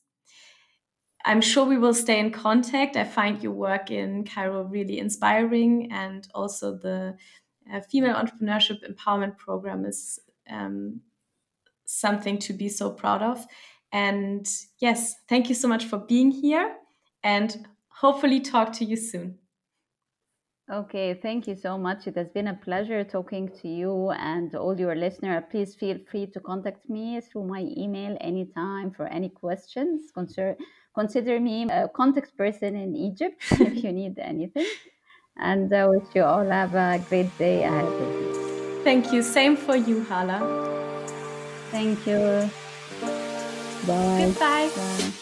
I'm 1.25 1.41
sure 1.41 1.65
we 1.65 1.79
will 1.79 1.95
stay 1.95 2.19
in 2.19 2.29
contact. 2.29 2.95
I 2.97 3.03
find 3.03 3.41
your 3.41 3.53
work 3.53 3.89
in 3.89 4.25
Cairo 4.25 4.61
really 4.65 4.99
inspiring, 4.99 5.91
and 5.91 6.27
also 6.35 6.77
the 6.77 7.17
uh, 7.73 7.81
female 7.81 8.13
entrepreneurship 8.13 8.87
empowerment 8.87 9.39
program 9.39 9.85
is 9.85 10.19
um, 10.47 11.01
something 11.85 12.37
to 12.39 12.53
be 12.53 12.69
so 12.69 12.91
proud 12.91 13.23
of. 13.23 13.47
And 13.91 14.47
yes, 14.77 15.15
thank 15.27 15.49
you 15.49 15.55
so 15.55 15.67
much 15.67 15.85
for 15.85 15.97
being 15.97 16.29
here 16.29 16.75
and 17.23 17.67
hopefully 17.89 18.39
talk 18.39 18.73
to 18.73 18.85
you 18.85 18.95
soon. 18.95 19.39
Okay, 20.71 21.13
thank 21.13 21.45
you 21.47 21.55
so 21.55 21.77
much. 21.77 22.07
It 22.07 22.15
has 22.15 22.29
been 22.29 22.47
a 22.47 22.53
pleasure 22.53 23.03
talking 23.03 23.49
to 23.61 23.67
you 23.67 24.11
and 24.11 24.55
all 24.55 24.79
your 24.79 24.95
listeners. 24.95 25.43
Please 25.51 25.75
feel 25.75 25.99
free 26.09 26.25
to 26.27 26.39
contact 26.39 26.89
me 26.89 27.19
through 27.19 27.47
my 27.47 27.67
email 27.77 28.17
anytime 28.21 28.91
for 28.91 29.05
any 29.07 29.27
questions. 29.29 30.09
Consider, 30.13 30.55
consider 30.95 31.39
me 31.39 31.67
a 31.69 31.89
contact 31.89 32.37
person 32.37 32.77
in 32.77 32.95
Egypt 32.95 33.43
if 33.51 33.83
you 33.83 33.91
need 33.91 34.17
anything. 34.19 34.65
And 35.37 35.73
I 35.73 35.87
wish 35.87 36.07
you 36.15 36.23
all 36.23 36.45
have 36.49 36.75
a 36.75 37.03
great 37.09 37.37
day 37.37 37.63
ahead 37.63 37.85
of 37.85 37.99
you. 37.99 38.81
Thank 38.83 39.11
you. 39.11 39.21
Same 39.21 39.57
for 39.57 39.75
you, 39.75 40.03
Hala. 40.05 40.39
Thank 41.71 42.07
you. 42.07 42.49
Bye. 43.87 44.25
Goodbye. 44.25 44.69
Bye. 44.75 45.12